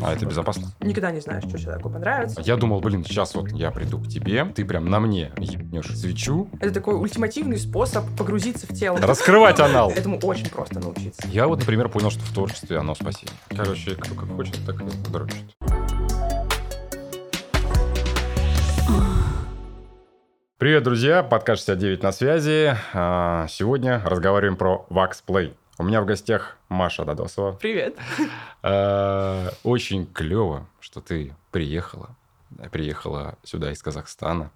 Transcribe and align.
А 0.00 0.14
это 0.14 0.24
безопасно? 0.24 0.68
Никогда 0.80 1.10
не 1.10 1.20
знаешь, 1.20 1.44
что 1.46 1.58
человеку 1.58 1.90
понравится. 1.90 2.40
Я 2.40 2.56
думал, 2.56 2.80
блин, 2.80 3.04
сейчас 3.04 3.34
вот 3.34 3.52
я 3.52 3.70
приду 3.70 3.98
к 3.98 4.08
тебе, 4.08 4.42
ты 4.46 4.64
прям 4.64 4.86
на 4.88 5.00
мне 5.00 5.32
ебнешь 5.36 5.94
свечу. 5.94 6.48
Это 6.60 6.72
такой 6.72 6.98
ультимативный 6.98 7.58
способ 7.58 8.06
погрузиться 8.16 8.66
в 8.66 8.74
тело. 8.74 8.98
Раскрывать 9.02 9.60
анал. 9.60 9.90
Этому 9.90 10.18
очень 10.22 10.48
просто 10.48 10.80
научиться. 10.80 11.28
Я 11.28 11.46
вот, 11.46 11.58
например, 11.58 11.90
понял, 11.90 12.10
что 12.10 12.20
в 12.20 12.32
творчестве 12.32 12.78
оно 12.78 12.94
спасение. 12.94 13.36
Короче, 13.50 13.94
кто 13.96 14.14
как 14.14 14.34
хочет, 14.34 14.56
так 14.64 14.80
и 14.80 15.10
дрочит. 15.10 15.44
Привет, 20.56 20.84
друзья! 20.84 21.22
Подкаст 21.22 21.66
69 21.66 22.02
на 22.02 22.12
связи. 22.12 22.74
А, 22.94 23.46
Сегодня 23.48 24.00
разговариваем 24.06 24.56
про 24.56 24.86
Wax 24.88 25.16
Play. 25.26 25.52
У 25.82 25.84
меня 25.84 26.00
в 26.00 26.06
гостях 26.06 26.58
Маша 26.68 27.04
Дадосова. 27.04 27.54
Привет. 27.54 27.96
Э, 28.62 29.48
Очень 29.64 30.06
клево, 30.06 30.68
что 30.78 31.00
ты 31.00 31.34
приехала. 31.50 32.10
Приехала 32.70 33.36
сюда 33.42 33.72
из 33.72 33.82
Казахстана. 33.82 34.52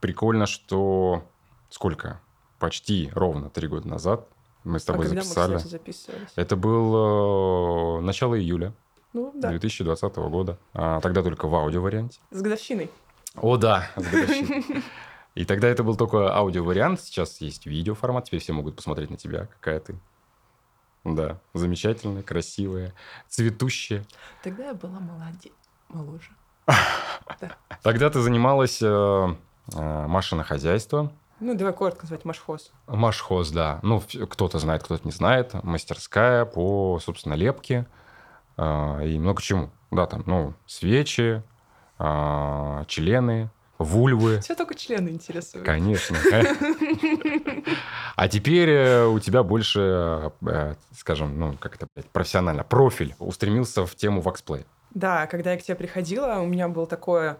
Прикольно, 0.00 0.46
что 0.46 1.22
сколько? 1.70 2.20
Почти 2.58 3.08
ровно 3.14 3.50
три 3.50 3.68
года 3.68 3.86
назад 3.86 4.26
мы 4.64 4.80
с 4.80 4.84
тобой 4.84 5.06
а 5.06 5.08
когда 5.10 5.22
записали. 5.22 5.52
мы, 5.52 5.56
кстати, 5.58 5.70
записывались? 5.70 6.32
Это 6.34 6.56
был 6.56 7.98
э, 7.98 8.00
начало 8.00 8.36
июля 8.36 8.72
Ну, 9.12 9.30
да. 9.36 9.50
2020 9.50 10.16
года. 10.16 10.58
А, 10.74 10.98
тогда 11.00 11.22
только 11.22 11.46
в 11.46 11.54
аудио-варианте. 11.54 12.18
С 12.32 12.42
годовщиной. 12.42 12.90
О, 13.36 13.56
да, 13.58 13.92
с 13.94 14.02
годовщиной. 14.02 14.64
И 15.36 15.44
тогда 15.44 15.68
это 15.68 15.84
был 15.84 15.94
только 15.94 16.34
аудио-вариант, 16.34 17.00
сейчас 17.00 17.40
есть 17.40 17.64
видеоформат, 17.66 18.24
теперь 18.24 18.40
все 18.40 18.52
могут 18.52 18.74
посмотреть 18.74 19.10
на 19.10 19.16
тебя, 19.16 19.46
какая 19.46 19.78
ты. 19.78 19.94
Да, 21.14 21.38
замечательная, 21.54 22.22
красивая, 22.22 22.94
цветущая. 23.28 24.04
Тогда 24.42 24.66
я 24.66 24.74
была 24.74 25.00
молоде... 25.00 25.50
моложе. 25.88 26.30
Тогда 27.82 28.10
ты 28.10 28.20
занималась 28.20 28.82
э, 28.82 28.86
э, 28.86 30.06
Машино 30.06 30.44
хозяйство. 30.44 31.12
Ну, 31.40 31.54
давай 31.54 31.72
коротко 31.72 32.02
назвать 32.02 32.24
Машхоз. 32.24 32.72
Машхоз, 32.86 33.50
да. 33.50 33.78
Ну, 33.82 34.00
кто-то 34.00 34.58
знает, 34.58 34.82
кто-то 34.82 35.04
не 35.04 35.12
знает. 35.12 35.54
Мастерская 35.62 36.44
по, 36.44 36.98
собственно, 37.00 37.34
лепке 37.34 37.86
э, 38.56 39.06
и 39.06 39.18
много 39.18 39.40
чему. 39.40 39.70
Да, 39.90 40.06
там, 40.06 40.22
ну, 40.26 40.54
свечи, 40.66 41.42
члены, 42.86 43.50
вульвы. 43.78 44.40
Все 44.40 44.54
только 44.54 44.74
члены 44.74 45.08
интересуют. 45.10 45.64
Конечно. 45.66 46.16
А 48.16 48.26
теперь 48.28 48.68
э, 48.68 49.06
у 49.06 49.20
тебя 49.20 49.44
больше, 49.44 50.32
э, 50.44 50.74
скажем, 50.96 51.38
ну, 51.38 51.56
как 51.56 51.76
это, 51.76 51.86
профессионально, 52.12 52.64
профиль 52.64 53.14
устремился 53.20 53.86
в 53.86 53.94
тему 53.94 54.20
ваксплея. 54.22 54.64
Да, 54.90 55.26
когда 55.28 55.52
я 55.52 55.58
к 55.58 55.62
тебе 55.62 55.76
приходила, 55.76 56.40
у 56.40 56.46
меня 56.46 56.68
было 56.68 56.86
такое 56.86 57.38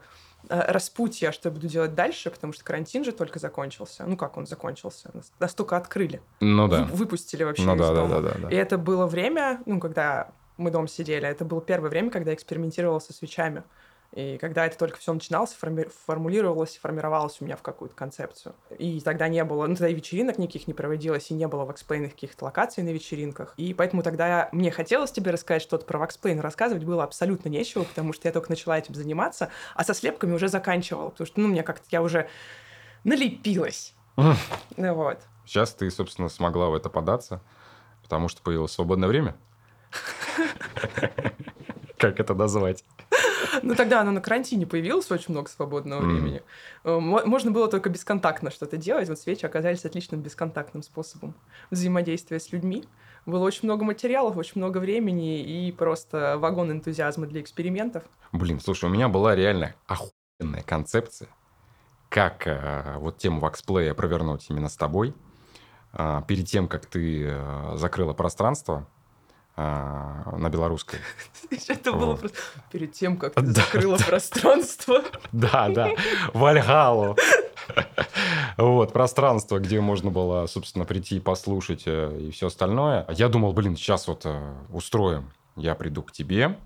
э, 0.48 0.70
распутье, 0.70 1.32
что 1.32 1.48
я 1.48 1.52
буду 1.52 1.66
делать 1.66 1.96
дальше, 1.96 2.30
потому 2.30 2.52
что 2.52 2.62
карантин 2.62 3.04
же 3.04 3.10
только 3.10 3.40
закончился. 3.40 4.04
Ну, 4.06 4.16
как 4.16 4.36
он 4.36 4.46
закончился? 4.46 5.10
Нас 5.14 5.32
Настолько 5.40 5.76
открыли. 5.76 6.22
Ну 6.38 6.68
да. 6.68 6.84
Вы- 6.84 6.94
Выпустили 6.98 7.42
вообще 7.42 7.64
Ну 7.64 7.74
из 7.74 7.78
да, 7.80 7.88
да, 7.88 7.94
дома. 7.94 8.20
да, 8.20 8.30
да, 8.34 8.38
да. 8.42 8.48
И 8.50 8.54
это 8.54 8.78
было 8.78 9.06
время, 9.06 9.60
ну, 9.66 9.80
когда 9.80 10.30
мы 10.58 10.70
дома 10.70 10.86
сидели, 10.86 11.26
это 11.26 11.44
было 11.44 11.60
первое 11.60 11.90
время, 11.90 12.10
когда 12.10 12.30
я 12.30 12.36
экспериментировала 12.36 13.00
со 13.00 13.12
свечами. 13.12 13.64
И 14.12 14.38
когда 14.38 14.66
это 14.66 14.78
только 14.78 14.98
все 14.98 15.12
начиналось, 15.12 15.52
форми- 15.52 15.90
формулировалось, 16.06 16.76
и 16.76 16.78
формировалось 16.78 17.40
у 17.40 17.44
меня 17.44 17.56
в 17.56 17.62
какую-то 17.62 17.94
концепцию. 17.94 18.54
И 18.78 19.00
тогда 19.00 19.28
не 19.28 19.44
было, 19.44 19.66
ну, 19.66 19.74
тогда 19.74 19.88
и 19.88 19.94
вечеринок 19.94 20.38
никаких 20.38 20.66
не 20.66 20.72
проводилось, 20.72 21.30
и 21.30 21.34
не 21.34 21.46
было 21.46 21.64
ваксплейных 21.64 22.12
каких-то 22.12 22.46
локаций 22.46 22.82
на 22.82 22.88
вечеринках. 22.88 23.52
И 23.58 23.74
поэтому 23.74 24.02
тогда 24.02 24.48
мне 24.52 24.70
хотелось 24.70 25.12
тебе 25.12 25.30
рассказать 25.30 25.62
что-то 25.62 25.84
про 25.84 25.98
ваксплейн, 25.98 26.40
рассказывать 26.40 26.84
было 26.84 27.04
абсолютно 27.04 27.50
нечего, 27.50 27.84
потому 27.84 28.14
что 28.14 28.28
я 28.28 28.32
только 28.32 28.50
начала 28.50 28.78
этим 28.78 28.94
заниматься, 28.94 29.50
а 29.74 29.84
со 29.84 29.92
слепками 29.92 30.32
уже 30.32 30.48
заканчивала, 30.48 31.10
потому 31.10 31.26
что, 31.26 31.40
ну, 31.40 31.48
мне 31.48 31.62
как-то, 31.62 31.84
я 31.90 32.02
уже 32.02 32.28
налепилась. 33.04 33.94
Ну 34.16 34.94
вот. 34.94 35.18
Сейчас 35.44 35.74
ты, 35.74 35.90
собственно, 35.90 36.28
смогла 36.28 36.70
в 36.70 36.74
это 36.74 36.88
податься, 36.88 37.42
потому 38.02 38.28
что 38.28 38.42
появилось 38.42 38.72
свободное 38.72 39.08
время. 39.08 39.36
Как 41.98 42.20
это 42.20 42.34
назвать? 42.34 42.84
Ну, 43.62 43.74
тогда 43.74 44.00
оно 44.00 44.10
на 44.10 44.20
карантине 44.20 44.66
появилось, 44.66 45.10
очень 45.10 45.32
много 45.32 45.48
свободного 45.48 46.00
времени. 46.02 46.42
Э, 46.84 46.98
мо- 46.98 47.24
Можно 47.24 47.50
было 47.50 47.68
только 47.68 47.88
бесконтактно 47.90 48.50
что-то 48.50 48.76
делать. 48.76 49.08
Вот 49.08 49.18
свечи 49.18 49.44
оказались 49.46 49.84
отличным 49.84 50.20
бесконтактным 50.20 50.82
способом 50.82 51.34
взаимодействия 51.70 52.40
с 52.40 52.52
людьми. 52.52 52.84
Было 53.26 53.44
очень 53.44 53.60
много 53.64 53.84
материалов, 53.84 54.36
очень 54.36 54.54
много 54.56 54.78
времени 54.78 55.42
и 55.42 55.72
просто 55.72 56.38
вагон 56.38 56.70
энтузиазма 56.72 57.26
для 57.26 57.40
экспериментов. 57.40 58.02
Блин, 58.32 58.60
слушай, 58.60 58.86
у 58.86 58.88
меня 58.88 59.08
была 59.08 59.34
реально 59.34 59.74
охуенная 59.86 60.62
концепция, 60.62 61.28
как 62.08 62.46
э, 62.46 62.96
вот 62.98 63.18
тему 63.18 63.40
ваксплея 63.40 63.92
провернуть 63.94 64.46
именно 64.48 64.68
с 64.68 64.76
тобой. 64.76 65.14
А, 65.92 66.22
перед 66.22 66.46
тем, 66.46 66.68
как 66.68 66.86
ты 66.86 67.24
э, 67.28 67.72
закрыла 67.76 68.12
пространство 68.12 68.86
а, 69.60 70.36
на 70.36 70.48
белорусской. 70.50 71.00
Это 71.68 71.92
было 71.92 72.12
Вот. 72.12 72.20
просто 72.20 72.38
перед 72.70 72.92
тем, 72.92 73.16
как 73.16 73.34
ты 73.34 73.42
Да, 73.42 73.52
закрыла 73.52 73.96
пространство. 73.96 75.02
Да, 75.32 75.68
да, 75.68 75.90
Вальгалу. 76.32 77.16
Вот, 78.56 78.92
пространство, 78.92 79.58
где 79.58 79.80
можно 79.80 80.10
было, 80.12 80.46
собственно, 80.46 80.84
прийти 80.84 81.16
и 81.16 81.20
послушать 81.20 81.82
э, 81.86 82.28
и 82.28 82.30
все 82.30 82.46
остальное. 82.46 83.04
Я 83.10 83.28
думал, 83.28 83.52
блин, 83.52 83.76
сейчас 83.76 84.06
вот 84.06 84.22
э, 84.26 84.54
устроим. 84.70 85.32
Я 85.56 85.74
приду 85.74 86.02
к 86.02 86.12
тебе, 86.12 86.56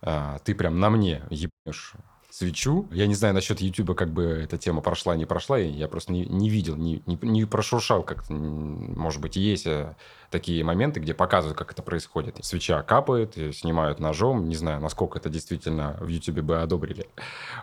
а, 0.00 0.38
ты 0.38 0.54
прям 0.54 0.80
на 0.80 0.88
мне 0.88 1.22
ебнешь 1.28 1.92
свечу. 2.30 2.88
Я 2.90 3.06
не 3.06 3.14
знаю 3.14 3.34
насчет 3.34 3.60
Ютуба, 3.60 3.94
как 3.94 4.10
бы 4.10 4.22
эта 4.24 4.56
тема 4.58 4.80
прошла, 4.80 5.16
не 5.16 5.26
прошла. 5.26 5.58
Я 5.58 5.88
просто 5.88 6.12
не, 6.12 6.24
не 6.26 6.48
видел, 6.48 6.76
не, 6.76 7.02
не, 7.06 7.18
не 7.22 7.44
прошуршал 7.44 8.02
как-то. 8.02 8.32
Может 8.32 9.20
быть, 9.20 9.36
есть 9.36 9.66
э, 9.66 9.94
такие 10.30 10.64
моменты, 10.64 11.00
где 11.00 11.14
показывают, 11.14 11.58
как 11.58 11.72
это 11.72 11.82
происходит. 11.82 12.42
Свеча 12.44 12.82
капает, 12.82 13.36
и 13.36 13.52
снимают 13.52 14.00
ножом. 14.00 14.48
Не 14.48 14.54
знаю, 14.54 14.80
насколько 14.80 15.18
это 15.18 15.28
действительно 15.28 15.96
в 16.00 16.08
Ютубе 16.08 16.42
бы 16.42 16.62
одобрили. 16.62 17.06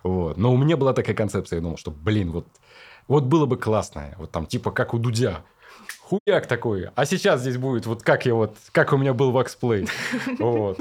Вот. 0.04 0.38
Но 0.38 0.54
у 0.54 0.58
меня 0.58 0.78
была 0.78 0.94
такая 0.94 1.16
концепция, 1.16 1.58
я 1.58 1.64
думал, 1.64 1.78
что, 1.78 1.92
блин, 1.92 2.32
вот, 2.32 2.48
вот 3.08 3.24
было 3.24 3.46
бы 3.46 3.58
классно. 3.58 4.14
Вот 4.18 4.32
там 4.32 4.46
типа 4.46 4.72
как 4.72 4.94
у 4.94 5.00
Дудя. 5.00 5.44
Хуяк 6.02 6.48
такой. 6.48 6.90
А 6.96 7.06
сейчас 7.06 7.42
здесь 7.42 7.58
будет 7.58 7.86
вот 7.86 8.04
как 8.04 8.26
я 8.26 8.34
вот, 8.34 8.56
как 8.72 8.94
у 8.94 8.98
меня 8.98 9.14
был 9.14 9.32
ваксплей. 9.32 9.88
Вот. 10.40 10.80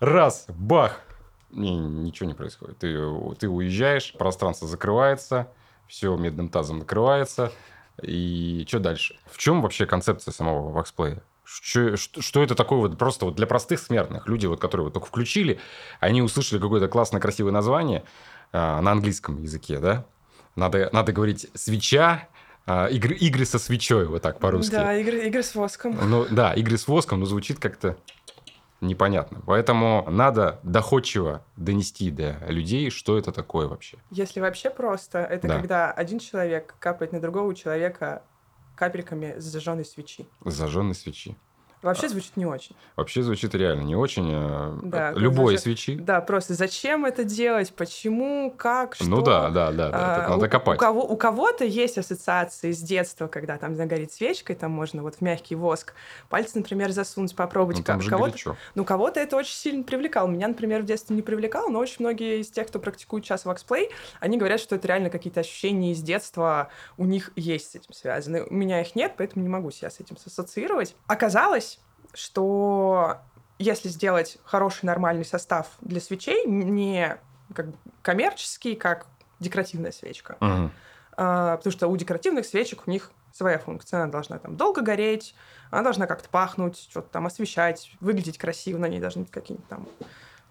Раз, 0.00 0.46
бах. 0.48 1.00
И 1.54 1.70
ничего 1.70 2.28
не 2.28 2.34
происходит. 2.34 2.78
Ты, 2.78 2.98
ты 3.38 3.48
уезжаешь, 3.48 4.12
пространство 4.18 4.66
закрывается, 4.66 5.48
все 5.86 6.14
медным 6.16 6.48
тазом 6.48 6.80
накрывается. 6.80 7.52
И 8.02 8.64
что 8.66 8.80
дальше? 8.80 9.16
В 9.26 9.38
чем 9.38 9.62
вообще 9.62 9.86
концепция 9.86 10.32
самого 10.32 10.72
ваксплея? 10.72 11.22
Что, 11.44 11.96
что, 11.96 12.22
что 12.22 12.42
это 12.42 12.54
такое 12.54 12.80
вот 12.80 12.98
просто 12.98 13.26
вот 13.26 13.36
для 13.36 13.46
простых 13.46 13.78
смертных? 13.78 14.26
Люди, 14.26 14.46
вот, 14.46 14.60
которые 14.60 14.86
вот 14.86 14.94
только 14.94 15.06
включили, 15.06 15.60
они 16.00 16.22
услышали 16.22 16.58
какое-то 16.58 16.88
классное, 16.88 17.20
красивое 17.20 17.52
название 17.52 18.04
а, 18.52 18.80
на 18.80 18.92
английском 18.92 19.40
языке, 19.40 19.78
да? 19.78 20.06
Надо, 20.56 20.88
надо 20.92 21.12
говорить 21.12 21.48
«свеча», 21.54 22.28
а, 22.66 22.86
игры, 22.86 23.14
игры 23.14 23.44
со 23.44 23.58
свечой, 23.58 24.06
вот 24.06 24.22
так 24.22 24.38
по-русски. 24.38 24.72
Да, 24.72 24.96
игры, 24.96 25.26
игры 25.26 25.42
с 25.42 25.54
воском. 25.54 25.98
Ну 26.02 26.26
да, 26.30 26.54
игры 26.54 26.78
с 26.78 26.88
воском, 26.88 27.20
но 27.20 27.26
звучит 27.26 27.58
как-то 27.58 27.98
непонятно. 28.86 29.42
Поэтому 29.46 30.04
надо 30.08 30.60
доходчиво 30.62 31.44
донести 31.56 32.10
до 32.10 32.36
людей, 32.48 32.90
что 32.90 33.18
это 33.18 33.32
такое 33.32 33.66
вообще. 33.66 33.98
Если 34.10 34.40
вообще 34.40 34.70
просто, 34.70 35.18
это 35.18 35.48
Да. 35.48 35.56
когда 35.56 35.92
один 35.92 36.18
человек 36.18 36.74
капает 36.78 37.12
на 37.12 37.20
другого 37.20 37.54
человека 37.54 38.22
капельками 38.76 39.34
зажженной 39.38 39.84
свечи. 39.84 40.26
Зажженной 40.44 40.94
свечи. 40.94 41.36
Вообще 41.84 42.08
звучит 42.08 42.36
не 42.36 42.46
очень. 42.46 42.74
Вообще 42.96 43.22
звучит 43.22 43.54
реально 43.54 43.82
не 43.82 43.94
очень. 43.96 44.28
э, 44.32 44.78
Да, 44.82 45.08
от 45.10 45.16
любой 45.18 45.54
зажжё- 45.54 45.58
свечи. 45.58 45.94
Да, 45.96 46.20
просто 46.20 46.54
зачем 46.54 47.04
это 47.04 47.24
делать, 47.24 47.72
почему, 47.74 48.50
как, 48.56 48.94
что. 48.94 49.04
Ну 49.04 49.22
да, 49.22 49.50
да, 49.50 49.70
да, 49.70 49.90
да. 49.90 50.26
А, 50.26 50.28
надо 50.30 50.46
у, 50.46 50.48
копать. 50.48 50.78
У, 50.78 50.80
кого, 50.80 51.02
у 51.04 51.16
кого-то 51.16 51.64
есть 51.64 51.98
ассоциации 51.98 52.72
с 52.72 52.80
детства, 52.80 53.26
когда 53.28 53.58
там 53.58 53.74
загорит 53.76 54.12
свечкой, 54.12 54.56
там 54.56 54.70
можно 54.72 55.02
вот 55.02 55.16
в 55.16 55.20
мягкий 55.20 55.54
воск 55.54 55.94
пальцы, 56.28 56.58
например, 56.58 56.90
засунуть, 56.90 57.36
попробовать. 57.36 57.78
Ну, 57.78 57.84
там 57.84 57.98
Ко- 57.98 58.04
же 58.04 58.10
кого-то, 58.10 58.30
горячо. 58.32 58.56
ну, 58.74 58.84
кого-то 58.84 59.20
это 59.20 59.36
очень 59.36 59.54
сильно 59.54 59.82
привлекало. 59.84 60.26
Меня, 60.28 60.48
например, 60.48 60.82
в 60.82 60.86
детстве 60.86 61.14
не 61.14 61.22
привлекало, 61.22 61.68
но 61.68 61.78
очень 61.78 61.96
многие 62.00 62.40
из 62.40 62.50
тех, 62.50 62.66
кто 62.68 62.78
практикует 62.78 63.24
сейчас 63.24 63.44
ваксплей, 63.44 63.90
они 64.20 64.38
говорят, 64.38 64.60
что 64.60 64.76
это 64.76 64.88
реально 64.88 65.10
какие-то 65.10 65.40
ощущения 65.40 65.92
из 65.92 66.00
детства 66.02 66.70
у 66.96 67.04
них 67.04 67.30
есть 67.36 67.72
с 67.72 67.74
этим 67.74 67.92
связаны. 67.92 68.44
У 68.44 68.54
меня 68.54 68.80
их 68.80 68.94
нет, 68.96 69.12
поэтому 69.18 69.42
не 69.42 69.48
могу 69.50 69.70
себя 69.70 69.90
с 69.90 70.00
этим 70.00 70.16
ассоциировать. 70.24 70.96
Оказалось, 71.06 71.73
что 72.14 73.18
если 73.58 73.88
сделать 73.88 74.38
хороший 74.44 74.86
нормальный 74.86 75.24
состав 75.24 75.68
для 75.80 76.00
свечей, 76.00 76.44
не 76.46 77.16
как 77.54 77.66
коммерческий, 78.02 78.74
как 78.74 79.06
декоративная 79.40 79.92
свечка, 79.92 80.36
Мгм. 80.40 80.72
а, 81.16 81.56
потому 81.56 81.72
что 81.72 81.88
у 81.88 81.96
декоративных 81.96 82.46
свечек 82.46 82.86
у 82.86 82.90
них 82.90 83.10
своя 83.32 83.58
функция. 83.58 84.02
Она 84.02 84.10
должна 84.12 84.38
там 84.38 84.56
долго 84.56 84.80
гореть, 84.80 85.34
она 85.70 85.82
должна 85.82 86.06
как-то 86.06 86.28
пахнуть, 86.28 86.78
что-то 86.78 87.08
там 87.10 87.26
освещать, 87.26 87.92
выглядеть 88.00 88.38
красиво, 88.38 88.78
на 88.78 88.86
ней 88.86 89.00
должны 89.00 89.22
быть 89.22 89.32
какие-нибудь 89.32 89.68
там 89.68 89.88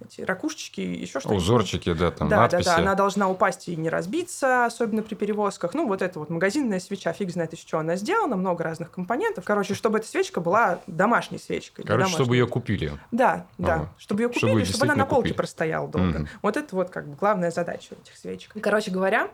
эти 0.06 0.22
ракушечки, 0.22 0.82
еще 0.82 1.20
что-то. 1.20 1.36
Узорчики, 1.36 1.94
да, 1.94 2.12
там 2.12 2.30
да, 2.30 2.42
надписи. 2.42 2.66
Да, 2.66 2.76
да, 2.76 2.82
она 2.82 2.96
должна 2.96 3.30
упасть 3.30 3.68
и 3.68 3.76
не 3.76 3.90
разбиться, 3.90 4.66
особенно 4.66 5.04
при 5.04 5.16
перевозках. 5.16 5.74
Ну, 5.74 5.88
вот 5.88 6.02
это 6.02 6.20
вот 6.20 6.30
магазинная 6.30 6.80
свеча, 6.80 7.14
фиг 7.14 7.32
знает, 7.32 7.54
из 7.54 7.60
чего 7.60 7.82
она 7.82 7.96
сделана, 7.96 8.36
много 8.36 8.64
разных 8.64 8.92
компонентов. 8.92 9.46
Короче, 9.46 9.74
чтобы 9.74 10.00
эта 10.00 10.08
свечка 10.08 10.42
была 10.42 10.80
домашней 10.88 11.38
свечкой. 11.38 11.86
Короче, 11.86 11.98
домашней. 12.06 12.16
чтобы 12.16 12.36
ее 12.36 12.48
купили. 12.48 12.92
Да, 13.12 13.48
да. 13.58 13.76
Ага. 13.76 13.94
Чтобы 13.98 14.24
ее 14.24 14.28
купили, 14.30 14.50
Чтобы 14.50 14.66
чтобы, 14.66 14.86
она 14.86 14.96
на 14.96 15.06
полке 15.06 15.30
купили. 15.30 15.38
простояла 15.38 15.88
долго. 15.88 16.20
Мгм. 16.20 16.30
Вот 16.42 16.58
это 16.58 16.76
вот 16.76 16.90
как 16.90 17.08
бы 17.08 17.16
главная 17.16 17.52
задача 17.52 17.96
этих 17.96 18.18
свечек. 18.18 18.54
Короче 18.62 18.92
говоря, 18.92 19.30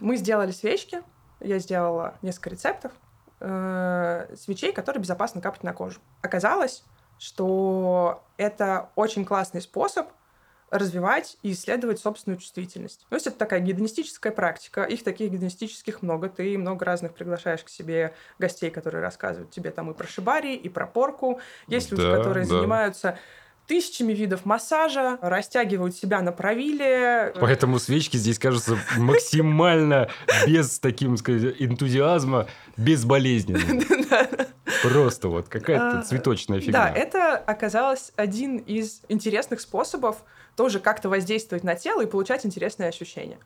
мы 0.00 0.16
сделали 0.16 0.50
свечки, 0.50 1.02
я 1.40 1.58
сделала 1.58 2.14
несколько 2.22 2.50
рецептов 2.50 2.92
э, 3.40 4.34
свечей, 4.36 4.72
которые 4.72 5.02
безопасно 5.02 5.40
капать 5.40 5.62
на 5.62 5.72
кожу. 5.72 6.00
Оказалось, 6.22 6.84
что 7.22 8.24
это 8.36 8.90
очень 8.96 9.24
классный 9.24 9.62
способ 9.62 10.08
развивать 10.70 11.36
и 11.42 11.52
исследовать 11.52 12.00
собственную 12.00 12.40
чувствительность. 12.40 13.06
То 13.08 13.14
есть 13.14 13.28
это 13.28 13.36
такая 13.36 13.60
гедонистическая 13.60 14.32
практика. 14.32 14.82
Их 14.82 15.04
таких 15.04 15.30
гедонистических 15.30 16.02
много. 16.02 16.28
Ты 16.28 16.58
много 16.58 16.84
разных 16.84 17.14
приглашаешь 17.14 17.62
к 17.62 17.68
себе 17.68 18.12
гостей, 18.40 18.70
которые 18.70 19.02
рассказывают 19.02 19.52
тебе 19.52 19.70
там 19.70 19.90
и 19.90 19.94
про 19.94 20.08
шибари, 20.08 20.56
и 20.56 20.68
про 20.68 20.86
порку. 20.88 21.40
Есть 21.68 21.92
люди, 21.92 22.02
Да, 22.02 22.16
которые 22.16 22.44
да. 22.46 22.56
занимаются 22.56 23.18
тысячами 23.66 24.12
видов 24.12 24.44
массажа, 24.44 25.18
растягивают 25.22 25.96
себя 25.96 26.20
на 26.20 26.32
правиле. 26.32 27.32
Поэтому 27.40 27.78
свечки 27.78 28.16
здесь 28.16 28.38
кажутся 28.38 28.76
максимально 28.96 30.08
без 30.46 30.78
таким 30.78 31.16
сказать, 31.16 31.56
энтузиазма, 31.58 32.46
безболезненно. 32.76 33.60
Просто 34.82 35.28
вот 35.28 35.48
какая-то 35.48 36.00
А, 36.00 36.02
цветочная 36.02 36.60
фигня. 36.60 36.72
Да, 36.72 36.90
это 36.90 37.36
оказалось 37.36 38.12
один 38.16 38.58
из 38.58 39.02
интересных 39.08 39.60
способов 39.60 40.24
тоже 40.56 40.80
как-то 40.80 41.08
воздействовать 41.08 41.64
на 41.64 41.74
тело 41.76 42.02
и 42.02 42.06
получать 42.06 42.44
интересные 42.44 42.88
ощущения. 42.88 43.38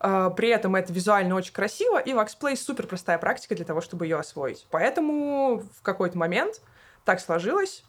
А, 0.00 0.30
При 0.30 0.48
этом 0.48 0.76
это 0.76 0.92
визуально 0.92 1.34
очень 1.34 1.52
красиво, 1.52 1.98
и 1.98 2.12
ваксплей 2.12 2.56
супер 2.56 2.86
простая 2.86 3.18
практика 3.18 3.54
для 3.54 3.64
того, 3.64 3.80
чтобы 3.80 4.06
ее 4.06 4.18
освоить. 4.18 4.66
Поэтому 4.70 5.64
в 5.76 5.82
какой-то 5.82 6.16
момент 6.16 6.60
так 7.04 7.20
сложилось. 7.20 7.84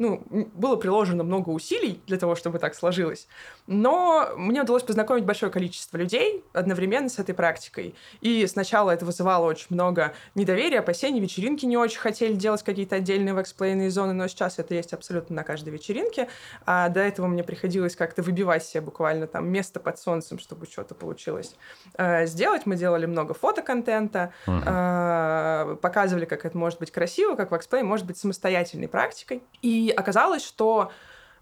Ну, 0.00 0.24
было 0.54 0.76
приложено 0.76 1.22
много 1.24 1.50
усилий 1.50 2.00
для 2.06 2.16
того, 2.16 2.34
чтобы 2.34 2.58
так 2.58 2.74
сложилось. 2.74 3.28
Но 3.66 4.30
мне 4.34 4.62
удалось 4.62 4.82
познакомить 4.82 5.26
большое 5.26 5.52
количество 5.52 5.98
людей 5.98 6.42
одновременно 6.54 7.10
с 7.10 7.18
этой 7.18 7.34
практикой. 7.34 7.94
И 8.22 8.46
сначала 8.46 8.92
это 8.92 9.04
вызывало 9.04 9.44
очень 9.44 9.66
много 9.68 10.14
недоверия, 10.34 10.78
опасений. 10.78 11.20
Вечеринки 11.20 11.66
не 11.66 11.76
очень 11.76 11.98
хотели 11.98 12.32
делать 12.32 12.62
какие-то 12.62 12.96
отдельные 12.96 13.34
вексплейные 13.34 13.90
зоны, 13.90 14.14
но 14.14 14.26
сейчас 14.26 14.58
это 14.58 14.74
есть 14.74 14.94
абсолютно 14.94 15.36
на 15.36 15.44
каждой 15.44 15.68
вечеринке. 15.68 16.28
А 16.64 16.88
до 16.88 17.00
этого 17.00 17.26
мне 17.26 17.44
приходилось 17.44 17.94
как-то 17.94 18.22
выбивать 18.22 18.64
себе 18.64 18.80
буквально 18.80 19.26
там 19.26 19.48
место 19.50 19.80
под 19.80 19.98
солнцем, 19.98 20.38
чтобы 20.38 20.64
что-то 20.64 20.94
получилось 20.94 21.56
э, 21.98 22.24
сделать. 22.24 22.64
Мы 22.64 22.76
делали 22.76 23.04
много 23.04 23.34
фотоконтента, 23.34 24.32
Мгм. 24.46 24.62
э, 24.66 25.76
показывали, 25.82 26.24
как 26.24 26.46
это 26.46 26.56
может 26.56 26.78
быть 26.78 26.90
красиво, 26.90 27.34
как 27.34 27.52
вексплей 27.52 27.82
может 27.82 28.06
быть 28.06 28.16
самостоятельной 28.16 28.88
практикой. 28.88 29.42
И 29.60 29.89
оказалось, 29.90 30.44
что 30.44 30.90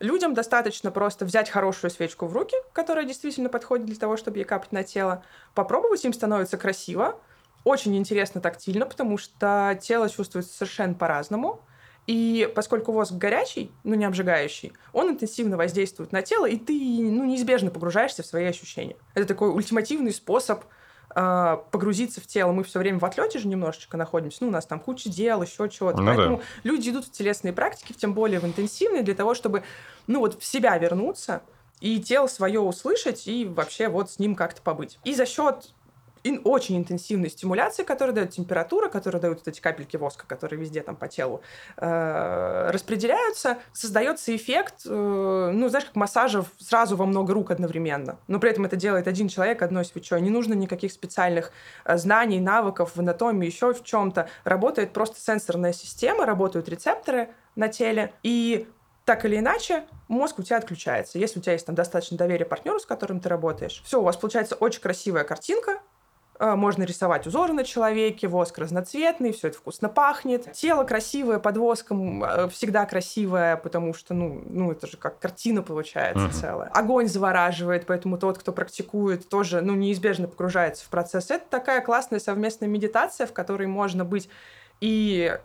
людям 0.01 0.35
достаточно 0.35 0.91
просто 0.91 1.25
взять 1.25 1.51
хорошую 1.51 1.91
свечку 1.91 2.27
в 2.27 2.33
руки, 2.33 2.57
которая 2.73 3.05
действительно 3.05 3.49
подходит 3.49 3.87
для 3.87 3.97
того, 3.97 4.17
чтобы 4.17 4.39
ей 4.39 4.45
капать 4.45 4.73
на 4.73 4.85
тело, 4.85 5.25
попробовать, 5.55 6.05
им 6.05 6.13
становится 6.13 6.57
красиво, 6.57 7.19
очень 7.65 7.97
интересно 7.97 8.41
тактильно, 8.41 8.87
потому 8.87 9.19
что 9.19 9.79
тело 9.83 10.09
чувствуется 10.09 10.57
совершенно 10.57 10.95
по-разному. 10.95 11.61
И 12.07 12.51
поскольку 12.55 12.93
воск 12.93 13.13
горячий, 13.13 13.71
ну 13.85 13.95
не 13.95 14.07
обжигающий, 14.07 14.73
он 14.95 15.11
интенсивно 15.11 15.59
воздействует 15.59 16.11
на 16.11 16.23
тело, 16.23 16.47
и 16.47 16.57
ты 16.57 16.73
ну, 16.73 17.27
неизбежно 17.27 17.71
погружаешься 17.71 18.23
в 18.23 18.27
свои 18.27 18.47
ощущения. 18.47 18.97
Это 19.15 19.27
такой 19.27 19.51
ультимативный 19.51 20.13
способ 20.13 20.65
э, 21.19 21.57
погрузиться 21.71 22.21
в 22.21 22.27
тело. 22.27 22.53
Мы 22.53 22.63
все 22.63 22.79
время 22.79 22.99
в 22.99 23.05
отлете 23.05 23.39
же 23.39 23.49
немножечко 23.49 23.97
находимся. 23.97 24.39
Ну, 24.41 24.49
у 24.49 24.51
нас 24.51 24.67
там 24.67 24.79
куча 24.79 25.09
дел, 25.09 25.43
еще 25.43 25.69
чего-то. 25.69 25.99
Ну 25.99 26.07
да. 26.07 26.15
Поэтому 26.15 26.43
люди 26.63 26.91
идут 26.91 27.07
в 27.07 27.11
телесные 27.11 27.53
практики, 27.53 27.93
тем 27.93 28.15
более 28.15 28.41
в 28.41 28.45
интенсивные, 28.45 29.03
для 29.03 29.15
того, 29.15 29.35
чтобы, 29.35 29.65
ну, 30.07 30.21
вот 30.21 30.41
в 30.41 30.45
себя 30.45 30.77
вернуться 30.79 31.43
и 31.81 32.01
тело 32.01 32.27
свое 32.27 32.61
услышать, 32.61 33.27
и 33.27 33.45
вообще 33.45 33.89
вот 33.89 34.11
с 34.11 34.19
ним 34.19 34.35
как-то 34.35 34.63
побыть. 34.63 34.99
И 35.05 35.15
за 35.15 35.27
счет 35.27 35.73
ин- 36.29 36.41
очень 36.45 36.77
интенсивной 36.79 37.31
стимуляции, 37.31 37.83
которая 37.83 38.15
дает 38.15 38.31
температура, 38.31 38.89
которая 38.89 39.21
дают 39.21 39.39
вот 39.39 39.49
эти 39.49 39.61
капельки 39.61 39.97
воска, 39.97 40.27
которые 40.27 40.61
везде 40.61 40.83
там 40.83 40.97
по 40.97 41.09
телу 41.09 41.43
э, 41.77 42.71
распределяются, 42.71 43.59
создается 43.73 44.35
эффект, 44.35 44.83
э, 44.87 45.51
ну, 45.53 45.69
знаешь, 45.69 45.87
как 45.87 45.97
массажа 45.97 46.45
сразу 46.59 46.97
во 46.97 47.07
много 47.07 47.35
рук 47.35 47.51
одновременно. 47.51 48.19
Но 48.27 48.39
при 48.39 48.51
этом 48.51 48.65
это 48.65 48.77
делает 48.77 49.09
один 49.09 49.29
человек 49.29 49.63
одной 49.63 49.85
свечой. 49.85 50.21
Не 50.21 50.31
нужно 50.31 50.55
никаких 50.55 50.93
специальных 50.93 51.53
э, 51.85 51.97
знаний, 51.97 52.41
навыков 52.41 52.93
в 52.95 53.01
анатомии, 53.01 53.47
еще 53.47 53.73
в 53.73 53.83
чем-то. 53.83 54.29
Работает 54.45 54.93
просто 54.93 55.21
сенсорная 55.21 55.73
система, 55.73 56.27
работают 56.27 56.69
рецепторы 56.69 57.31
на 57.57 57.69
теле, 57.69 58.13
и 58.23 58.69
так 59.09 59.25
или 59.25 59.39
иначе, 59.39 59.87
мозг 60.09 60.39
у 60.39 60.43
тебя 60.43 60.59
отключается. 60.59 61.19
Если 61.19 61.39
у 61.39 61.43
тебя 61.43 61.55
есть 61.55 61.65
там 61.65 61.75
достаточно 61.75 62.19
доверия 62.19 62.45
партнеру, 62.45 62.79
с 62.79 62.85
которым 62.85 63.21
ты 63.21 63.31
работаешь, 63.31 63.81
все, 63.87 64.01
у 64.01 64.05
вас 64.05 64.19
получается 64.19 64.55
очень 64.55 64.83
красивая 64.83 65.25
картинка, 65.25 65.81
можно 66.41 66.85
рисовать 66.85 67.27
узоры 67.27 67.53
на 67.53 67.65
человеке, 67.65 68.29
воск 68.29 68.59
разноцветный, 68.59 69.33
все 69.33 69.49
это 69.49 69.59
вкусно 69.59 69.89
пахнет. 69.89 70.53
Тело 70.53 70.85
красивое 70.85 71.39
под 71.39 71.57
воском, 71.57 72.23
э, 72.25 72.49
всегда 72.49 72.87
красивое, 72.87 73.57
потому 73.57 73.95
что, 73.95 74.15
ну, 74.15 74.43
ну 74.47 74.73
это 74.73 74.87
же 74.87 74.97
как 74.97 75.19
картина 75.19 75.63
получается 75.63 76.25
Мгм. 76.27 76.33
целая. 76.33 76.69
Огонь 76.69 77.09
завораживает, 77.09 77.87
поэтому 77.87 78.19
тот, 78.19 78.39
кто 78.39 78.53
практикует, 78.53 79.29
тоже, 79.29 79.61
ну, 79.61 79.75
неизбежно 79.75 80.29
погружается 80.29 80.85
в 80.85 80.89
процесс. 80.89 81.31
Это 81.31 81.45
такая 81.49 81.81
классная 81.81 82.21
совместная 82.21 82.69
медитация, 82.69 83.27
в 83.27 83.33
которой 83.33 83.67
можно 83.67 84.05
быть 84.05 84.29
и 84.81 85.37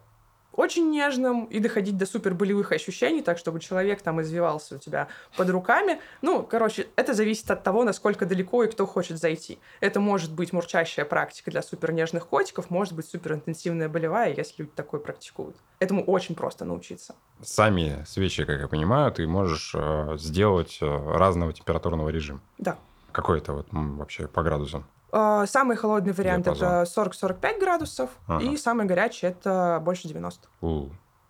очень 0.53 0.89
нежным 0.89 1.45
и 1.45 1.59
доходить 1.59 1.97
до 1.97 2.05
супер 2.05 2.33
болевых 2.33 2.71
ощущений, 2.71 3.21
так 3.21 3.37
чтобы 3.37 3.59
человек 3.59 4.01
там 4.01 4.21
извивался 4.21 4.75
у 4.75 4.77
тебя 4.77 5.07
под 5.35 5.49
руками. 5.49 5.99
Ну, 6.21 6.43
короче, 6.43 6.87
это 6.95 7.13
зависит 7.13 7.49
от 7.51 7.63
того, 7.63 7.83
насколько 7.83 8.25
далеко 8.25 8.63
и 8.63 8.71
кто 8.71 8.85
хочет 8.85 9.17
зайти. 9.17 9.59
Это 9.79 9.99
может 9.99 10.33
быть 10.33 10.53
мурчащая 10.53 11.05
практика 11.05 11.51
для 11.51 11.61
супер 11.61 11.91
нежных 11.91 12.27
котиков, 12.27 12.69
может 12.69 12.93
быть 12.93 13.07
супер 13.07 13.33
интенсивная 13.33 13.89
болевая, 13.89 14.33
если 14.33 14.63
люди 14.63 14.71
такое 14.75 14.99
практикуют. 14.99 15.55
Этому 15.79 16.03
очень 16.03 16.35
просто 16.35 16.65
научиться. 16.65 17.15
Сами 17.41 18.03
свечи, 18.07 18.45
как 18.45 18.59
я 18.59 18.67
понимаю, 18.67 19.11
ты 19.11 19.27
можешь 19.27 19.73
э, 19.75 20.17
сделать 20.17 20.77
э, 20.81 20.85
разного 20.85 21.51
температурного 21.51 22.09
режима. 22.09 22.39
Да. 22.57 22.77
Какой 23.11 23.39
это 23.39 23.53
вот 23.53 23.67
вообще 23.71 24.27
по 24.27 24.43
градусам? 24.43 24.85
Э, 25.13 25.45
Самый 25.47 25.77
холодный 25.77 26.11
вариант 26.13 26.45
Диапазон. 26.45 26.67
это 26.67 26.83
40-45 26.89 27.59
градусов, 27.59 28.09
Ага. 28.27 28.43
и 28.43 28.57
самый 28.57 28.85
горячий 28.87 29.27
это 29.27 29.79
больше 29.85 30.07
90. 30.07 30.47
У, 30.61 30.89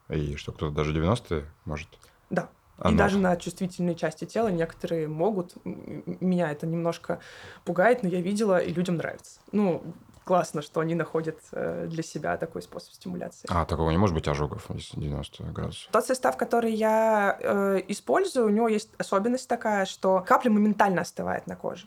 И 0.09 0.35
что, 0.37 0.51
кто-то 0.53 0.73
даже 0.73 0.93
90 0.93 1.43
может? 1.65 1.89
Да. 2.29 2.47
А 2.77 2.89
и 2.89 2.91
ну. 2.93 2.97
даже 2.97 3.17
на 3.19 3.35
чувствительные 3.35 3.95
части 3.95 4.25
тела 4.25 4.47
некоторые 4.47 5.07
могут. 5.07 5.53
Меня 5.65 6.49
это 6.51 6.65
немножко 6.65 7.19
пугает, 7.65 8.03
но 8.03 8.09
я 8.09 8.21
видела, 8.21 8.57
и 8.57 8.73
людям 8.73 8.95
нравится. 8.95 9.39
Ну, 9.51 9.83
классно, 10.23 10.61
что 10.61 10.79
они 10.79 10.95
находят 10.95 11.37
э, 11.51 11.85
для 11.89 12.01
себя 12.03 12.35
такой 12.37 12.61
способ 12.61 12.93
стимуляции. 12.93 13.47
А, 13.51 13.65
такого 13.65 13.91
не 13.91 13.97
может 13.97 14.15
быть 14.15 14.27
ожогов, 14.27 14.65
если 14.69 14.99
90 14.99 15.43
градусов. 15.51 15.89
Тот 15.91 16.05
состав, 16.05 16.35
который 16.37 16.71
я 16.73 17.37
э, 17.39 17.81
использую, 17.89 18.47
у 18.47 18.49
него 18.49 18.67
есть 18.69 18.89
особенность 18.97 19.47
такая, 19.49 19.85
что 19.85 20.21
капля 20.25 20.49
моментально 20.49 21.01
остывает 21.01 21.45
на 21.47 21.55
коже. 21.55 21.85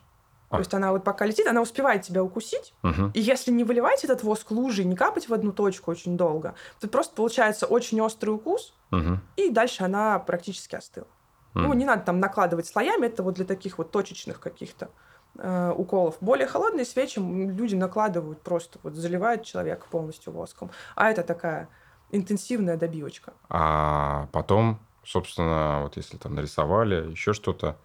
А. 0.48 0.56
То 0.56 0.60
есть 0.60 0.74
она 0.74 0.92
вот 0.92 1.04
пока 1.04 1.26
летит, 1.26 1.46
она 1.46 1.60
успевает 1.60 2.02
тебя 2.02 2.22
укусить, 2.22 2.74
Мгм. 2.82 3.10
и 3.14 3.20
если 3.20 3.50
не 3.50 3.64
выливать 3.64 4.04
этот 4.04 4.22
воск 4.22 4.50
лужей, 4.50 4.84
не 4.84 4.94
капать 4.96 5.28
в 5.28 5.34
одну 5.34 5.52
точку 5.52 5.90
очень 5.90 6.16
долго, 6.16 6.54
то 6.80 6.88
просто 6.88 7.14
получается 7.14 7.66
очень 7.66 8.00
острый 8.00 8.30
укус, 8.30 8.74
Мгм. 8.90 9.20
и 9.36 9.50
дальше 9.50 9.84
она 9.84 10.18
практически 10.18 10.76
остыла. 10.76 11.08
Ну, 11.54 11.68
Мгм. 11.70 11.78
не 11.78 11.84
надо 11.84 12.02
там 12.04 12.20
накладывать 12.20 12.66
слоями, 12.66 13.06
это 13.06 13.22
вот 13.22 13.34
для 13.34 13.44
таких 13.44 13.78
вот 13.78 13.90
точечных 13.90 14.40
каких-то 14.40 14.90
э, 15.38 15.72
уколов. 15.76 16.16
Более 16.20 16.46
холодные 16.46 16.86
свечи 16.86 17.18
люди 17.18 17.74
накладывают 17.74 18.40
просто, 18.42 18.78
вот 18.82 18.94
заливают 18.94 19.42
человека 19.44 19.86
полностью 19.90 20.32
воском. 20.32 20.70
А 20.94 21.10
это 21.10 21.22
такая 21.22 21.68
интенсивная 22.10 22.76
добивочка. 22.78 23.34
А 23.50 24.28
потом, 24.32 24.78
собственно, 25.04 25.80
вот 25.82 25.96
если 25.96 26.16
там 26.16 26.34
нарисовали, 26.34 27.10
еще 27.10 27.32
что-то, 27.34 27.76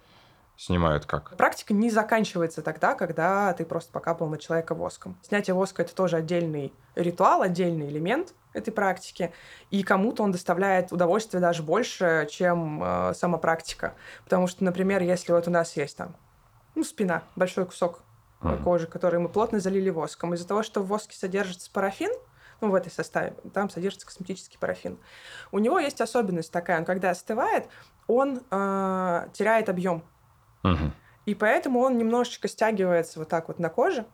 снимают 0.62 1.06
как? 1.06 1.36
Практика 1.38 1.74
не 1.74 1.90
заканчивается 1.90 2.62
тогда, 2.62 2.94
когда 2.94 3.52
ты 3.54 3.66
просто 3.66 3.92
покапал 3.92 4.28
на 4.28 4.38
человека 4.38 4.76
воском. 4.76 5.18
Снятие 5.24 5.54
воска— 5.56 5.82
это 5.84 5.96
тоже 5.96 6.18
отдельный 6.18 6.72
ритуал, 6.96 7.42
отдельный 7.42 7.90
элемент 7.90 8.34
этой 8.54 8.72
практики, 8.72 9.34
и 9.70 9.82
кому-то 9.82 10.24
он 10.24 10.32
доставляет 10.32 10.92
удовольствие 10.92 11.42
даже 11.42 11.64
больше, 11.64 12.28
чем 12.30 12.84
э, 12.84 13.14
сама 13.16 13.38
практика. 13.38 13.96
Потому 14.26 14.48
что, 14.48 14.64
например, 14.64 15.02
если 15.02 15.32
вот 15.32 15.48
у 15.48 15.52
нас 15.52 15.76
есть 15.78 15.98
там 15.98 16.16
ну, 16.76 16.84
спина, 16.84 17.24
большой 17.36 17.66
кусок 17.66 18.02
Мгм. 18.42 18.64
кожи, 18.64 18.88
который 18.88 19.20
мы 19.20 19.30
плотно 19.30 19.60
залили 19.60 19.90
воском, 19.90 20.34
из-за 20.34 20.48
того, 20.48 20.64
что 20.64 20.82
в 20.82 20.88
воске 20.88 21.16
содержится 21.16 21.70
парафин, 21.72 22.12
ну, 22.60 22.72
в 22.72 22.76
этой 22.76 22.92
составе, 22.92 23.36
там 23.54 23.70
содержится 23.70 24.08
косметический 24.08 24.58
парафин. 24.60 24.98
У 25.52 25.60
него 25.60 25.80
есть 25.80 26.02
особенность 26.02 26.52
такая, 26.52 26.80
он 26.80 26.86
когда 26.86 27.12
остывает, 27.12 27.68
он 28.08 28.42
э, 28.50 29.28
теряет 29.34 29.70
объем. 29.70 30.04
Мгм. 30.64 30.94
И 31.26 31.36
поэтому 31.36 31.80
он 31.80 31.98
немножечко 31.98 32.48
стягивается 32.48 33.20
вот 33.20 33.30
так 33.30 33.48
вот 33.48 33.60
на 33.60 33.70
коже. 33.70 34.06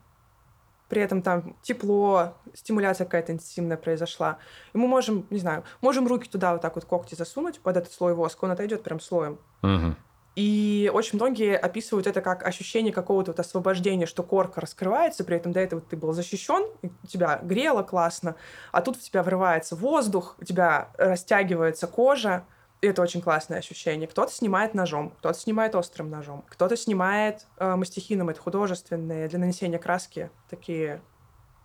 При 0.89 1.01
этом 1.01 1.21
там 1.21 1.55
тепло, 1.61 2.35
стимуляция 2.53 3.05
какая-то 3.05 3.33
интенсивная 3.33 3.77
произошла. 3.77 4.37
И 4.73 4.77
мы 4.77 4.87
можем, 4.87 5.27
не 5.29 5.39
знаю, 5.39 5.63
можем 5.81 6.07
руки 6.07 6.29
туда 6.29 6.53
вот 6.53 6.61
так 6.61 6.75
вот 6.75 6.85
когти 6.85 7.15
засунуть 7.15 7.59
под 7.59 7.77
этот 7.77 7.91
слой 7.91 8.13
воска, 8.13 8.45
он 8.45 8.51
отойдет 8.51 8.83
прям 8.83 8.99
слоем. 8.99 9.37
Мгм. 9.61 9.97
И 10.37 10.89
очень 10.93 11.17
многие 11.17 11.57
описывают 11.57 12.05
это 12.05 12.21
как 12.21 12.45
ощущение 12.45 12.93
какого-то 12.93 13.31
вот 13.31 13.39
освобождения, 13.39 14.05
что 14.05 14.21
корка 14.21 14.61
раскрывается, 14.61 15.23
при 15.23 15.35
этом 15.35 15.51
до 15.51 15.59
этого 15.59 15.81
ты 15.81 15.97
был 15.97 16.13
защищен, 16.13 16.67
тебя 17.07 17.39
грело 17.41 17.81
классно, 17.81 18.35
а 18.71 18.83
тут 18.83 18.97
в 18.97 19.01
тебя 19.01 19.23
врывается 19.23 19.75
воздух, 19.75 20.35
у 20.39 20.45
тебя 20.45 20.89
растягивается 20.99 21.87
кожа, 21.87 22.45
это 22.81 23.01
очень 23.01 23.21
классное 23.21 23.59
ощущение. 23.59 24.07
Кто-то 24.07 24.31
снимает 24.31 24.73
ножом, 24.73 25.11
кто-то 25.11 25.37
снимает 25.37 25.75
острым 25.75 26.09
ножом, 26.09 26.45
кто-то 26.49 26.77
снимает 26.77 27.47
э, 27.57 27.75
мастихином, 27.75 28.29
это 28.29 28.39
художественные 28.39 29.27
для 29.27 29.39
нанесения 29.39 29.79
краски 29.79 30.29
такие 30.49 31.01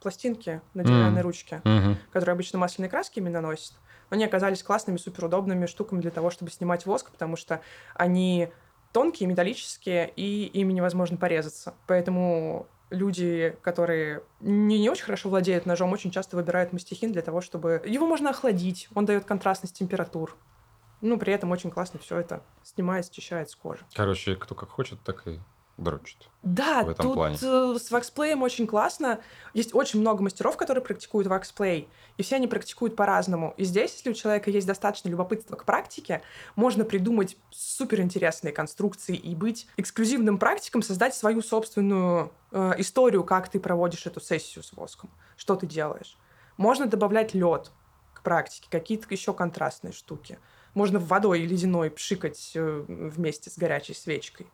пластинки 0.01 0.61
на 0.75 0.83
деревянной 0.83 1.21
М. 1.21 1.27
ручке 1.27 1.61
Мгм. 1.65 1.97
которые 2.13 2.33
обычно 2.33 2.59
масляные 2.59 2.91
краски 2.91 3.19
именно 3.21 3.41
носят, 3.41 3.75
но 4.11 4.17
они 4.17 4.25
оказались 4.25 4.63
классными, 4.63 4.97
суперудобными 4.97 5.67
штуками 5.67 6.01
для 6.01 6.11
того, 6.11 6.31
чтобы 6.31 6.51
снимать 6.51 6.87
воск, 6.87 7.11
потому 7.11 7.37
что 7.37 7.61
они 7.95 8.49
тонкие, 8.93 9.29
металлические, 9.29 10.11
и 10.17 10.45
ими 10.47 10.73
невозможно 10.73 11.17
порезаться. 11.17 11.75
Поэтому 11.87 12.67
люди, 12.91 13.57
которые 13.63 14.23
не, 14.41 14.79
не 14.79 14.91
очень 14.91 15.05
хорошо 15.05 15.31
владеют 15.31 15.67
ножом, 15.67 15.93
очень 15.93 16.11
часто 16.11 16.37
выбирают 16.37 16.73
мастихин 16.73 17.13
для 17.13 17.23
того, 17.23 17.41
чтобы... 17.41 17.83
Его 17.87 18.07
можно 18.07 18.31
охладить, 18.31 18.89
он 18.95 19.07
дает 19.07 19.25
контрастность 19.25 19.79
температур. 19.79 20.37
Ну, 21.03 21.19
при 21.19 21.33
этом 21.33 21.51
очень 21.51 21.71
классно 21.71 21.99
все 21.99 22.19
это 22.19 22.43
снимает, 22.63 23.13
счищает 23.13 23.51
с 23.51 23.57
кожи. 23.57 23.85
Короче, 23.95 24.37
кто 24.37 24.55
как 24.55 24.71
хочет, 24.71 25.01
так 25.03 25.27
и 25.27 25.39
дрочит. 25.77 26.29
Да, 26.43 26.83
в 26.85 26.91
этом 26.91 27.07
тут 27.07 27.15
плане. 27.15 27.37
э, 27.41 27.79
с 27.79 27.91
ваксплеем 27.91 28.43
очень 28.43 28.67
классно. 28.67 29.21
Есть 29.55 29.75
очень 29.75 30.01
много 30.01 30.23
мастеров, 30.23 30.57
которые 30.57 30.85
практикуют 30.85 31.27
ваксплей, 31.27 31.89
и 32.17 32.23
все 32.23 32.37
они 32.37 32.47
практикуют 32.47 32.97
по-разному. 32.97 33.55
И 33.57 33.65
здесь, 33.65 33.95
если 33.95 34.11
у 34.11 34.15
человека 34.15 34.51
есть 34.51 34.67
достаточно 34.67 35.09
любопытства 35.09 35.57
к 35.57 35.65
практике, 35.65 36.23
можно 36.57 36.85
придумать 36.85 37.37
суперинтересные 37.51 38.53
конструкции 38.53 39.17
и 39.17 39.35
быть 39.35 39.67
эксклюзивным 39.77 40.39
практиком, 40.39 40.83
создать 40.83 41.15
свою 41.15 41.43
собственную 41.43 42.33
э, 42.51 42.75
историю, 42.79 43.25
как 43.25 43.49
ты 43.49 43.59
проводишь 43.59 44.07
эту 44.07 44.21
сессию 44.21 44.63
с 44.63 44.73
воском, 44.73 45.11
что 45.37 45.57
ты 45.57 45.67
делаешь. 45.67 46.17
Можно 46.57 46.87
добавлять 46.87 47.35
лед 47.35 47.71
к 48.15 48.23
практике, 48.23 48.69
какие-то 48.71 49.07
еще 49.11 49.33
контрастные 49.33 49.93
штуки. 49.93 50.39
Можно 50.75 50.99
водой 50.99 51.41
ледяной 51.41 51.91
пшикать 51.91 52.53
э, 52.55 52.85
вместе 52.89 53.51
с 53.51 53.59
горячей 53.59 53.95
свечкой. 53.95 54.47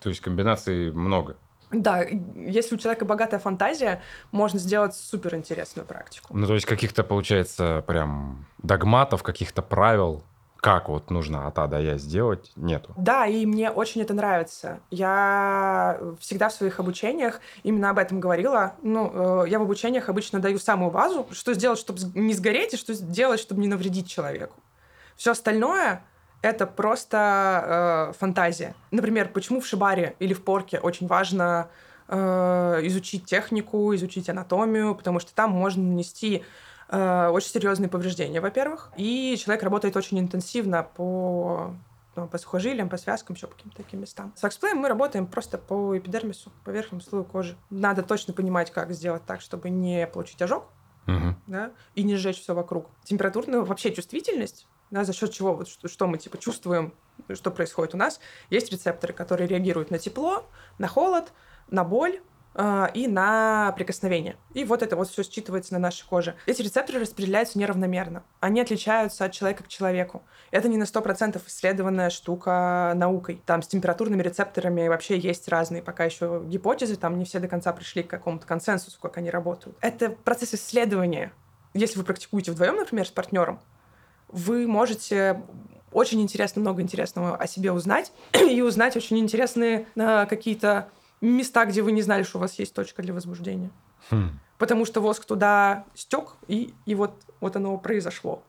То 0.00 0.08
есть 0.08 0.20
комбинаций 0.20 0.90
много. 0.92 1.36
Да, 1.70 2.02
если 2.02 2.76
у 2.76 2.78
человека 2.78 3.04
богатая 3.04 3.40
фантазия, 3.40 4.02
можно 4.30 4.58
сделать 4.58 4.94
суперинтересную 4.94 5.86
практику. 5.86 6.36
Ну, 6.36 6.46
то 6.46 6.54
есть 6.54 6.66
каких-то, 6.66 7.02
получается, 7.02 7.82
прям 7.86 8.46
догматов, 8.62 9.22
каких-то 9.24 9.62
правил, 9.62 10.22
как 10.66 10.88
вот 10.88 11.10
нужно 11.10 11.46
от 11.46 11.58
А 11.58 11.66
до 11.66 11.80
Я 11.80 11.98
сделать, 11.98 12.52
нету. 12.56 12.92
Да, 12.96 13.26
и 13.26 13.46
мне 13.46 13.70
очень 13.70 14.00
это 14.00 14.14
нравится. 14.14 14.80
Я 14.90 15.98
всегда 16.20 16.48
в 16.48 16.52
своих 16.52 16.80
обучениях 16.80 17.40
именно 17.62 17.90
об 17.90 17.98
этом 17.98 18.20
говорила. 18.20 18.74
Ну, 18.82 19.44
э, 19.44 19.48
я 19.48 19.58
в 19.58 19.62
обучениях 19.62 20.08
обычно 20.08 20.40
даю 20.40 20.58
самую 20.58 20.90
базу, 20.90 21.26
что 21.32 21.52
сделать, 21.54 21.78
чтобы 21.78 22.00
не 22.14 22.32
сгореть, 22.32 22.74
и 22.74 22.76
что 22.76 22.94
сделать, 22.94 23.40
чтобы 23.40 23.60
не 23.60 23.68
навредить 23.68 24.08
человеку. 24.08 24.54
Все 25.16 25.32
остальное 25.32 26.02
это 26.42 26.66
просто 26.66 28.10
э, 28.10 28.18
фантазия. 28.18 28.74
Например, 28.90 29.28
почему 29.28 29.60
в 29.60 29.66
шибаре 29.66 30.14
или 30.18 30.34
в 30.34 30.44
порке 30.44 30.78
очень 30.78 31.06
важно 31.06 31.68
э, 32.08 32.16
изучить 32.84 33.24
технику, 33.24 33.94
изучить 33.94 34.28
анатомию, 34.28 34.94
потому 34.94 35.18
что 35.18 35.34
там 35.34 35.50
можно 35.50 35.82
нанести 35.82 36.44
э, 36.88 37.28
очень 37.28 37.48
серьезные 37.48 37.88
повреждения, 37.88 38.40
во-первых, 38.40 38.92
и 38.96 39.36
человек 39.42 39.62
работает 39.62 39.96
очень 39.96 40.20
интенсивно 40.20 40.82
по 40.82 41.74
ну, 42.14 42.26
по 42.28 42.38
сухожилиям, 42.38 42.88
по 42.88 42.96
связкам, 42.96 43.36
еще 43.36 43.46
по 43.46 43.54
каким-то 43.54 43.76
таким 43.76 44.00
местам. 44.00 44.32
С 44.36 44.42
ваксплеем 44.42 44.78
мы 44.78 44.88
работаем 44.88 45.26
просто 45.26 45.58
по 45.58 45.96
эпидермису, 45.98 46.50
по 46.64 46.70
верхнему 46.70 47.02
слою 47.02 47.24
кожи. 47.24 47.56
Надо 47.68 48.02
точно 48.02 48.32
понимать, 48.32 48.70
как 48.70 48.90
сделать 48.92 49.26
так, 49.26 49.42
чтобы 49.42 49.68
не 49.68 50.06
получить 50.06 50.40
ожог, 50.40 50.64
Мгм. 51.04 51.36
да, 51.46 51.72
и 51.94 52.02
не 52.02 52.16
сжечь 52.16 52.40
все 52.40 52.54
вокруг. 52.54 52.86
Температурную 53.04 53.66
вообще 53.66 53.92
чувствительность, 53.92 54.66
да, 54.90 55.04
за 55.04 55.12
счет 55.12 55.32
чего, 55.32 55.54
вот 55.54 55.68
что, 55.68 55.88
что 55.88 56.06
мы 56.06 56.18
типа 56.18 56.38
чувствуем, 56.38 56.94
что 57.34 57.50
происходит 57.50 57.94
у 57.94 57.98
нас, 57.98 58.20
есть 58.50 58.70
рецепторы, 58.70 59.12
которые 59.12 59.48
реагируют 59.48 59.90
на 59.90 59.98
тепло, 59.98 60.46
на 60.78 60.86
холод, 60.86 61.32
на 61.68 61.82
боль 61.82 62.20
э, 62.54 62.86
и 62.94 63.08
на 63.08 63.72
прикосновение. 63.72 64.36
И 64.54 64.64
вот 64.64 64.82
это 64.82 64.94
вот 64.94 65.08
все 65.08 65.22
считывается 65.22 65.72
на 65.72 65.78
нашей 65.78 66.06
коже. 66.06 66.36
Эти 66.46 66.62
рецепторы 66.62 67.00
распределяются 67.00 67.58
неравномерно. 67.58 68.22
Они 68.38 68.60
отличаются 68.60 69.24
от 69.24 69.32
человека 69.32 69.64
к 69.64 69.68
человеку. 69.68 70.22
Это 70.52 70.68
не 70.68 70.76
на 70.76 70.84
100% 70.84 71.40
исследованная 71.46 72.10
штука 72.10 72.92
наукой. 72.94 73.42
Там 73.44 73.62
с 73.62 73.68
температурными 73.68 74.22
рецепторами 74.22 74.86
вообще 74.86 75.18
есть 75.18 75.48
разные 75.48 75.82
пока 75.82 76.04
еще 76.04 76.42
гипотезы, 76.44 76.96
там 76.96 77.18
не 77.18 77.24
все 77.24 77.40
до 77.40 77.48
конца 77.48 77.72
пришли 77.72 78.04
к 78.04 78.10
какому-то 78.10 78.46
консенсусу, 78.46 79.00
как 79.00 79.16
они 79.16 79.30
работают. 79.30 79.76
Это 79.80 80.10
процесс 80.10 80.54
исследования. 80.54 81.32
Если 81.74 81.98
вы 81.98 82.04
практикуете 82.04 82.52
вдвоем, 82.52 82.76
например, 82.76 83.06
с 83.06 83.10
партнером, 83.10 83.60
вы 84.28 84.66
можете 84.66 85.42
очень 85.92 86.20
интересно, 86.20 86.60
много 86.60 86.82
интересного 86.82 87.36
о 87.36 87.46
себе 87.46 87.72
узнать 87.72 88.12
и 88.34 88.60
узнать 88.62 88.96
очень 88.96 89.18
интересные 89.18 89.86
э, 89.94 90.26
какие-то 90.26 90.88
места, 91.20 91.64
где 91.64 91.82
вы 91.82 91.92
не 91.92 92.02
знали, 92.02 92.22
что 92.22 92.38
у 92.38 92.40
вас 92.40 92.58
есть 92.58 92.74
точка 92.74 93.02
для 93.02 93.14
возбуждения. 93.14 93.70
Хм. 94.10 94.38
Потому 94.58 94.84
что 94.84 95.00
воск 95.00 95.24
туда 95.24 95.84
стек, 95.94 96.34
и, 96.48 96.74
и 96.86 96.94
вот, 96.94 97.12
вот 97.40 97.56
оно 97.56 97.76
произошло 97.78 98.42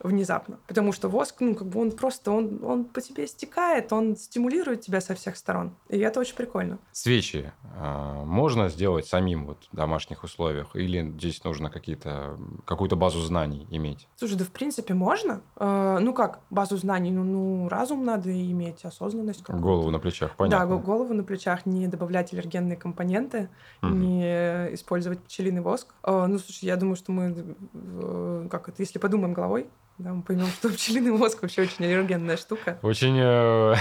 внезапно. 0.00 0.58
Потому 0.66 0.92
что 0.92 1.08
воск, 1.08 1.36
ну, 1.40 1.54
как 1.54 1.68
бы 1.68 1.80
он 1.80 1.90
просто, 1.92 2.30
он, 2.30 2.62
он 2.64 2.84
по 2.84 3.00
тебе 3.00 3.26
стекает, 3.26 3.92
он 3.92 4.16
стимулирует 4.16 4.80
тебя 4.82 5.00
со 5.00 5.14
всех 5.14 5.36
сторон. 5.36 5.74
И 5.88 5.98
это 5.98 6.20
очень 6.20 6.34
прикольно. 6.36 6.78
Свечи 6.92 7.52
а, 7.78 8.24
можно 8.24 8.68
сделать 8.68 9.06
самим 9.06 9.46
вот 9.46 9.68
в 9.72 9.76
домашних 9.76 10.24
условиях? 10.24 10.74
Или 10.76 11.10
здесь 11.12 11.42
нужно 11.44 11.70
какие-то, 11.70 12.38
какую-то 12.64 12.96
базу 12.96 13.20
знаний 13.20 13.66
иметь? 13.70 14.08
Слушай, 14.16 14.36
да 14.38 14.44
в 14.44 14.50
принципе 14.50 14.94
можно. 14.94 15.40
Э, 15.56 15.98
ну 16.00 16.12
как, 16.12 16.40
базу 16.50 16.76
знаний, 16.76 17.10
ну, 17.10 17.24
ну 17.24 17.68
разум 17.68 18.04
надо 18.04 18.30
иметь, 18.30 18.84
осознанность. 18.84 19.40
какую-то. 19.42 19.62
Голову 19.62 19.90
на 19.90 19.98
плечах, 19.98 20.30
Да, 20.30 20.34
понятно. 20.36 20.66
го- 20.76 20.82
голову 20.82 21.14
на 21.14 21.24
плечах, 21.24 21.66
не 21.66 21.86
добавлять 21.88 22.32
аллергенные 22.32 22.76
компоненты, 22.76 23.48
Мгм. 23.82 24.00
не 24.00 24.74
использовать 24.74 25.20
пчелиный 25.24 25.60
воск. 25.62 25.94
Э, 26.02 26.26
ну, 26.26 26.38
слушай, 26.38 26.64
я 26.64 26.76
думаю, 26.76 26.96
что 26.96 27.12
мы, 27.12 27.56
э, 27.74 28.48
как 28.50 28.68
это, 28.68 28.82
если 28.82 28.98
подумаем 28.98 29.32
головой, 29.34 29.68
да, 29.98 30.12
мы 30.12 30.22
поймем, 30.22 30.46
что 30.46 30.68
пчелиный 30.70 31.12
воск 31.12 31.42
вообще 31.42 31.62
очень 31.62 31.84
аллергенная 31.84 32.36
штука. 32.36 32.78
Очень 32.82 33.16
э, 33.18 33.74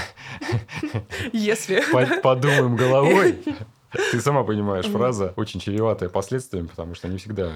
Если... 1.33 1.81
по- 1.91 2.21
подумаем 2.21 2.75
головой. 2.75 3.43
Ты 4.11 4.19
сама 4.19 4.43
понимаешь, 4.43 4.85
фраза 4.87 5.33
очень 5.37 5.61
чреватая 5.61 6.09
последствиями, 6.09 6.67
потому 6.67 6.95
что 6.95 7.07
не 7.07 7.17
всегда 7.17 7.49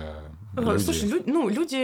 Э, 0.58 0.62
люди- 0.62 0.84
Слушай, 0.84 1.10
лю- 1.10 1.24
ну, 1.26 1.48
люди 1.50 1.76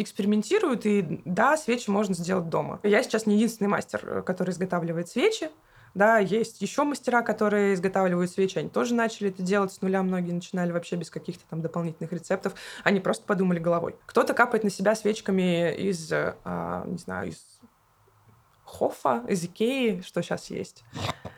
экспериментируют, 0.00 0.86
и 0.86 1.20
да, 1.24 1.56
свечи 1.56 1.90
можно 1.90 2.14
сделать 2.14 2.48
дома. 2.48 2.80
Я 2.82 3.02
сейчас 3.02 3.26
не 3.26 3.34
единственный 3.36 3.68
мастер, 3.68 4.00
э, 4.04 4.22
который 4.22 4.50
изготавливает 4.50 5.08
свечи. 5.08 5.48
Да, 5.98 6.18
есть 6.18 6.62
еще 6.62 6.84
мастера, 6.84 7.22
которые 7.22 7.74
изготавливают 7.74 8.30
свечи. 8.30 8.56
Они 8.56 8.68
тоже 8.68 8.94
начали 8.94 9.30
это 9.30 9.42
делать 9.42 9.72
с 9.72 9.82
нуля. 9.82 10.00
Многие 10.04 10.30
начинали 10.30 10.70
вообще 10.70 10.94
без 10.94 11.10
каких-то 11.10 11.44
там 11.50 11.60
дополнительных 11.60 12.12
рецептов. 12.12 12.54
Они 12.84 13.00
просто 13.00 13.24
подумали 13.24 13.58
головой. 13.58 13.96
Кто-то 14.06 14.32
капает 14.32 14.62
на 14.62 14.70
себя 14.70 14.94
свечками 14.94 15.74
из, 15.74 16.08
а, 16.12 16.84
не 16.86 16.98
знаю, 16.98 17.30
из 17.30 17.44
Хоффа, 18.64 19.24
из 19.26 19.42
Икеи, 19.42 20.02
что 20.02 20.22
сейчас 20.22 20.50
есть. 20.50 20.84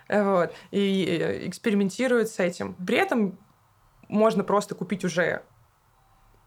Э, 0.09 0.23
Вот. 0.25 0.53
И 0.73 1.07
э, 1.07 1.49
экспериментирует 1.49 2.29
с 2.29 2.39
этим. 2.39 2.75
При 2.75 2.99
этом 2.99 3.39
можно 4.09 4.45
просто 4.45 4.75
купить 4.75 5.07
уже 5.07 5.43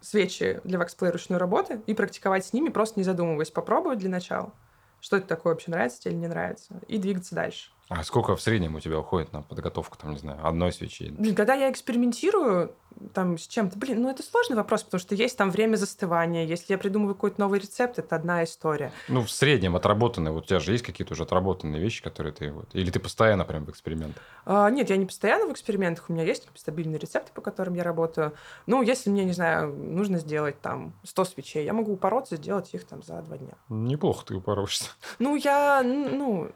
свечи 0.01 0.61
для 0.63 0.77
ваксплей 0.77 1.09
ручной 1.09 1.39
работы 1.39 1.81
и 1.87 1.95
практиковать 1.95 2.45
с 2.45 2.53
ними, 2.53 2.69
просто 2.69 2.99
не 2.99 3.05
задумываясь. 3.05 3.49
Попробовать 3.49 3.97
для 3.97 4.11
начала, 4.11 4.53
что 5.01 5.17
это 5.17 5.25
такое 5.25 5.53
вообще, 5.53 5.71
нравится 5.71 6.01
тебе 6.01 6.11
или 6.11 6.19
не 6.19 6.27
нравится, 6.27 6.79
и 6.87 6.99
двигаться 6.99 7.33
дальше. 7.33 7.71
А 7.89 8.03
сколько 8.03 8.35
в 8.35 8.41
среднем 8.41 8.75
у 8.75 8.79
тебя 8.79 8.99
уходит 8.99 9.33
на 9.33 9.41
подготовку, 9.41 9.97
там, 9.97 10.11
не 10.11 10.17
знаю, 10.17 10.45
одной 10.47 10.71
свечи? 10.71 11.13
Когда 11.35 11.53
я 11.53 11.69
экспериментирую, 11.69 12.73
там 13.13 13.37
с 13.37 13.47
чем-то. 13.47 13.77
Блин, 13.77 14.01
ну 14.01 14.09
это 14.09 14.23
сложный 14.23 14.55
вопрос, 14.55 14.83
потому 14.83 14.99
что 14.99 15.15
есть 15.15 15.37
там 15.37 15.51
время 15.51 15.75
застывания. 15.75 16.45
Если 16.45 16.73
я 16.73 16.77
придумываю 16.77 17.15
какой-то 17.15 17.39
новый 17.39 17.59
рецепт, 17.59 17.99
это 17.99 18.15
одна 18.15 18.43
история. 18.43 18.91
Ну, 19.07 19.23
в 19.23 19.31
среднем 19.31 19.75
отработанные. 19.75 20.31
Вот 20.33 20.45
у 20.45 20.47
тебя 20.47 20.59
же 20.59 20.71
есть 20.71 20.83
какие-то 20.83 21.13
уже 21.13 21.23
отработанные 21.23 21.81
вещи, 21.81 22.03
которые 22.03 22.33
ты 22.33 22.51
вот... 22.51 22.69
Или 22.73 22.91
ты 22.91 22.99
постоянно 22.99 23.45
прям 23.45 23.65
в 23.65 23.69
экспериментах? 23.69 24.21
А, 24.45 24.69
нет, 24.69 24.89
я 24.89 24.97
не 24.97 25.05
постоянно 25.05 25.47
в 25.47 25.51
экспериментах. 25.51 26.09
У 26.09 26.13
меня 26.13 26.23
есть 26.23 26.47
стабильные 26.55 26.99
рецепты, 26.99 27.31
по 27.33 27.41
которым 27.41 27.75
я 27.75 27.83
работаю. 27.83 28.33
Ну, 28.65 28.81
если 28.81 29.09
мне, 29.09 29.25
не 29.25 29.33
знаю, 29.33 29.73
нужно 29.73 30.19
сделать 30.19 30.59
там 30.61 30.93
100 31.03 31.25
свечей, 31.25 31.65
я 31.65 31.73
могу 31.73 31.93
упороться, 31.93 32.35
сделать 32.35 32.73
их 32.73 32.85
там 32.85 33.03
за 33.03 33.21
два 33.21 33.37
дня. 33.37 33.53
Неплохо 33.69 34.25
ты 34.25 34.35
упорошься. 34.35 34.89
Ну, 35.19 35.35
я, 35.35 35.81
ну... 35.83 36.51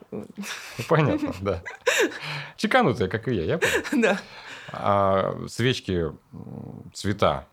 Понятно, 0.87 1.33
да. 1.41 1.63
Чеканутая, 2.57 3.07
как 3.07 3.27
и 3.27 3.35
я, 3.35 3.43
я 3.43 3.57
понял. 3.57 3.73
Да. 4.07 4.19
А 4.69 5.33
свечки, 5.47 6.11
цвета, 6.93 7.47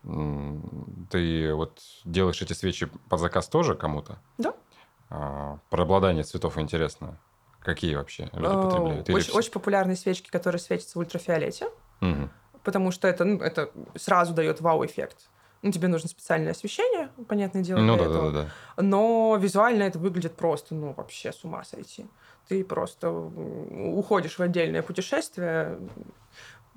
ты 1.09 1.53
вот 1.53 1.81
делаешь 2.03 2.41
эти 2.41 2.53
свечи 2.53 2.87
под 3.09 3.19
заказ 3.19 3.47
тоже 3.47 3.75
кому-то? 3.75 4.17
Да. 4.37 4.53
А, 5.09 5.59
преобладание 5.69 6.23
цветов 6.23 6.57
интересно. 6.57 7.17
Какие 7.61 7.95
вообще 7.95 8.29
люди 8.33 8.53
А, 8.53 8.61
потребляют? 8.61 9.09
Или 9.09 9.15
Очень, 9.15 9.29
все? 9.29 9.37
очень 9.37 9.51
популярные 9.51 9.95
свечки, 9.95 10.29
которые 10.29 10.59
светятся 10.59 10.97
в 10.97 11.01
ультрафиолете, 11.01 11.67
Мгм. 12.01 12.29
потому 12.63 12.91
что 12.91 13.07
это, 13.07 13.23
ну, 13.23 13.39
это 13.39 13.71
сразу 13.95 14.33
дает 14.33 14.61
вау-эффект. 14.61 15.29
Ну, 15.61 15.71
тебе 15.71 15.87
нужно 15.87 16.09
специальное 16.09 16.51
освещение, 16.51 17.09
понятное 17.27 17.63
дело, 17.63 17.79
Ну 17.79 17.97
да, 17.97 18.03
да, 18.03 18.09
этого. 18.09 18.31
да, 18.31 18.41
да. 18.75 18.83
Но 18.83 19.35
визуально 19.39 19.83
это 19.83 19.97
выглядит 19.97 20.35
просто, 20.35 20.75
ну, 20.75 20.93
вообще 20.93 21.31
с 21.31 21.43
ума 21.43 21.63
сойти. 21.63 22.05
Ты 22.47 22.63
просто 22.63 23.09
уходишь 23.09 24.37
в 24.37 24.41
отдельное 24.41 24.83
путешествие 24.83 25.79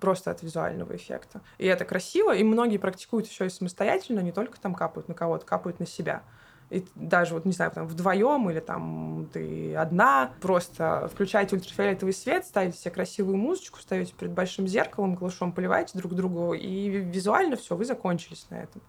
просто 0.00 0.30
от 0.30 0.42
визуального 0.42 0.94
эффекта. 0.94 1.40
И 1.58 1.66
это 1.66 1.84
красиво, 1.84 2.34
и 2.34 2.44
многие 2.44 2.78
практикуют 2.78 3.26
еще 3.26 3.46
и 3.46 3.50
самостоятельно, 3.50 4.20
не 4.20 4.32
только 4.32 4.60
там 4.60 4.74
капают 4.74 5.08
на 5.08 5.14
кого-то, 5.14 5.44
капают 5.44 5.80
на 5.80 5.86
себя. 5.86 6.22
И 6.70 6.84
даже 6.94 7.32
вот, 7.32 7.46
не 7.46 7.52
знаю, 7.52 7.70
там 7.70 7.86
вдвоем 7.86 8.50
или 8.50 8.60
там 8.60 9.30
ты 9.32 9.74
одна, 9.74 10.32
просто 10.40 11.08
включаете 11.12 11.56
ультрафиолетовый 11.56 12.12
свет, 12.12 12.44
ставите 12.44 12.76
себе 12.76 12.90
красивую 12.90 13.38
музычку, 13.38 13.78
ставите 13.78 14.12
перед 14.12 14.32
большим 14.32 14.68
зеркалом, 14.68 15.14
глушом 15.14 15.52
поливаете 15.52 15.96
друг 15.98 16.14
другу, 16.14 16.52
и 16.52 16.88
визуально 16.88 17.56
все, 17.56 17.74
вы 17.74 17.86
закончились 17.86 18.46
на 18.50 18.56
этом 18.56 18.82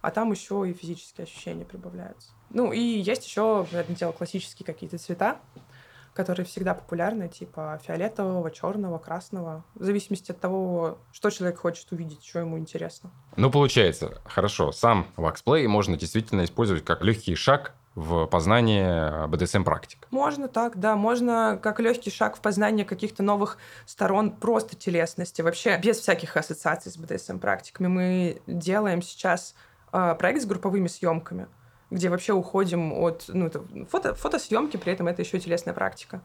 а 0.00 0.10
там 0.10 0.30
еще 0.32 0.68
и 0.68 0.72
физические 0.72 1.24
ощущения 1.24 1.64
прибавляются. 1.64 2.30
Ну 2.50 2.72
и 2.72 2.80
есть 2.80 3.26
еще, 3.26 3.66
понятное 3.70 3.96
дело, 3.96 4.12
классические 4.12 4.66
какие-то 4.66 4.98
цвета, 4.98 5.40
которые 6.20 6.44
всегда 6.44 6.74
популярны, 6.74 7.28
типа 7.28 7.80
фиолетового, 7.82 8.50
черного, 8.50 8.98
красного, 8.98 9.64
в 9.74 9.84
зависимости 9.84 10.32
от 10.32 10.38
того, 10.38 10.98
что 11.12 11.30
человек 11.30 11.58
хочет 11.58 11.90
увидеть, 11.92 12.22
что 12.22 12.40
ему 12.40 12.58
интересно. 12.58 13.10
Ну, 13.36 13.50
получается, 13.50 14.20
хорошо, 14.24 14.70
сам 14.70 15.06
ваксплей 15.16 15.66
можно 15.66 15.96
действительно 15.96 16.44
использовать 16.44 16.84
как 16.84 17.02
легкий 17.02 17.34
шаг 17.34 17.72
в 17.94 18.26
познании 18.26 19.26
БДСМ-практик. 19.28 20.06
Можно 20.10 20.48
так, 20.48 20.78
да, 20.78 20.94
можно 20.94 21.58
как 21.62 21.80
легкий 21.80 22.10
шаг 22.10 22.36
в 22.36 22.40
познание 22.40 22.84
каких-то 22.84 23.22
новых 23.22 23.56
сторон 23.86 24.30
просто 24.30 24.76
телесности, 24.76 25.40
вообще 25.40 25.78
без 25.82 26.00
всяких 26.00 26.36
ассоциаций 26.36 26.92
с 26.92 26.98
БДСМ-практиками. 26.98 27.86
Мы 27.88 28.42
делаем 28.46 29.00
сейчас 29.00 29.54
э, 29.92 30.14
проект 30.18 30.42
с 30.42 30.46
групповыми 30.46 30.86
съемками, 30.86 31.48
где 31.90 32.08
вообще 32.08 32.32
уходим 32.32 32.92
от 32.92 33.24
ну, 33.28 33.46
это 33.46 33.62
фото, 33.88 34.14
фотосъемки, 34.14 34.76
при 34.76 34.92
этом 34.92 35.08
это 35.08 35.22
еще 35.22 35.38
и 35.38 35.40
телесная 35.40 35.74
практика. 35.74 36.22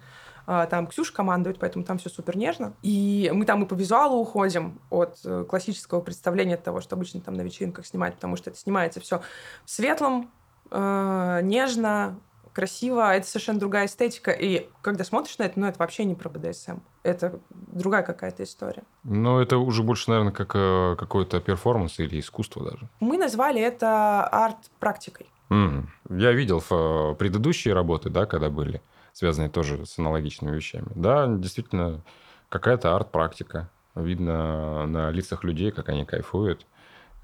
А, 0.48 0.68
Там 0.68 0.88
Ксюша 0.88 1.14
командует, 1.14 1.60
поэтому 1.60 1.84
там 1.84 1.98
все 1.98 2.10
супер 2.10 2.38
нежно. 2.38 2.74
И 2.84 3.32
мы 3.34 3.46
там 3.46 3.64
и 3.64 3.66
по 3.66 3.74
визуалу 3.74 4.20
уходим 4.20 4.80
от 4.90 5.18
э, 5.26 5.44
классического 5.48 6.02
представления 6.02 6.58
того, 6.58 6.82
что 6.82 6.96
обычно 6.96 7.22
там 7.22 7.34
на 7.34 7.42
вечеринках 7.42 7.86
снимают, 7.86 8.16
потому 8.16 8.36
что 8.36 8.52
это 8.52 8.60
снимается 8.60 9.00
все 9.00 9.22
в 9.66 9.72
светлом, 9.72 10.32
э, 10.70 11.40
нежно, 11.44 12.20
красиво, 12.56 13.14
это 13.14 13.28
совершенно 13.28 13.60
другая 13.60 13.86
эстетика. 13.88 14.32
И 14.32 14.70
когда 14.82 15.04
смотришь 15.04 15.38
на 15.38 15.44
это, 15.44 15.60
ну, 15.60 15.68
это 15.68 15.78
вообще 15.78 16.06
не 16.06 16.16
про 16.16 16.30
БДСМ. 16.30 16.78
Это 17.04 17.40
другая 17.50 18.02
какая-то 18.02 18.44
история. 18.44 18.84
Но 19.04 19.42
это 19.42 19.58
уже 19.58 19.84
больше, 19.84 20.10
наверное, 20.10 20.32
как 20.32 20.52
э, 20.56 20.96
какой-то 20.98 21.42
перформанс 21.42 22.00
или 22.00 22.20
искусство 22.20 22.64
даже. 22.64 22.88
Мы 23.00 23.18
назвали 23.18 23.62
это 23.62 24.26
арт-практикой. 24.28 25.28
Мгм. 25.50 25.90
Я 26.10 26.32
видел 26.32 26.60
в, 26.60 26.72
э, 26.72 27.16
предыдущие 27.16 27.74
работы, 27.74 28.10
да, 28.10 28.26
когда 28.26 28.50
были, 28.50 28.82
связанные 29.14 29.50
тоже 29.50 29.86
с 29.86 30.00
аналогичными 30.00 30.56
вещами. 30.56 30.88
Да, 30.96 31.28
действительно, 31.28 32.02
какая-то 32.50 32.96
арт-практика. 32.96 33.70
Видно 33.96 34.86
на 34.88 35.10
лицах 35.12 35.44
людей, 35.44 35.72
как 35.72 35.88
они 35.90 36.04
кайфуют, 36.06 36.66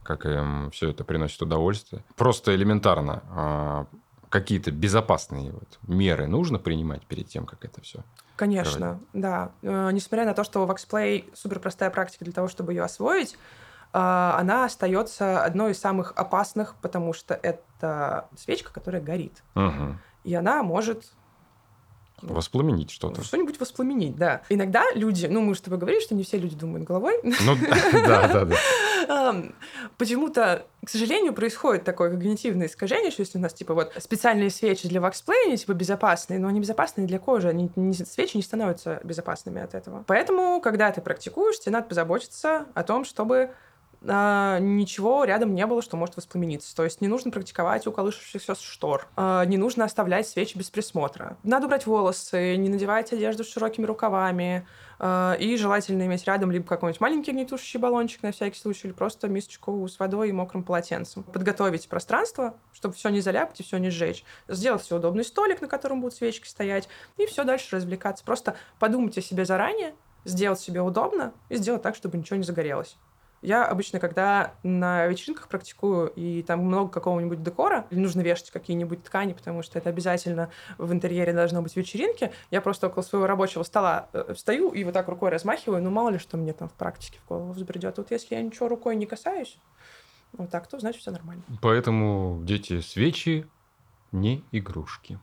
как 0.03 0.25
им 0.25 0.71
все 0.71 0.89
это 0.89 1.03
приносит 1.03 1.41
удовольствие. 1.41 2.03
Просто 2.15 2.55
элементарно 2.55 3.23
а, 3.29 3.85
какие-то 4.29 4.71
безопасные 4.71 5.51
вот 5.51 5.79
меры 5.83 6.27
нужно 6.27 6.57
принимать 6.57 7.05
перед 7.05 7.27
тем, 7.27 7.45
как 7.45 7.65
это 7.65 7.81
все. 7.81 7.99
Конечно, 8.37 8.99
да. 9.13 9.51
Э, 9.61 9.91
Несмотря 9.91 10.25
на 10.25 10.33
то, 10.33 10.43
что 10.43 10.65
ваксплей 10.65 11.29
супер 11.33 11.59
простая 11.59 11.91
практика 11.91 12.23
для 12.23 12.33
того, 12.33 12.47
чтобы 12.47 12.73
ее 12.73 12.83
освоить, 12.83 13.37
она 13.93 14.65
остается 14.65 15.43
одной 15.43 15.71
из 15.71 15.79
самых 15.79 16.13
опасных, 16.15 16.75
потому 16.81 17.13
что 17.13 17.33
это 17.33 18.27
свечка, 18.37 18.71
которая 18.73 19.01
горит. 19.01 19.43
И 20.23 20.33
она 20.35 20.63
может 20.63 21.03
Воспламенить 22.21 22.91
что-то. 22.91 23.23
что-нибудь 23.23 23.59
воспламенить, 23.59 24.15
да. 24.15 24.43
Иногда 24.49 24.83
люди, 24.93 25.25
ну, 25.25 25.41
мы 25.41 25.55
с 25.55 25.61
тобой 25.61 25.79
говорили, 25.79 25.99
что 26.01 26.13
не 26.13 26.21
все 26.23 26.37
люди 26.37 26.55
думают 26.55 26.85
головой, 26.85 27.19
Ну, 27.23 27.55
да, 28.05 28.27
да, 28.45 28.45
да. 28.45 29.43
Почему-то, 29.97 30.67
к 30.85 30.89
сожалению, 30.89 31.33
происходит 31.33 31.83
такое 31.83 32.11
когнитивное 32.11 32.67
искажение, 32.67 33.09
что 33.09 33.21
если 33.21 33.39
у 33.39 33.41
нас, 33.41 33.53
типа, 33.55 33.73
вот 33.73 33.93
специальные 33.97 34.51
свечи 34.51 34.87
для 34.87 35.01
ваксплея, 35.01 35.47
они, 35.47 35.57
типа, 35.57 35.73
безопасные, 35.73 36.37
но 36.39 36.47
они 36.47 36.59
безопасные 36.59 37.07
для 37.07 37.17
кожи, 37.17 37.49
они, 37.49 37.71
не- 37.75 37.93
свечи 37.93 38.37
не 38.37 38.43
становятся 38.43 38.99
безопасными 39.03 39.59
от 39.59 39.73
этого. 39.73 40.03
Поэтому, 40.05 40.61
когда 40.61 40.91
ты 40.91 41.01
практикуешь, 41.01 41.59
тебе 41.59 41.71
надо 41.73 41.87
позаботиться 41.87 42.67
о 42.75 42.83
том, 42.83 43.03
чтобы 43.03 43.49
а, 44.07 44.59
ничего 44.59 45.23
рядом 45.23 45.53
не 45.53 45.65
было, 45.65 45.81
что 45.81 45.97
может 45.97 46.17
воспламениться. 46.17 46.75
То 46.75 46.83
есть 46.83 47.01
не 47.01 47.07
нужно 47.07 47.31
практиковать 47.31 47.85
у 47.87 47.91
колышущихся 47.91 48.55
штор, 48.55 49.07
а, 49.15 49.45
не 49.45 49.57
нужно 49.57 49.85
оставлять 49.85 50.27
свечи 50.27 50.57
без 50.57 50.69
присмотра. 50.69 51.37
Надо 51.43 51.67
убрать 51.67 51.85
волосы, 51.85 52.55
не 52.55 52.69
надевать 52.69 53.13
одежду 53.13 53.43
с 53.43 53.51
широкими 53.51 53.85
рукавами, 53.85 54.65
а, 55.03 55.35
и 55.39 55.55
желательно 55.57 56.03
иметь 56.03 56.25
рядом 56.25 56.51
либо 56.51 56.65
какой-нибудь 56.67 57.01
маленький 57.01 57.31
огнетушащий 57.31 57.79
баллончик 57.79 58.23
на 58.23 58.31
всякий 58.31 58.59
случай, 58.59 58.87
или 58.87 58.93
просто 58.93 59.27
мисочку 59.27 59.87
с 59.87 59.99
водой 59.99 60.29
и 60.29 60.31
мокрым 60.31 60.63
полотенцем. 60.63 61.23
Подготовить 61.23 61.87
пространство, 61.87 62.55
чтобы 62.73 62.95
все 62.95 63.09
не 63.09 63.21
заляпать 63.21 63.59
и 63.59 63.63
все 63.63 63.77
не 63.77 63.89
сжечь. 63.89 64.23
Сделать 64.47 64.83
себе 64.83 64.97
удобный 64.97 65.23
столик, 65.23 65.61
на 65.61 65.67
котором 65.67 66.01
будут 66.01 66.15
свечки 66.15 66.47
стоять, 66.47 66.87
и 67.17 67.25
все 67.25 67.43
дальше 67.43 67.75
развлекаться. 67.75 68.23
Просто 68.23 68.55
подумать 68.79 69.17
о 69.17 69.21
себе 69.21 69.45
заранее, 69.45 69.95
сделать 70.25 70.59
себе 70.59 70.81
удобно 70.81 71.33
и 71.49 71.55
сделать 71.55 71.81
так, 71.81 71.95
чтобы 71.95 72.17
ничего 72.17 72.37
не 72.37 72.43
загорелось. 72.43 72.97
Я 73.41 73.65
обычно, 73.65 73.99
когда 73.99 74.53
на 74.63 75.07
вечеринках 75.07 75.47
практикую, 75.47 76.09
и 76.09 76.43
там 76.43 76.59
много 76.59 76.91
какого-нибудь 76.91 77.41
декора, 77.41 77.87
или 77.89 77.99
нужно 77.99 78.21
вешать 78.21 78.51
какие-нибудь 78.51 79.03
ткани, 79.03 79.33
потому 79.33 79.63
что 79.63 79.79
это 79.79 79.89
обязательно 79.89 80.51
в 80.77 80.91
интерьере 80.91 81.33
должно 81.33 81.61
быть 81.61 81.75
вечеринки, 81.75 82.31
я 82.51 82.61
просто 82.61 82.87
около 82.87 83.01
своего 83.01 83.25
рабочего 83.25 83.63
стола 83.63 84.09
э, 84.13 84.33
встаю 84.35 84.69
и 84.69 84.83
вот 84.83 84.93
так 84.93 85.07
рукой 85.07 85.29
размахиваю, 85.29 85.81
ну 85.81 85.89
мало 85.89 86.09
ли 86.09 86.19
что 86.19 86.37
мне 86.37 86.53
там 86.53 86.69
в 86.69 86.73
практике 86.73 87.19
в 87.25 87.27
голову 87.27 87.53
взбредет. 87.53 87.97
Вот 87.97 88.11
если 88.11 88.35
я 88.35 88.41
ничего 88.41 88.67
рукой 88.67 88.95
не 88.95 89.07
касаюсь, 89.07 89.57
вот 90.33 90.49
так, 90.49 90.67
то 90.67 90.79
значит 90.79 91.01
все 91.01 91.11
нормально. 91.11 91.43
Поэтому, 91.61 92.41
дети, 92.43 92.79
свечи 92.81 93.47
не 94.11 94.43
игрушки. 94.51 95.19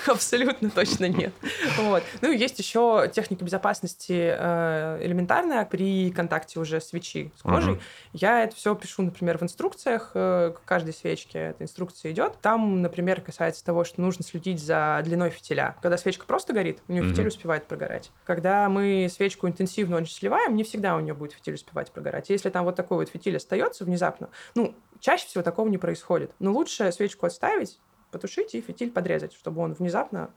Абсолютно 0.06 0.70
точно 0.70 1.08
нет. 1.08 1.32
Вот. 1.78 2.02
Ну 2.20 2.30
и 2.32 2.36
есть 2.36 2.58
еще 2.58 3.10
техника 3.12 3.44
безопасности 3.44 4.34
э, 4.36 4.98
элементарная 5.02 5.64
при 5.64 6.10
контакте 6.10 6.60
уже 6.60 6.80
свечи 6.80 7.32
с 7.36 7.42
кожей. 7.42 7.74
Мгм. 7.74 7.82
Я 8.12 8.44
это 8.44 8.56
все 8.56 8.74
пишу, 8.74 9.02
например, 9.02 9.38
в 9.38 9.42
инструкциях 9.42 10.12
э, 10.14 10.52
к 10.56 10.64
каждой 10.64 10.92
свечке. 10.92 11.38
Эта 11.38 11.64
инструкция 11.64 12.12
идет. 12.12 12.40
Там, 12.40 12.82
например, 12.82 13.20
касается 13.20 13.64
того, 13.64 13.84
что 13.84 14.00
нужно 14.00 14.24
следить 14.24 14.60
за 14.62 15.00
длиной 15.04 15.30
фитиля. 15.30 15.76
Когда 15.82 15.96
свечка 15.98 16.26
просто 16.26 16.52
горит, 16.52 16.78
у 16.88 16.92
нее 16.92 17.02
Мгм. 17.02 17.12
фитиль 17.12 17.28
успевает 17.28 17.66
прогорать. 17.66 18.10
Когда 18.24 18.68
мы 18.68 19.08
свечку 19.10 19.48
интенсивно 19.48 19.96
очень 19.96 20.14
сливаем, 20.14 20.56
не 20.56 20.64
всегда 20.64 20.96
у 20.96 21.00
нее 21.00 21.14
будет 21.14 21.32
фитиль 21.32 21.54
успевать 21.54 21.90
прогорать. 21.90 22.30
Если 22.30 22.50
там 22.50 22.64
вот 22.64 22.76
такой 22.76 22.98
вот 22.98 23.08
фитиль 23.08 23.36
остается 23.36 23.84
внезапно, 23.84 24.28
ну, 24.54 24.74
чаще 25.00 25.26
всего 25.26 25.42
такого 25.42 25.68
не 25.68 25.78
происходит. 25.78 26.32
Но 26.38 26.52
лучше 26.52 26.90
свечку 26.92 27.26
отставить, 27.26 27.78
потушить 28.10 28.54
и 28.54 28.60
фитиль 28.60 28.90
подрезать, 28.90 29.32
чтобы 29.32 29.62
он 29.62 29.74
внезапно 29.74 30.30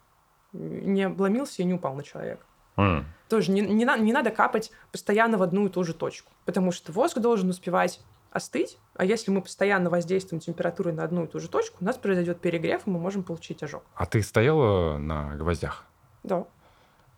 не 0.51 1.03
обломился 1.03 1.61
и 1.61 1.65
не 1.65 1.73
упал 1.73 1.95
на 1.95 2.03
человека. 2.03 2.45
М. 2.77 3.05
Тоже 3.29 3.51
не, 3.51 3.61
не, 3.61 3.85
на- 3.85 3.97
не 3.97 4.13
надо 4.13 4.31
капать 4.31 4.71
постоянно 4.91 5.37
в 5.37 5.43
одну 5.43 5.65
и 5.67 5.69
ту 5.69 5.83
же 5.83 5.93
точку, 5.93 6.31
потому 6.45 6.71
что 6.71 6.91
воск 6.91 7.19
должен 7.19 7.49
успевать 7.49 7.99
остыть, 8.31 8.79
а 8.95 9.05
если 9.05 9.29
мы 9.31 9.41
постоянно 9.41 9.89
воздействуем 9.91 10.39
температурой 10.41 10.93
на 10.93 11.03
одну 11.03 11.25
и 11.25 11.27
ту 11.27 11.39
же 11.39 11.47
точку, 11.47 11.77
у 11.81 11.85
нас 11.85 11.97
произойдет 11.97 12.39
перегрев, 12.41 12.87
и 12.87 12.89
мы 12.89 12.99
можем 12.99 13.23
получить 13.23 13.61
ожог. 13.61 13.83
А 13.95 14.05
ты 14.07 14.23
стояла 14.23 14.97
на 14.97 15.35
гвоздях? 15.35 15.85
Да. 16.23 16.45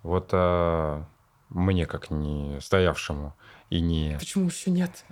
Вот 0.03 0.29
а, 0.33 1.05
мне, 1.49 1.85
как 1.85 2.11
не 2.11 2.59
стоявшему 2.59 3.33
и 3.69 3.79
не... 3.79 4.17
Почему 4.19 4.47
еще 4.47 4.71
нет? 4.71 5.05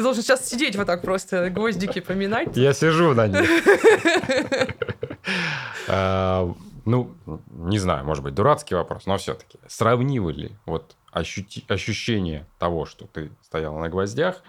Ты 0.00 0.04
должен 0.04 0.22
сейчас 0.22 0.48
сидеть 0.48 0.76
вот 0.76 0.86
так 0.86 1.02
просто, 1.02 1.50
гвоздики 1.50 2.00
поминать. 2.00 2.56
Я 2.56 2.72
сижу 2.72 3.12
на 3.12 3.26
них. 3.28 3.50
А, 5.88 6.54
ну, 6.86 7.14
не 7.50 7.78
знаю, 7.78 8.04
может 8.06 8.24
быть, 8.24 8.34
дурацкий 8.34 8.74
вопрос, 8.74 9.04
но 9.04 9.18
все-таки. 9.18 9.58
Сравнивали 9.66 10.40
ли 10.40 10.52
вот 10.64 10.96
ощущение 11.12 12.46
того, 12.58 12.86
что 12.86 13.06
ты 13.06 13.30
стоял 13.42 13.76
на 13.76 13.88
гвоздях, 13.90 14.42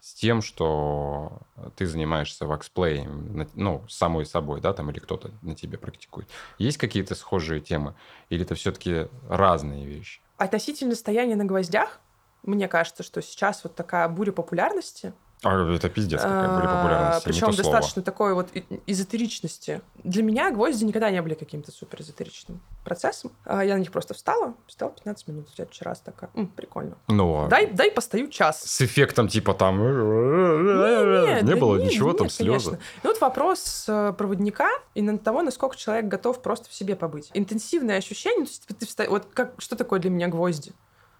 с 0.00 0.14
тем, 0.14 0.42
что 0.42 1.38
ты 1.76 1.86
занимаешься 1.86 2.46
ваксплеем, 2.46 3.48
ну, 3.54 3.84
самой 3.88 4.26
собой, 4.26 4.60
да, 4.60 4.72
там, 4.72 4.90
или 4.90 5.00
кто-то 5.00 5.32
на 5.42 5.56
тебе 5.56 5.76
практикует. 5.78 6.28
Есть 6.58 6.78
какие-то 6.78 7.16
схожие 7.16 7.60
темы? 7.60 7.94
Или 8.28 8.44
это 8.44 8.54
все-таки 8.54 9.08
разные 9.28 9.86
вещи? 9.86 10.20
Относительно 10.36 10.94
стояния 10.94 11.34
на 11.34 11.44
гвоздях, 11.44 12.00
мне 12.44 12.68
кажется, 12.68 13.02
что 13.02 13.20
сейчас 13.22 13.64
вот 13.64 13.74
такая 13.74 14.08
буря 14.08 14.32
популярности, 14.32 15.12
а, 15.44 15.74
это 15.74 15.88
пиздец, 15.90 16.22
какая 16.22 16.56
были 16.56 16.66
популярность. 16.66 17.24
Причем 17.24 17.50
достаточно 17.54 18.02
такой 18.02 18.34
вот 18.34 18.48
эзотеричности. 18.86 19.82
Для 20.02 20.22
меня 20.22 20.50
гвозди 20.50 20.84
никогда 20.84 21.10
не 21.10 21.20
были 21.20 21.34
каким-то 21.34 21.70
супер 21.70 22.00
эзотеричным 22.00 22.60
процессом. 22.82 23.30
А, 23.44 23.64
я 23.64 23.74
на 23.74 23.80
них 23.80 23.92
просто 23.92 24.14
встала, 24.14 24.54
встала 24.66 24.92
15 24.92 25.28
минут. 25.28 25.48
В 25.50 25.54
следующий 25.54 25.84
раз 25.84 26.00
такая, 26.00 26.30
М, 26.34 26.46
прикольно. 26.48 26.96
Ну, 27.08 27.44
а 27.44 27.48
дай, 27.48 27.66
дай 27.66 27.90
постою 27.90 28.28
час. 28.28 28.62
С 28.62 28.80
эффектом 28.80 29.28
типа 29.28 29.54
там... 29.54 29.78
Не, 29.78 31.42
не 31.42 31.54
было 31.56 31.78
да 31.78 31.84
ничего, 31.84 32.10
нет, 32.10 32.18
там 32.18 32.30
слезы. 32.30 32.70
Конечно. 32.70 32.84
Ну 33.02 33.10
вот 33.10 33.20
вопрос 33.20 33.84
э, 33.88 34.14
проводника 34.16 34.70
и 34.94 35.02
на 35.02 35.18
того, 35.18 35.42
насколько 35.42 35.76
человек 35.76 36.06
готов 36.06 36.40
просто 36.42 36.70
в 36.70 36.74
себе 36.74 36.96
побыть. 36.96 37.30
Интенсивное 37.34 37.98
ощущение, 37.98 38.46
то 38.46 38.50
есть 38.50 38.66
ты 38.66 38.86
вста... 38.86 39.04
вот 39.08 39.26
как, 39.32 39.54
что 39.58 39.76
такое 39.76 40.00
для 40.00 40.10
меня 40.10 40.28
гвозди? 40.28 40.72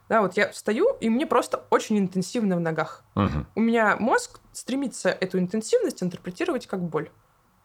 Да, 0.09 0.21
вот 0.21 0.37
я 0.37 0.51
встаю, 0.51 0.97
и 1.01 1.09
мне 1.09 1.27
просто 1.27 1.65
очень 1.71 1.99
интенсивно 1.99 2.57
в 2.57 2.61
ногах. 2.61 3.05
Угу. 3.15 3.47
У 3.55 3.61
меня 3.61 3.97
мозг 3.99 4.41
стремится 4.53 5.09
эту 5.09 5.39
интенсивность 5.39 6.03
интерпретировать 6.03 6.67
как 6.67 6.83
боль. 6.83 7.11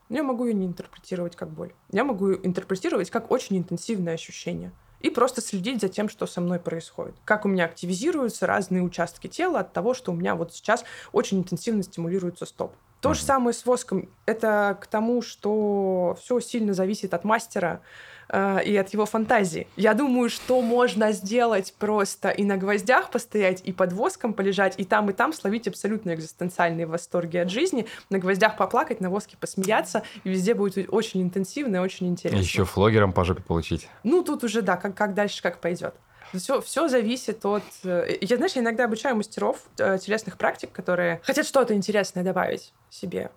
Я 0.10 0.24
могу 0.24 0.46
ее 0.46 0.54
не 0.54 0.66
интерпретировать 0.66 1.36
как 1.36 1.50
боль. 1.50 1.74
Я 1.92 2.04
могу 2.04 2.30
ее 2.30 2.40
интерпретировать 2.46 3.12
как 3.12 3.30
очень 3.30 3.58
интенсивное 3.58 4.16
ощущение. 4.16 4.72
И 5.02 5.10
просто 5.10 5.42
следить 5.42 5.82
за 5.82 5.88
тем, 5.88 6.10
что 6.10 6.26
со 6.26 6.42
мной 6.42 6.60
происходит. 6.60 7.16
Как 7.24 7.46
у 7.46 7.48
меня 7.48 7.66
активизируются 7.66 8.48
разные 8.48 8.82
участки 8.82 9.28
тела 9.28 9.60
от 9.60 9.72
того, 9.72 9.94
что 9.94 10.12
у 10.12 10.16
меня 10.16 10.36
вот 10.36 10.54
сейчас 10.54 10.84
очень 11.12 11.40
интенсивно 11.40 11.84
стимулируется 11.84 12.46
стоп. 12.46 12.74
То 13.02 13.14
же 13.14 13.22
самое 13.22 13.54
с 13.54 13.66
воском. 13.66 14.10
Это 14.26 14.78
к 14.82 14.88
тому, 14.88 15.22
что 15.22 16.18
все 16.20 16.42
сильно 16.42 16.74
зависит 16.74 17.14
от 17.14 17.24
мастера, 17.24 17.82
э, 18.30 18.64
и 18.64 18.76
от 18.78 18.90
его 18.90 19.06
фантазии. 19.06 19.68
Я 19.76 19.94
думаю, 19.94 20.30
что 20.30 20.62
можно 20.62 21.12
сделать 21.12 21.74
просто 21.78 22.30
и 22.30 22.44
на 22.44 22.58
гвоздях 22.58 23.10
постоять, 23.10 23.62
и 23.64 23.72
под 23.72 23.94
воском 23.94 24.34
полежать, 24.34 24.76
и 24.78 24.86
там, 24.86 25.10
и 25.10 25.14
там 25.14 25.34
словить 25.34 25.68
абсолютно 25.68 26.14
экзистенциальные 26.14 26.86
восторги 26.86 27.38
от 27.38 27.50
жизни, 27.50 27.86
на 28.10 28.20
гвоздях 28.20 28.58
поплакать, 28.58 29.02
на 29.02 29.10
воске 29.10 29.38
посмеяться, 29.38 30.04
и 30.24 30.30
везде 30.30 30.54
будет 30.54 30.88
очень 30.92 31.22
интенсивно 31.22 31.78
и 31.78 31.80
очень 31.80 32.08
интересно. 32.08 32.38
Еще 32.38 32.66
флогером 32.66 33.14
по 33.14 33.24
жопе 33.26 33.42
получить. 33.42 33.88
Ну, 34.04 34.24
тут 34.24 34.44
уже, 34.44 34.62
да, 34.62 34.78
как, 34.78 34.96
как 34.96 35.14
дальше, 35.14 35.42
как 35.42 35.60
пойдет. 35.60 35.94
Все, 36.34 36.62
все 36.62 36.88
зависит 36.88 37.44
от... 37.46 37.64
Э, 37.84 38.06
я, 38.22 38.36
знаешь, 38.36 38.54
я 38.54 38.62
иногда 38.62 38.86
обучаю 38.86 39.16
мастеров 39.16 39.64
э, 39.78 39.98
телесных 39.98 40.38
практик, 40.38 40.72
которые 40.72 41.22
хотят 41.24 41.46
что-то 41.46 41.74
интересное 41.74 42.24
добавить 42.24 42.74
себе 42.90 43.32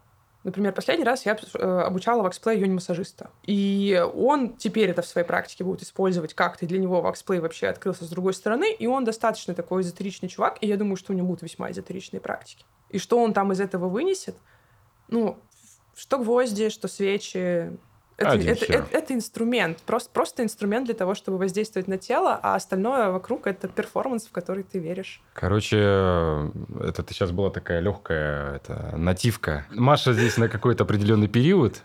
Например, 0.44 0.72
последний 0.72 1.04
раз 1.04 1.24
я 1.24 1.36
э, 1.36 1.58
обучала 1.58 2.22
wax 2.22 2.38
play 2.38 2.58
йони-массажиста. 2.58 3.30
И 3.44 4.04
он 4.14 4.56
теперь 4.56 4.90
это 4.90 5.02
в 5.02 5.06
своей 5.06 5.26
практике 5.26 5.62
будет 5.62 5.82
использовать 5.82 6.34
как-то. 6.34 6.66
Для 6.66 6.78
него 6.78 7.00
wax 7.00 7.17
play 7.17 7.38
вообще 7.38 7.68
открылся 7.68 8.04
с 8.04 8.08
другой 8.08 8.34
стороны. 8.34 8.72
И 8.72 8.86
он 8.86 9.04
достаточно 9.04 9.54
такой 9.54 9.82
эзотеричный 9.82 10.28
чувак. 10.28 10.58
И 10.60 10.66
я 10.66 10.76
думаю, 10.76 10.96
что 10.96 11.12
у 11.12 11.16
него 11.16 11.28
будут 11.28 11.42
весьма 11.42 11.70
эзотеричные 11.70 12.20
практики. 12.20 12.64
И 12.90 12.98
что 12.98 13.18
он 13.18 13.32
там 13.32 13.52
из 13.52 13.60
этого 13.60 13.88
вынесет? 13.88 14.36
Ну, 15.08 15.38
что 15.94 16.18
гвозди, 16.18 16.70
что 16.70 16.88
свечи, 16.88 17.76
это, 18.22 18.50
это, 18.50 18.64
это, 18.64 18.86
это 18.90 19.14
инструмент, 19.14 19.78
просто, 19.86 20.10
просто 20.12 20.42
инструмент 20.42 20.86
для 20.86 20.94
того, 20.94 21.14
чтобы 21.14 21.38
воздействовать 21.38 21.88
на 21.88 21.98
тело, 21.98 22.38
а 22.42 22.54
остальное 22.54 23.10
вокруг 23.10 23.46
это 23.46 23.68
перформанс, 23.68 24.26
в 24.26 24.32
который 24.32 24.64
ты 24.64 24.78
веришь. 24.78 25.20
Короче, 25.34 25.76
это 25.76 27.04
сейчас 27.08 27.30
была 27.30 27.50
такая 27.50 27.80
легкая 27.80 28.56
это, 28.56 28.94
нативка. 28.96 29.66
Маша 29.70 30.12
здесь 30.12 30.36
на 30.36 30.48
какой-то 30.48 30.84
определенный 30.84 31.28
период. 31.28 31.82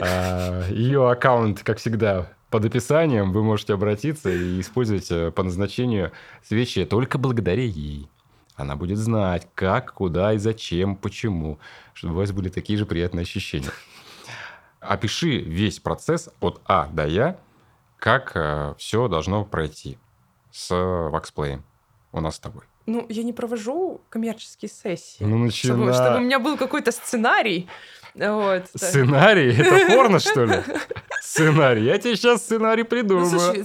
А, 0.00 0.68
Ее 0.68 1.10
аккаунт, 1.10 1.62
как 1.62 1.78
всегда, 1.78 2.30
под 2.50 2.64
описанием. 2.64 3.32
Вы 3.32 3.42
можете 3.42 3.74
обратиться 3.74 4.30
и 4.30 4.60
использовать 4.60 5.10
э, 5.10 5.30
по 5.30 5.42
назначению 5.42 6.12
свечи 6.42 6.84
только 6.84 7.18
благодаря 7.18 7.64
ей. 7.64 8.08
Она 8.54 8.76
будет 8.76 8.98
знать, 8.98 9.46
как, 9.54 9.92
куда 9.92 10.32
и 10.32 10.38
зачем, 10.38 10.96
почему, 10.96 11.58
чтобы 11.92 12.14
у 12.14 12.16
вас 12.18 12.32
были 12.32 12.48
такие 12.48 12.78
же 12.78 12.86
приятные 12.86 13.22
ощущения 13.22 13.70
опиши 14.80 15.38
весь 15.38 15.80
процесс 15.80 16.28
от 16.40 16.60
А 16.66 16.86
до 16.86 17.06
Я, 17.06 17.38
как 17.98 18.32
э, 18.34 18.74
все 18.78 19.08
должно 19.08 19.44
пройти 19.44 19.98
с 20.50 20.74
ваксплеем 20.74 21.64
у 22.12 22.20
нас 22.20 22.36
с 22.36 22.38
тобой. 22.38 22.62
Ну, 22.86 23.04
я 23.08 23.24
не 23.24 23.32
провожу 23.32 24.00
коммерческие 24.08 24.68
сессии. 24.68 25.24
Ну, 25.24 25.38
начина... 25.38 25.74
чтобы, 25.74 25.92
чтобы 25.92 26.16
у 26.18 26.20
меня 26.20 26.38
был 26.38 26.56
какой-то 26.56 26.92
сценарий. 26.92 27.68
Вот. 28.14 28.66
Сценарий? 28.74 29.52
Это 29.52 29.86
порно, 29.94 30.20
что 30.20 30.44
ли? 30.44 30.62
Сценарий. 31.20 31.84
Я 31.84 31.98
тебе 31.98 32.16
сейчас 32.16 32.42
сценарий 32.42 32.84
придумаю. 32.84 33.28
Ну, 33.28 33.38
слушай, 33.38 33.64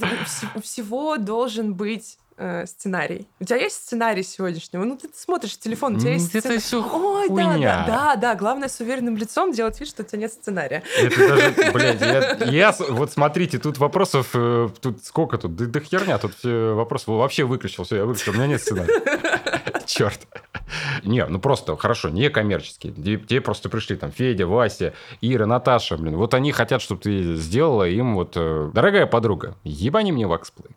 у 0.56 0.62
всего 0.62 1.18
должен 1.18 1.76
быть 1.76 2.18
э, 2.42 2.66
сценарий. 2.66 3.28
У 3.40 3.46
тебя 3.46 3.58
есть 3.58 3.76
сценарий 3.76 4.24
сегодняшнего? 4.24 4.84
Ну, 4.84 4.98
ты 4.98 5.10
смотришь 5.14 5.58
телефон, 5.58 5.96
у 5.96 6.00
тебя 6.00 6.14
есть 6.14 6.28
сценарий. 6.28 6.56
Это 6.56 6.66
все 6.66 6.82
Ой, 6.82 7.30
да, 7.30 7.58
да, 7.58 7.86
да, 7.86 8.16
да. 8.16 8.36
Главное 8.36 8.68
с 8.68 8.80
уверенным 8.80 9.16
лицом 9.16 9.52
делать 9.52 9.80
вид, 9.80 9.88
что 9.88 10.02
у 10.02 10.06
тебя 10.06 10.20
нет 10.20 10.34
сценария. 10.34 10.84
Это 10.98 11.28
даже, 11.28 11.72
блядь, 11.74 12.02
я, 12.02 12.38
я... 12.46 12.76
Вот 12.90 13.12
смотрите, 13.12 13.60
тут 13.60 13.78
вопросов... 13.78 14.30
Э, 14.34 14.70
тут 14.82 15.04
сколько 15.06 15.38
тут? 15.38 15.56
Да, 15.56 15.66
да 15.66 15.80
херня, 15.80 16.18
тут 16.18 16.36
все 16.36 16.74
вопросы 16.74 17.12
вообще 17.12 17.44
выключил. 17.44 17.84
Все, 17.84 17.98
я 17.98 18.06
выключил, 18.06 18.32
у 18.32 18.36
меня 18.36 18.48
нет 18.48 18.62
сценария. 18.62 19.02
Черт. 19.86 20.28
Не, 21.04 21.26
ну 21.26 21.40
просто, 21.40 21.76
хорошо, 21.78 22.10
не 22.10 22.30
коммерческие. 22.30 22.94
Тебе 22.94 23.42
просто 23.42 23.70
пришли 23.70 23.96
там 23.96 24.12
Федя, 24.12 24.48
Вася, 24.48 24.94
Ира, 25.22 25.46
Наташа, 25.46 25.98
блин. 25.98 26.16
Вот 26.16 26.34
они 26.34 26.52
хотят, 26.52 26.82
чтобы 26.82 27.02
ты 27.02 27.36
сделала 27.36 27.88
им 27.88 28.16
вот... 28.16 28.34
Э, 28.36 28.72
Дорогая 28.74 29.06
подруга, 29.06 29.56
ебани 29.64 30.12
мне 30.12 30.26
ваксплей. 30.28 30.72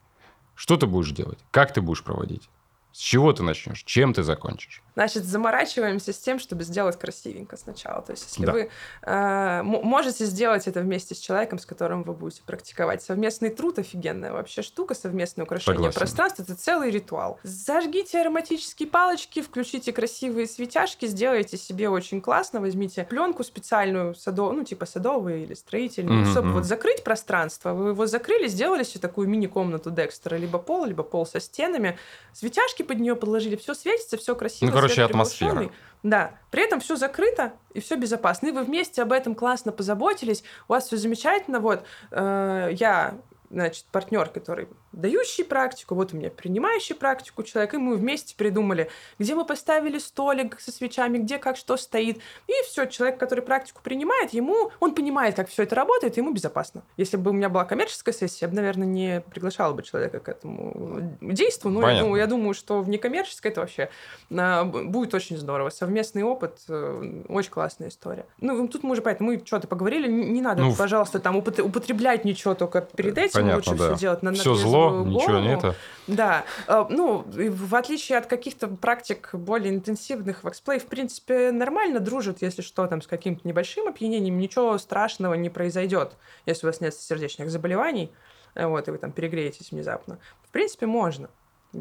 Что 0.55 0.77
ты 0.77 0.87
будешь 0.87 1.11
делать? 1.11 1.39
Как 1.51 1.73
ты 1.73 1.81
будешь 1.81 2.05
проводить? 2.05 2.49
С 2.93 2.99
чего 2.99 3.33
ты 3.33 3.43
начнешь? 3.43 3.83
Чем 3.83 4.15
ты 4.15 4.23
закончишь? 4.23 4.84
Значит, 4.95 5.25
заморачиваемся 5.25 6.13
с 6.13 6.19
тем, 6.19 6.39
чтобы 6.39 6.63
сделать 6.63 6.99
красивенько 6.99 7.57
сначала. 7.57 8.01
То 8.03 8.13
есть, 8.13 8.27
если 8.29 8.47
да. 8.47 8.53
вы 8.53 8.71
э, 9.03 9.63
можете 9.63 10.25
сделать 10.25 10.69
это 10.69 10.81
вместе 10.81 11.15
с 11.15 11.19
человеком, 11.19 11.59
с 11.59 11.67
которым 11.67 12.05
вы 12.05 12.13
будете 12.15 12.43
практиковать. 12.43 13.03
Совместный 13.03 13.51
труд 13.51 13.79
офигенная 13.79 14.33
вообще 14.33 14.63
штука, 14.63 14.95
совместное 14.95 15.45
украшение 15.45 15.79
Согласен. 15.79 15.99
пространства 15.99 16.43
это 16.43 16.55
целый 16.55 16.91
ритуал. 16.91 17.41
Зажгите 17.43 18.21
ароматические 18.21 18.89
палочки, 18.89 19.43
включите 19.43 19.93
красивые 19.93 20.47
светяшки, 20.47 21.07
сделайте 21.07 21.57
себе 21.57 21.89
очень 21.89 22.21
классно, 22.21 22.61
возьмите 22.61 23.05
пленку 23.05 23.43
специальную, 23.43 24.15
садов, 24.15 24.53
ну, 24.53 24.65
типа 24.65 24.87
садовую 24.87 25.43
или 25.43 25.55
строительную, 25.55 26.25
mm-hmm. 26.25 26.31
чтобы 26.31 26.53
вот 26.53 26.65
закрыть 26.65 27.03
пространство. 27.03 27.73
Вы 27.73 27.91
его 27.91 28.07
закрыли, 28.07 28.47
сделали 28.47 28.85
себе 28.85 29.01
такую 29.01 29.29
мини-комнату 29.29 29.91
Декстера, 29.91 30.37
либо 30.37 30.59
пол, 30.59 30.85
либо 30.85 31.03
пол 31.03 31.27
со 31.27 31.41
стенами. 31.41 31.99
Светяшки 32.33 32.83
под 32.83 33.01
нее 33.01 33.17
подложили, 33.17 33.57
все 33.57 33.75
светится, 33.75 34.17
все 34.17 34.35
красиво. 34.35 34.71
Ну, 34.71 34.84
короче, 34.89 35.05
атмосфера. 35.05 35.71
Да. 36.03 36.33
При 36.51 36.63
этом 36.63 36.81
все 36.81 36.97
закрыто 36.97 37.55
и 37.73 37.81
все 37.81 37.97
безопасно. 37.97 38.49
И 38.49 38.53
вы 38.53 38.63
вместе 38.63 39.03
об 39.03 39.13
этом 39.13 39.35
классно 39.35 39.73
позаботились. 39.73 40.45
У 40.69 40.73
вас 40.73 40.87
все 40.87 40.97
замечательно. 40.97 41.61
Вот 41.61 41.85
э, 42.11 42.71
я 42.73 43.15
значит, 43.51 43.87
партнер, 43.91 44.29
который 44.29 44.69
дающий 44.95 45.45
практику, 45.45 45.95
вот 45.95 46.13
у 46.13 46.17
меня 46.17 46.31
принимающий 46.31 46.95
практику 46.95 47.43
человек, 47.43 47.75
и 47.75 47.77
мы 47.79 47.97
вместе 47.97 48.35
придумали, 48.37 48.89
где 49.19 49.35
мы 49.35 49.45
поставили 49.45 49.99
столик 49.99 50.61
со 50.61 50.73
свечами, 50.73 51.19
где 51.19 51.39
как 51.39 51.57
что 51.57 51.77
стоит. 51.77 52.19
И 52.47 52.53
все, 52.67 52.87
человек, 52.87 53.19
который 53.19 53.43
практику 53.43 53.81
принимает, 53.83 54.33
ему, 54.33 54.71
он 54.81 54.95
понимает, 54.95 55.35
как 55.35 55.49
все 55.49 55.65
это 55.65 55.75
работает, 55.75 56.17
ему 56.17 56.33
безопасно. 56.33 56.83
Если 56.97 57.17
бы 57.17 57.31
у 57.31 57.35
меня 57.35 57.49
была 57.49 57.65
коммерческая 57.65 58.15
сессия, 58.15 58.47
я 58.47 58.49
бы, 58.49 58.55
наверное, 58.55 58.87
не 58.87 59.21
приглашала 59.21 59.73
бы 59.75 59.83
человека 59.83 60.21
к 60.21 60.29
этому 60.29 61.17
действию. 61.21 61.73
Но 61.73 61.89
я 61.89 62.01
думаю, 62.01 62.21
я 62.21 62.27
думаю, 62.27 62.55
что 62.55 62.81
в 62.81 62.89
некоммерческой 62.89 63.51
это 63.51 63.61
вообще 63.61 63.91
а, 64.31 64.65
будет 64.65 65.15
очень 65.15 65.37
здорово. 65.37 65.71
Совместный 65.71 66.23
опыт, 66.23 66.61
э, 66.69 67.23
очень 67.29 67.51
классная 67.51 67.89
история. 67.89 68.27
Ну, 68.41 68.69
тут 68.69 68.83
мы 68.83 68.93
уже 68.93 69.03
поэтому 69.03 69.33
мы 69.33 69.43
что-то 69.45 69.67
поговорили, 69.67 70.11
не, 70.11 70.41
надо, 70.41 70.63
ну, 70.63 70.75
пожалуйста, 70.75 71.19
там 71.19 71.37
употреблять 71.37 72.25
ничего 72.25 72.55
только 72.55 72.83
перед 72.83 73.19
этим, 73.19 73.41
Понятно, 73.41 73.57
лучше 73.57 73.75
да. 73.75 73.95
все 73.95 74.01
делать 74.01 74.23
на, 74.23 74.33
все 74.33 74.55
зло 74.55 74.84
голову. 74.91 75.11
Ничего 75.11 75.39
не 75.39 75.55
это. 75.55 75.75
Да. 76.07 76.45
Э, 76.67 76.85
ну, 76.89 77.25
в 77.27 77.75
отличие 77.75 78.19
от 78.19 78.27
каких-то 78.27 78.69
практик 78.69 79.31
более 79.33 79.75
интенсивных, 79.75 80.45
ваксплей, 80.45 80.79
в 80.79 80.87
принципе, 80.87 81.51
нормально 81.53 82.01
дружит, 82.01 82.43
если 82.43 82.63
что, 82.63 82.87
там, 82.87 83.03
с 83.03 83.07
каким-то 83.07 83.47
небольшим 83.47 83.89
опьянением, 83.89 84.39
ничего 84.39 84.79
страшного 84.79 85.35
не 85.35 85.51
произойдет, 85.51 86.17
если 86.47 86.67
у 86.67 86.69
вас 86.69 86.81
нет 86.81 86.95
сердечных 86.95 87.51
заболеваний. 87.51 88.13
вот, 88.55 88.89
и 88.89 88.91
вы 88.91 88.99
там 88.99 89.13
перегреетесь 89.13 89.71
внезапно. 89.71 90.19
В 90.43 90.51
принципе, 90.51 90.87
можно. 90.87 91.29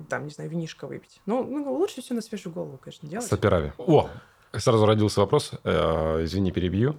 Там, 0.09 0.25
не 0.25 0.31
знаю, 0.31 0.49
винишко 0.49 0.87
выпить. 0.87 1.21
Ну, 1.25 1.43
ну 1.43 1.71
лучше 1.73 2.01
все 2.01 2.13
на 2.13 2.21
свежую 2.21 2.53
голову, 2.53 2.77
конечно, 2.77 3.07
делать. 3.07 3.27
Саперави. 3.27 3.73
О, 3.77 4.09
сразу 4.51 4.85
родился 4.85 5.21
вопрос, 5.21 5.51
э, 5.63 6.23
извини, 6.23 6.51
перебью, 6.51 6.95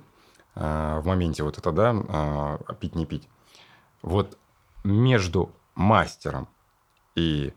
э, 0.54 0.98
в 1.00 1.06
моменте 1.06 1.42
вот 1.42 1.58
это, 1.58 1.72
да, 1.72 2.58
э, 2.68 2.74
пить 2.74 2.94
не 2.94 3.06
пить. 3.06 3.28
Вот 4.02 4.38
между 4.84 5.50
мастером 5.74 6.48
и 7.14 7.52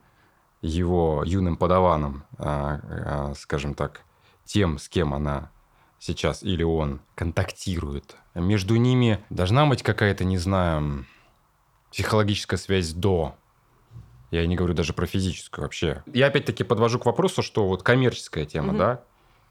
его 0.62 1.24
юным 1.26 1.56
подаваном, 1.58 2.24
э, 2.38 2.80
э, 2.84 3.34
скажем 3.38 3.74
так, 3.74 4.02
тем, 4.46 4.78
с 4.80 4.90
кем 4.90 5.14
она 5.14 5.52
сейчас 6.00 6.44
или 6.44 6.64
он 6.64 7.00
контактирует, 7.16 8.16
между 8.36 8.76
ними 8.76 9.24
должна 9.30 9.66
быть 9.66 9.84
какая-то, 9.84 10.24
не 10.26 10.38
знаю, 10.38 11.06
психологическая 11.92 12.58
связь 12.60 12.94
до. 12.94 13.36
Я 14.30 14.46
не 14.46 14.56
говорю 14.56 14.74
даже 14.74 14.94
про 14.94 15.06
физическую 15.06 15.64
вообще. 15.64 16.04
Я 16.14 16.28
опять-таки 16.28 16.64
подвожу 16.64 17.00
к 17.00 17.06
вопросу, 17.06 17.42
что 17.42 17.68
вот 17.68 17.82
коммерческая 17.84 18.46
тема, 18.46 18.70
Мгм. 18.70 18.78
да, 18.78 19.04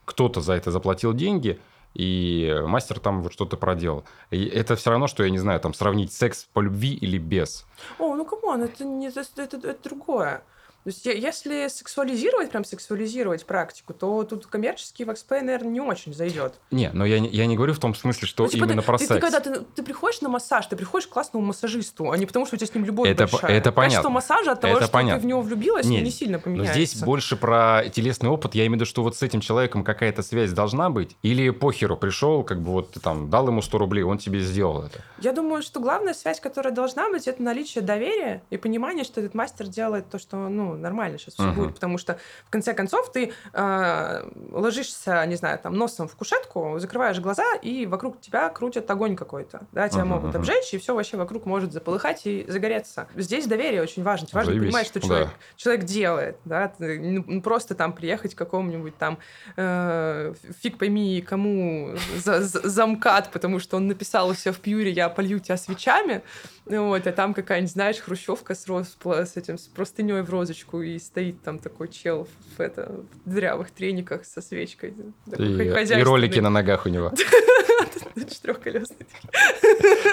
кто-то 0.05 0.41
за 0.41 0.53
это 0.53 0.71
заплатил 0.71 1.15
деньги, 1.15 1.59
и 1.97 2.55
мастер 2.67 3.01
там 3.01 3.23
вот 3.23 3.33
что-то 3.33 3.57
проделал. 3.57 4.05
И 4.31 4.45
это 4.45 4.77
все 4.77 4.91
равно, 4.91 5.07
что, 5.07 5.25
я 5.25 5.31
не 5.31 5.39
знаю, 5.39 5.61
там 5.61 5.73
сравнить 5.73 6.13
секс 6.13 6.47
по 6.53 6.61
любви 6.61 6.93
или 6.95 7.17
без. 7.17 7.67
О, 7.99 8.15
ну 8.15 8.25
come 8.25 8.48
on, 8.48 8.65
это 8.65 8.85
не 8.85 9.09
это, 9.09 9.25
это, 9.37 9.57
это 9.57 9.83
другое. 9.83 10.43
То 10.87 10.91
есть, 10.91 11.05
если 11.05 11.67
сексуализировать, 11.67 12.49
прям 12.51 12.65
сексуализировать 12.65 13.45
практику, 13.45 13.93
то 13.93 14.23
тут 14.23 14.47
коммерческий 14.47 15.05
wax 15.05 15.18
play, 15.18 15.41
наверное, 15.41 15.73
не 15.73 15.81
очень 15.81 16.15
зайдет. 16.15 16.55
Не, 16.71 16.91
но 16.93 17.05
я, 17.05 17.19
не- 17.19 17.29
я 17.29 17.47
не 17.47 17.57
говорю 17.57 17.73
в 17.75 17.81
том 17.81 17.93
смысле, 17.93 18.29
что 18.29 18.45
Ну, 18.45 18.49
типа, 18.51 18.65
именно 18.67 18.83
ты, 18.83 18.87
про 18.87 18.97
ты- 18.97 19.07
секс. 19.09 19.15
ты 19.17 19.21
когда 19.21 19.41
ты, 19.41 19.63
ты 19.75 19.83
приходишь 19.83 20.21
на 20.21 20.29
массаж, 20.29 20.65
ты 20.69 20.77
приходишь 20.77 21.09
к 21.09 21.11
классному 21.11 21.45
массажисту, 21.45 22.13
а 22.13 22.17
не 22.17 22.25
потому, 22.25 22.47
что 22.47 22.55
у 22.55 22.59
тебя 22.61 22.69
с 22.69 22.75
ним 22.77 22.85
любовь 22.85 23.09
Это 23.09 23.27
по- 23.27 23.33
большая. 23.33 23.59
это 23.59 23.73
понятно. 23.73 23.97
Качество 23.97 24.09
массажа 24.11 24.53
от 24.53 24.61
того, 24.61 24.75
Это 24.77 24.85
что 24.85 24.93
понятно. 24.93 25.21
ты 25.21 25.27
в 25.27 25.29
него 25.29 25.41
влюбилась, 25.41 25.87
Не, 25.87 26.01
не 26.03 26.11
сильно 26.13 26.37
Но 26.37 26.43
поменяется. 26.45 26.75
здесь 26.75 26.95
больше 27.03 27.35
про 27.37 27.83
телесный 27.93 28.29
опыт. 28.31 28.55
Я 28.55 28.63
имею 28.67 28.75
в 28.75 28.75
виду, 28.77 28.85
что 28.85 29.03
вот 29.03 29.17
с 29.17 29.23
этим 29.23 29.41
человеком 29.41 29.83
какая-то 29.83 30.23
связь 30.23 30.53
должна 30.53 30.89
быть. 30.89 31.17
Или 31.23 31.51
похеру 31.51 31.97
пришел, 31.97 32.45
как 32.45 32.61
бы 32.61 32.71
вот 32.71 32.93
ты 32.93 33.01
там 33.01 33.29
дал 33.29 33.49
ему 33.49 33.61
100 33.61 33.77
рублей, 33.79 34.05
он 34.05 34.19
тебе 34.19 34.39
сделал 34.39 34.85
это. 34.85 35.01
Я 35.19 35.33
думаю, 35.33 35.63
что 35.65 35.81
главная 35.81 36.15
связь, 36.15 36.39
которая 36.39 36.73
должна 36.73 37.11
быть, 37.11 37.27
это 37.27 37.43
наличие 37.43 37.83
доверия 37.83 38.45
и 38.51 38.57
понимание, 38.57 39.03
что 39.03 39.21
этот 39.21 39.35
мастер 39.35 39.67
делает 39.67 40.09
то, 40.11 40.21
что 40.21 40.37
ну, 40.37 40.76
нормально 40.77 41.19
сейчас 41.19 41.35
все 41.35 41.45
Мгм. 41.45 41.55
будет. 41.55 41.75
Потому 41.75 41.99
что, 41.99 42.19
в 42.47 42.51
конце 42.51 42.75
концов, 42.75 43.11
ты 43.13 43.33
э, 43.53 44.31
ложишься, 44.51 45.25
не 45.27 45.37
знаю, 45.37 45.59
там, 45.59 45.75
носом 45.75 46.09
в 46.09 46.15
кушетку, 46.17 46.79
закрываешь 46.79 47.19
глаза, 47.21 47.45
и 47.63 47.87
вокруг 47.87 48.21
тебя 48.21 48.49
крутят 48.49 48.91
огонь 48.91 49.17
какой-то. 49.17 49.63
Да, 49.73 49.89
тебя 49.89 50.05
Мгм, 50.05 50.15
могут 50.15 50.35
обжечь, 50.35 50.73
и 50.75 50.79
все 50.79 50.95
вообще 50.95 51.17
вокруг 51.17 51.47
может 51.47 51.73
заполыхать 51.73 52.23
и 52.27 52.45
загореться. 52.49 53.09
Здесь 53.15 53.47
доверие 53.47 53.83
очень 53.83 54.03
важно. 54.03 54.29
Важно 54.33 54.53
Заебись, 54.53 54.69
понимать, 54.69 54.87
что 54.87 55.01
да. 55.01 55.07
человек, 55.07 55.29
человек 55.57 55.85
делает. 55.85 56.37
Да? 56.45 56.69
Ты 56.69 56.99
не- 56.99 57.25
не 57.27 57.41
просто 57.41 57.75
там 57.75 57.93
приехать 57.93 58.35
к 58.35 58.39
какому-нибудь 58.39 58.97
там 58.99 59.19
э, 59.57 60.35
фиг 60.63 60.79
пойми 60.79 61.21
кому 61.23 61.95
за, 62.17 62.43
за- 62.43 62.69
замкат, 62.69 63.31
потому 63.31 63.59
что 63.59 63.77
он 63.77 63.87
написал 63.89 64.29
у 64.29 64.35
себя 64.35 64.53
в 64.53 64.59
пьюре 64.61 64.91
«я 64.91 65.09
полью 65.09 65.39
тебя 65.41 65.57
свечами», 65.57 66.23
вот, 66.65 67.07
а 67.07 67.13
там 67.13 67.33
какая-нибудь, 67.33 67.71
знаешь, 67.73 67.99
хрущевка 68.01 68.55
с, 68.57 68.67
роз, 68.67 68.97
с 69.05 69.37
этим, 69.37 69.57
с 69.57 69.69
простыней 69.69 70.23
в 70.23 70.31
розочку, 70.31 70.66
и 70.75 70.99
стоит 70.99 71.43
там 71.43 71.59
такой 71.59 71.89
чел 71.89 72.27
в, 72.57 72.61
это, 72.61 72.93
в 73.25 73.31
дырявых 73.31 73.71
трениках 73.71 74.25
со 74.25 74.41
свечкой. 74.41 74.95
Такой 75.31 75.85
И, 75.85 75.99
и 75.99 76.03
ролики 76.03 76.39
на 76.41 76.51
ногах 76.51 76.87
у 76.87 76.89
него. 76.89 77.13
Четырехколесный. 78.17 79.07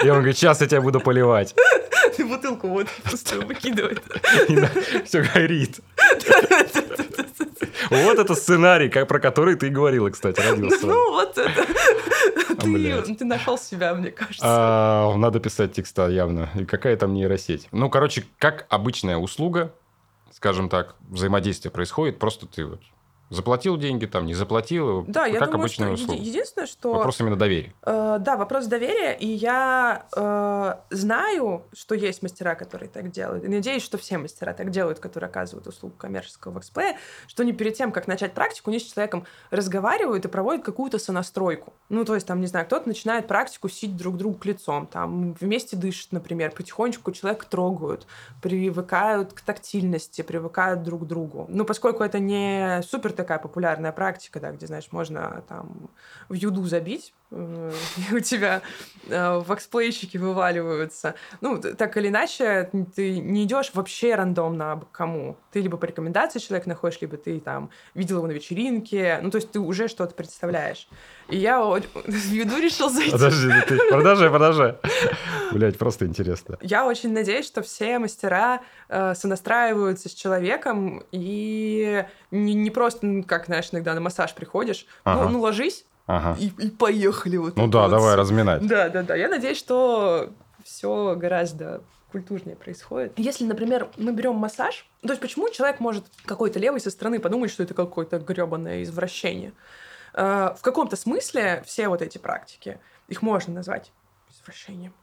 И 0.03 0.09
он 0.09 0.17
говорит, 0.17 0.37
сейчас 0.37 0.61
я 0.61 0.67
тебя 0.67 0.81
буду 0.81 0.99
поливать. 0.99 1.55
Бутылку 2.19 2.67
вот 2.67 2.87
пустую 3.09 3.45
выкидывает. 3.45 4.01
Все 5.05 5.23
горит. 5.23 5.79
Вот 7.89 8.19
это 8.19 8.35
сценарий, 8.35 8.89
как- 8.89 9.07
про 9.07 9.19
который 9.19 9.55
ты 9.55 9.69
говорила, 9.69 10.09
кстати, 10.09 10.39
родился. 10.39 10.85
Ну, 10.87 11.11
вот 11.11 11.37
это. 11.37 11.65
Ты, 12.61 13.15
ты 13.15 13.25
нашел 13.25 13.57
себя, 13.57 13.93
мне 13.93 14.11
кажется. 14.11 14.41
А, 14.45 15.15
Надо 15.15 15.39
писать 15.39 15.73
текста 15.73 16.07
явно. 16.07 16.49
И 16.55 16.65
какая 16.65 16.95
там 16.97 17.13
нейросеть. 17.13 17.67
Ну, 17.71 17.89
короче, 17.89 18.23
как 18.37 18.65
обычная 18.69 19.17
услуга, 19.17 19.73
скажем 20.33 20.69
так, 20.69 20.95
взаимодействие 21.09 21.71
происходит, 21.71 22.19
просто 22.19 22.47
ты 22.47 22.65
вот 22.65 22.81
заплатил 23.33 23.77
деньги, 23.77 24.05
там, 24.05 24.25
не 24.25 24.33
заплатил, 24.33 25.03
Да, 25.07 25.25
я 25.25 25.39
как 25.39 25.49
думаю, 25.49 25.65
обычная 25.65 25.95
что 25.95 26.03
услуга. 26.05 26.19
еди- 26.21 26.29
единственное, 26.29 26.67
что... 26.67 26.93
Вопрос 26.93 27.19
именно 27.19 27.35
доверия. 27.35 27.73
Э, 27.81 28.17
да, 28.19 28.37
вопрос 28.37 28.67
доверия, 28.67 29.13
и 29.13 29.27
я 29.27 30.05
э, 30.15 30.75
знаю, 30.95 31.63
что 31.73 31.95
есть 31.95 32.21
мастера, 32.23 32.55
которые 32.55 32.89
так 32.89 33.11
делают, 33.11 33.43
и 33.43 33.47
надеюсь, 33.47 33.83
что 33.83 33.97
все 33.97 34.17
мастера 34.17 34.53
так 34.53 34.69
делают, 34.71 34.99
которые 34.99 35.29
оказывают 35.29 35.67
услугу 35.67 35.95
коммерческого 35.97 36.53
ваксплея, 36.53 36.97
что 37.27 37.43
они 37.43 37.53
перед 37.53 37.75
тем, 37.75 37.91
как 37.91 38.07
начать 38.07 38.33
практику, 38.33 38.69
они 38.69 38.79
с 38.79 38.83
человеком 38.83 39.25
разговаривают 39.51 40.25
и 40.25 40.27
проводят 40.27 40.63
какую-то 40.63 40.99
сонастройку. 40.99 41.73
Ну, 41.89 42.05
то 42.05 42.15
есть, 42.15 42.27
там, 42.27 42.39
не 42.41 42.47
знаю, 42.47 42.65
кто-то 42.65 42.87
начинает 42.87 43.27
практику 43.27 43.69
сидеть 43.69 43.97
друг 43.97 44.17
другу 44.17 44.37
к 44.37 44.45
лицом, 44.45 44.87
там, 44.87 45.33
вместе 45.33 45.75
дышат, 45.75 46.11
например, 46.11 46.51
потихонечку 46.51 47.11
человека 47.11 47.45
трогают, 47.49 48.05
привыкают 48.41 49.33
к 49.33 49.41
тактильности, 49.41 50.21
привыкают 50.21 50.83
друг 50.83 51.03
к 51.03 51.05
другу. 51.05 51.45
Ну, 51.49 51.65
поскольку 51.65 52.03
это 52.03 52.19
не 52.19 52.81
супер 52.83 53.13
такая 53.23 53.39
популярная 53.39 53.91
практика, 53.91 54.39
да, 54.39 54.51
где, 54.51 54.67
знаешь, 54.67 54.91
можно 54.91 55.43
там 55.47 55.89
в 56.29 56.33
юду 56.33 56.63
забить, 56.65 57.13
у 58.13 58.19
тебя 58.19 58.61
э, 59.07 59.37
ваксплейщики 59.39 60.17
вываливаются. 60.17 61.15
Ну, 61.41 61.59
так 61.59 61.97
или 61.97 62.09
иначе, 62.09 62.69
ты 62.95 63.19
не 63.19 63.43
идешь 63.43 63.71
вообще 63.73 64.15
рандомно 64.15 64.73
абы 64.73 64.85
кому. 64.91 65.37
Ты 65.51 65.61
либо 65.61 65.77
по 65.77 65.85
рекомендации 65.85 66.39
человека 66.39 66.69
находишь, 66.69 67.01
либо 67.01 67.17
ты 67.17 67.39
там 67.39 67.71
видел 67.95 68.17
его 68.17 68.27
на 68.27 68.31
вечеринке. 68.31 69.19
Ну, 69.21 69.31
то 69.31 69.37
есть 69.37 69.51
ты 69.51 69.59
уже 69.59 69.87
что-то 69.87 70.13
представляешь. 70.13 70.87
И 71.29 71.37
я 71.37 71.59
в 71.63 72.31
юду 72.31 72.57
решил 72.57 72.89
зайти. 72.89 73.11
Подожди, 73.11 73.47
ну 73.47 73.61
ты 73.67 73.77
продолжай, 73.89 74.29
продолжай. 74.29 74.77
Блять, 75.51 75.77
просто 75.77 76.05
интересно. 76.05 76.57
Я 76.61 76.85
очень 76.85 77.13
надеюсь, 77.13 77.47
что 77.47 77.63
все 77.63 77.97
мастера 77.97 78.61
э, 78.89 79.15
сонастраиваются 79.15 80.09
с 80.09 80.13
человеком 80.13 81.03
и 81.11 82.05
не, 82.31 82.53
не 82.53 82.69
просто, 82.69 83.05
ну, 83.05 83.23
как, 83.23 83.45
знаешь, 83.45 83.69
иногда 83.71 83.93
на 83.93 84.01
массаж 84.01 84.33
приходишь, 84.35 84.85
Ага. 85.03 85.23
ну, 85.23 85.29
ну, 85.29 85.39
ложись 85.41 85.85
Ага. 86.05 86.35
и, 86.39 86.47
и 86.47 86.69
поехали. 86.69 87.37
Вот 87.37 87.55
Ну 87.55 87.67
да, 87.67 87.83
вот 87.83 87.91
давай 87.91 88.15
разминать. 88.15 88.65
Да, 88.67 88.89
да, 88.89 89.03
да. 89.03 89.15
Я 89.15 89.29
надеюсь, 89.29 89.57
что 89.57 90.33
все 90.63 91.15
гораздо 91.15 91.81
культурнее 92.11 92.55
происходит. 92.55 93.13
Если, 93.17 93.43
например, 93.45 93.89
мы 93.97 94.11
берем 94.13 94.35
массаж, 94.35 94.85
то 95.01 95.09
есть 95.09 95.21
почему 95.21 95.49
человек 95.49 95.79
может 95.79 96.05
какой-то 96.25 96.59
левый 96.59 96.79
со 96.79 96.91
стороны 96.91 97.19
подумать, 97.19 97.51
что 97.51 97.63
это 97.63 97.73
какое-то 97.73 98.19
гребаное 98.19 98.83
извращение? 98.83 99.53
Э, 100.13 100.53
В 100.57 100.61
каком-то 100.61 100.95
смысле 100.95 101.63
все 101.65 101.87
вот 101.87 102.01
эти 102.01 102.17
практики, 102.19 102.79
их 103.07 103.21
можно 103.21 103.53
назвать 103.53 103.91
извращением. 104.29 104.93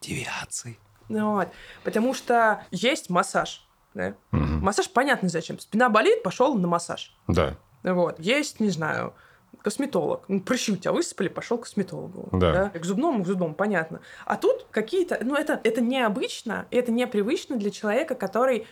Девиации. 0.00 0.78
Ну 1.08 1.32
Вот. 1.34 1.48
Потому 1.82 2.14
что 2.14 2.64
есть 2.70 3.10
массаж. 3.10 3.66
Да? 3.92 4.14
Мгм. 4.30 4.60
Массаж 4.64 4.88
понятно 4.90 5.28
зачем. 5.28 5.58
Спина 5.58 5.88
болит, 5.90 6.22
пошел 6.22 6.54
на 6.54 6.66
массаж. 6.66 7.14
Да. 7.28 7.56
Вот. 7.82 8.18
Есть, 8.18 8.58
не 8.60 8.70
знаю, 8.70 9.14
косметолог. 9.62 10.24
Ну, 10.28 10.40
прыщи 10.40 10.72
у 10.72 10.76
тебя 10.76 10.92
высыпали, 10.92 11.28
пошел 11.28 11.58
к 11.58 11.62
косметологу. 11.62 12.28
Да. 12.32 12.70
К 12.70 12.84
зубному, 12.84 13.22
к 13.22 13.26
зубному, 13.26 13.54
понятно. 13.54 14.00
А 14.24 14.36
тут 14.36 14.66
какие-то... 14.70 15.18
Ну, 15.22 15.34
это, 15.34 15.60
это 15.64 15.80
необычно, 15.80 16.66
это 16.70 16.92
непривычно 16.92 17.56
для 17.56 17.70
человека, 17.70 18.14
который 18.14 18.66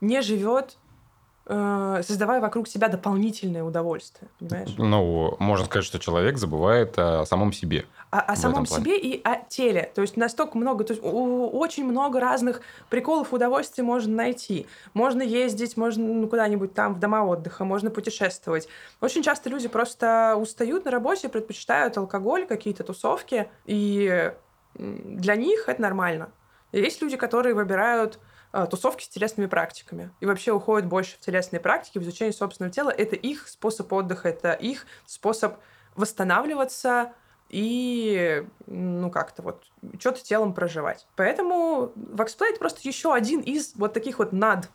не 0.00 0.20
живет, 0.20 0.78
создавая 1.46 2.40
вокруг 2.40 2.68
себя 2.68 2.88
дополнительное 2.88 3.64
удовольствие. 3.64 4.30
Понимаешь? 4.38 4.74
Ну, 4.78 5.36
можно 5.40 5.66
сказать, 5.66 5.84
что 5.84 5.98
человек 5.98 6.38
забывает 6.38 6.96
о 6.96 7.24
самом 7.26 7.52
себе. 7.52 7.84
о, 8.12 8.20
о 8.20 8.36
самом 8.36 8.66
себе 8.66 8.98
и 8.98 9.20
о 9.24 9.36
теле. 9.48 9.90
То 9.94 10.02
есть 10.02 10.16
настолько 10.16 10.56
много, 10.56 10.84
то 10.84 10.92
есть 10.92 11.02
очень 11.02 11.84
много 11.84 12.20
разных 12.20 12.60
приколов, 12.90 13.32
удовольствий 13.32 13.82
можно 13.82 14.14
найти. 14.14 14.66
Можно 14.94 15.22
ездить, 15.22 15.76
можно 15.76 16.04
ну, 16.04 16.28
куда-нибудь 16.28 16.74
там 16.74 16.94
в 16.94 17.00
дома 17.00 17.24
отдыха, 17.24 17.64
можно 17.64 17.90
путешествовать. 17.90 18.68
Очень 19.00 19.22
часто 19.22 19.48
люди 19.50 19.66
просто 19.66 20.36
устают 20.38 20.84
на 20.84 20.90
работе, 20.90 21.28
предпочитают 21.28 21.96
алкоголь, 21.96 22.46
какие-то 22.46 22.84
тусовки, 22.84 23.48
и 23.64 24.32
для 24.74 25.36
них 25.36 25.68
это 25.68 25.80
нормально. 25.80 26.30
Есть 26.72 27.02
люди, 27.02 27.16
которые 27.16 27.54
выбирают 27.54 28.16
э, 28.16 28.31
тусовки 28.70 29.04
с 29.04 29.08
телесными 29.08 29.46
практиками 29.46 30.10
и 30.20 30.26
вообще 30.26 30.52
уходят 30.52 30.88
больше 30.88 31.16
в 31.16 31.20
телесные 31.20 31.60
практики, 31.60 31.98
в 31.98 32.02
изучение 32.02 32.32
собственного 32.32 32.72
тела. 32.72 32.90
Это 32.90 33.16
их 33.16 33.48
способ 33.48 33.92
отдыха, 33.92 34.28
это 34.28 34.52
их 34.52 34.86
способ 35.06 35.56
восстанавливаться 35.94 37.12
и, 37.48 38.46
ну, 38.66 39.10
как-то 39.10 39.42
вот 39.42 39.64
что-то 39.98 40.22
телом 40.22 40.54
проживать. 40.54 41.06
Поэтому 41.16 41.92
ваксплей— 41.96 42.50
это 42.52 42.58
просто 42.58 42.80
еще 42.82 43.12
один 43.12 43.40
из 43.40 43.74
вот 43.76 43.92
таких 43.92 44.18
вот 44.18 44.32
над 44.32 44.68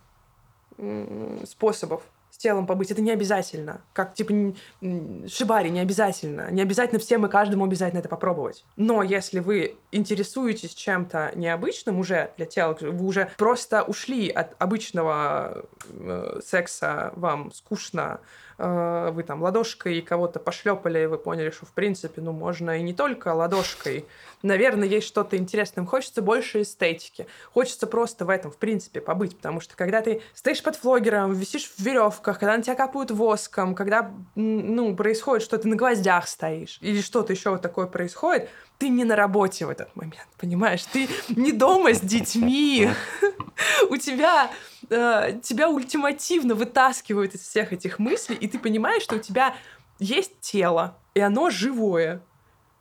способов 1.46 2.04
с 2.38 2.40
телом 2.40 2.68
побыть, 2.68 2.92
это 2.92 3.02
не 3.02 3.12
обязательно. 3.12 3.82
Как, 3.94 4.14
типа, 4.14 4.54
шибари, 5.28 5.72
не 5.72 5.80
обязательно. 5.80 6.52
Не 6.52 6.62
обязательно 6.62 7.00
всем 7.00 7.26
и 7.26 7.30
каждому 7.30 7.66
обязательно 7.66 8.00
это 8.00 8.10
попробовать. 8.10 8.64
Но 8.76 9.02
если 9.02 9.40
вы 9.40 9.76
интересуетесь 9.92 10.76
чем-то 10.76 11.32
необычным 11.34 12.00
уже 12.00 12.32
для 12.38 12.46
тела, 12.46 12.78
вы 12.80 13.06
уже 13.06 13.32
просто 13.38 13.82
ушли 13.82 14.30
от 14.30 14.56
обычного 14.60 15.66
э, 15.90 16.40
секса, 16.46 17.12
вам 17.16 17.52
скучно, 17.52 18.20
э, 18.60 19.10
вы 19.12 19.24
там 19.24 19.42
ладошкой 19.42 20.02
кого-то 20.02 20.40
пошлепали, 20.40 21.06
вы 21.06 21.18
поняли, 21.18 21.50
что 21.50 21.66
в 21.66 21.72
принципе, 21.72 22.22
ну, 22.22 22.34
можно 22.34 22.78
и 22.78 22.84
не 22.84 22.94
только 22.94 23.34
ладошкой. 23.34 24.06
Наверное, 24.44 24.88
есть 24.88 25.08
что-то 25.08 25.38
интересное. 25.38 25.86
Хочется 25.86 26.22
больше 26.22 26.62
эстетики. 26.62 27.26
Хочется 27.52 27.88
просто 27.88 28.26
в 28.26 28.30
этом, 28.30 28.52
в 28.52 28.58
принципе, 28.58 29.02
побыть. 29.02 29.36
Потому 29.36 29.60
что 29.60 29.76
когда 29.76 30.02
ты 30.02 30.22
стоишь 30.36 30.62
под 30.62 30.76
флогером, 30.76 31.34
висишь 31.34 31.66
в 31.66 31.80
веревках, 31.80 32.27
когда 32.34 32.58
на 32.58 32.64
тебя 32.64 32.76
капают 32.76 33.12
воском, 33.12 33.76
когда, 33.76 34.12
ну, 34.36 34.96
происходит, 34.96 35.44
что 35.44 35.58
ты 35.58 35.68
на 35.68 35.76
гвоздях 35.76 36.28
стоишь, 36.28 36.78
или 36.82 37.02
что-то 37.02 37.34
еще 37.34 37.52
вот 37.52 37.62
такое 37.62 37.88
происходит, 37.88 38.50
ты 38.78 38.90
не 38.90 39.04
на 39.04 39.16
работе 39.16 39.66
в 39.66 39.70
этот 39.70 39.96
момент, 39.96 40.28
понимаешь? 40.38 40.84
Ты 40.86 41.08
не 41.30 41.52
дома 41.52 41.94
с 41.94 42.02
детьми. 42.02 42.90
У 43.90 43.98
тебя 43.98 44.52
э, 44.90 45.40
тебя 45.42 45.70
ультимативно 45.70 46.54
вытаскивают 46.56 47.34
из 47.34 47.42
всех 47.42 47.74
этих 47.74 48.00
мыслей, 48.00 48.36
и 48.36 48.48
ты 48.48 48.60
понимаешь, 48.60 49.04
что 49.04 49.16
у 49.16 49.20
тебя 49.20 49.56
есть 50.00 50.40
тело, 50.42 50.98
и 51.14 51.20
оно 51.20 51.50
живое, 51.50 52.22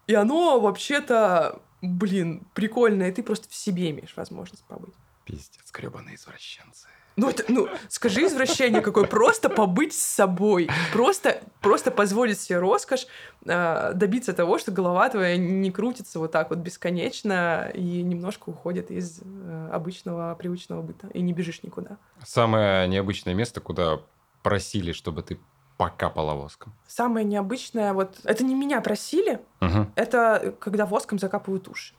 и 0.07 0.15
оно 0.15 0.61
вообще-то, 0.61 1.61
блин, 1.81 2.47
прикольное, 2.55 3.09
и 3.09 3.13
ты 3.13 3.23
просто 3.23 3.49
в 3.49 3.55
себе 3.55 3.91
имеешь 3.91 4.17
возможность 4.17 4.65
побыть. 4.65 4.95
Пиздец, 5.25 5.71
гребаные 5.73 6.17
извращенцы. 6.17 6.89
Ну, 7.17 7.31
это, 7.31 7.45
ну, 7.49 7.67
скажи 7.89 8.27
извращение 8.27 8.83
какое, 8.83 9.05
просто 9.05 9.49
побыть 9.49 9.95
с 9.95 10.03
собой, 10.03 10.69
просто, 10.93 11.41
просто 11.63 11.91
позволить 11.91 12.39
себе 12.39 12.59
роскошь 12.59 13.07
э, 13.47 13.93
добиться 13.95 14.35
того, 14.35 14.59
что 14.59 14.71
голова 14.71 15.09
твоя 15.09 15.39
не 15.39 15.71
крутится 15.71 16.19
вот 16.19 16.33
так 16.33 16.51
вот 16.51 16.59
бесконечно 16.59 17.71
и 17.73 18.03
немножко 18.03 18.51
уходит 18.51 18.91
из 18.91 19.21
э, 19.23 19.71
обычного, 19.73 20.35
привычного 20.35 20.83
быта, 20.83 21.09
и 21.15 21.23
не 21.23 21.33
бежишь 21.33 21.63
никуда. 21.63 21.97
Самое 22.23 22.87
необычное 22.87 23.33
место, 23.33 23.63
куда 23.63 24.01
просили, 24.43 24.93
чтобы 24.93 25.23
ты 25.23 25.41
покапала 25.79 26.35
воском. 26.35 26.75
Самое 26.87 27.25
необычное, 27.25 27.95
вот, 27.95 28.19
это 28.25 28.45
не 28.45 28.55
меня 28.55 28.83
просили, 28.83 29.41
Мгм. 29.61 29.91
это 29.97 30.55
когда 30.61 30.85
воском 30.85 31.19
закапывают 31.19 31.67
уши. 31.69 31.95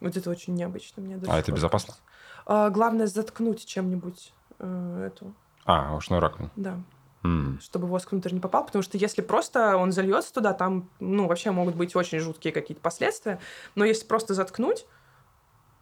Вот 0.00 0.16
это 0.16 0.28
очень 0.30 0.54
необычно. 0.54 1.02
Мне 1.02 1.20
А 1.28 1.38
это 1.38 1.52
безопасно? 1.52 1.94
кажется. 1.94 2.04
А, 2.46 2.70
главное 2.70 3.06
заткнуть 3.06 3.64
чем-нибудь 3.66 4.32
э, 4.60 5.04
эту, 5.06 5.34
А, 5.64 5.94
ушную 5.96 6.20
раковину. 6.20 6.50
да. 6.56 6.78
М. 7.22 7.58
чтобы 7.60 7.86
воск 7.86 8.12
внутрь 8.12 8.32
не 8.32 8.40
попал, 8.40 8.64
потому 8.64 8.82
что 8.82 8.96
если 8.96 9.20
просто 9.20 9.76
он 9.76 9.92
зальется 9.92 10.32
туда, 10.32 10.54
там, 10.54 10.88
ну, 11.00 11.26
вообще 11.26 11.50
могут 11.50 11.74
быть 11.74 11.94
очень 11.94 12.18
жуткие 12.18 12.50
какие-то 12.50 12.80
последствия. 12.82 13.40
Но 13.74 13.84
если 13.84 14.06
просто 14.06 14.32
заткнуть, 14.32 14.86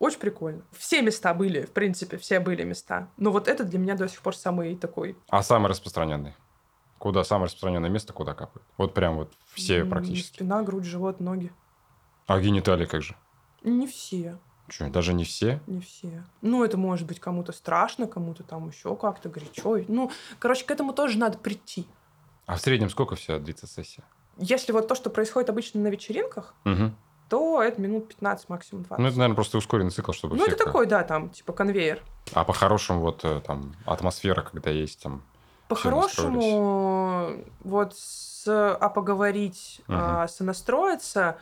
очень 0.00 0.18
прикольно. 0.18 0.62
Все 0.72 1.00
места 1.00 1.34
были, 1.34 1.64
в 1.64 1.70
принципе, 1.70 2.16
все 2.18 2.40
были 2.40 2.64
места. 2.64 3.08
Но 3.18 3.30
вот 3.30 3.46
это 3.46 3.62
для 3.62 3.78
меня 3.78 3.94
до 3.94 4.08
сих 4.08 4.20
пор 4.20 4.34
самый 4.34 4.74
такой... 4.74 5.16
А 5.28 5.44
самый 5.44 5.68
распространенный? 5.68 6.34
Куда 6.98 7.22
самое 7.22 7.44
распространенное 7.44 7.88
место, 7.90 8.12
куда 8.12 8.34
капают? 8.34 8.66
Вот 8.76 8.92
прям 8.94 9.14
вот 9.14 9.32
все 9.54 9.84
практически. 9.84 10.36
Спина, 10.38 10.62
грудь, 10.64 10.84
живот, 10.84 11.20
ноги. 11.20 11.52
А 12.26 12.40
гениталии 12.40 12.86
как 12.86 13.02
же? 13.02 13.14
Не 13.62 13.86
все, 13.86 14.38
Че, 14.68 14.88
даже 14.88 15.14
не 15.14 15.24
все? 15.24 15.60
не 15.66 15.80
все. 15.80 16.24
Ну, 16.42 16.62
это 16.64 16.76
может 16.76 17.06
быть 17.06 17.20
кому-то 17.20 17.52
страшно, 17.52 18.06
кому-то 18.06 18.42
там 18.42 18.68
еще 18.68 18.94
как-то 18.96 19.28
горячо. 19.28 19.80
Ну, 19.88 20.10
короче, 20.38 20.64
к 20.64 20.70
этому 20.70 20.92
тоже 20.92 21.18
надо 21.18 21.38
прийти. 21.38 21.86
А 22.46 22.56
в 22.56 22.60
среднем 22.60 22.90
сколько 22.90 23.14
вся 23.16 23.38
длится 23.38 23.66
сессия? 23.66 24.02
Если 24.38 24.72
вот 24.72 24.86
то, 24.88 24.94
что 24.94 25.10
происходит 25.10 25.50
обычно 25.50 25.80
на 25.80 25.88
вечеринках, 25.88 26.54
Мгм. 26.64 26.94
то 27.28 27.62
это 27.62 27.80
минут 27.80 28.08
15, 28.08 28.48
максимум 28.48 28.84
20. 28.84 28.98
Ну, 29.02 29.08
это, 29.08 29.18
наверное, 29.18 29.34
просто 29.34 29.58
ускоренный 29.58 29.90
цикл, 29.90 30.12
чтобы 30.12 30.36
Ну, 30.36 30.46
это 30.46 30.56
такой, 30.56 30.86
да, 30.86 31.02
там, 31.02 31.30
типа 31.30 31.52
конвейер. 31.52 32.02
А 32.32 32.44
по-хорошему, 32.44 33.00
вот 33.00 33.24
э, 33.24 33.40
там 33.46 33.74
атмосфера, 33.84 34.42
когда 34.42 34.70
есть 34.70 35.02
там... 35.02 35.22
По-хорошему, 35.68 37.44
вот 37.60 37.94
с, 37.94 38.44
а 38.46 38.88
поговорить, 38.88 39.82
а, 39.88 40.26
сонастроиться, 40.28 41.36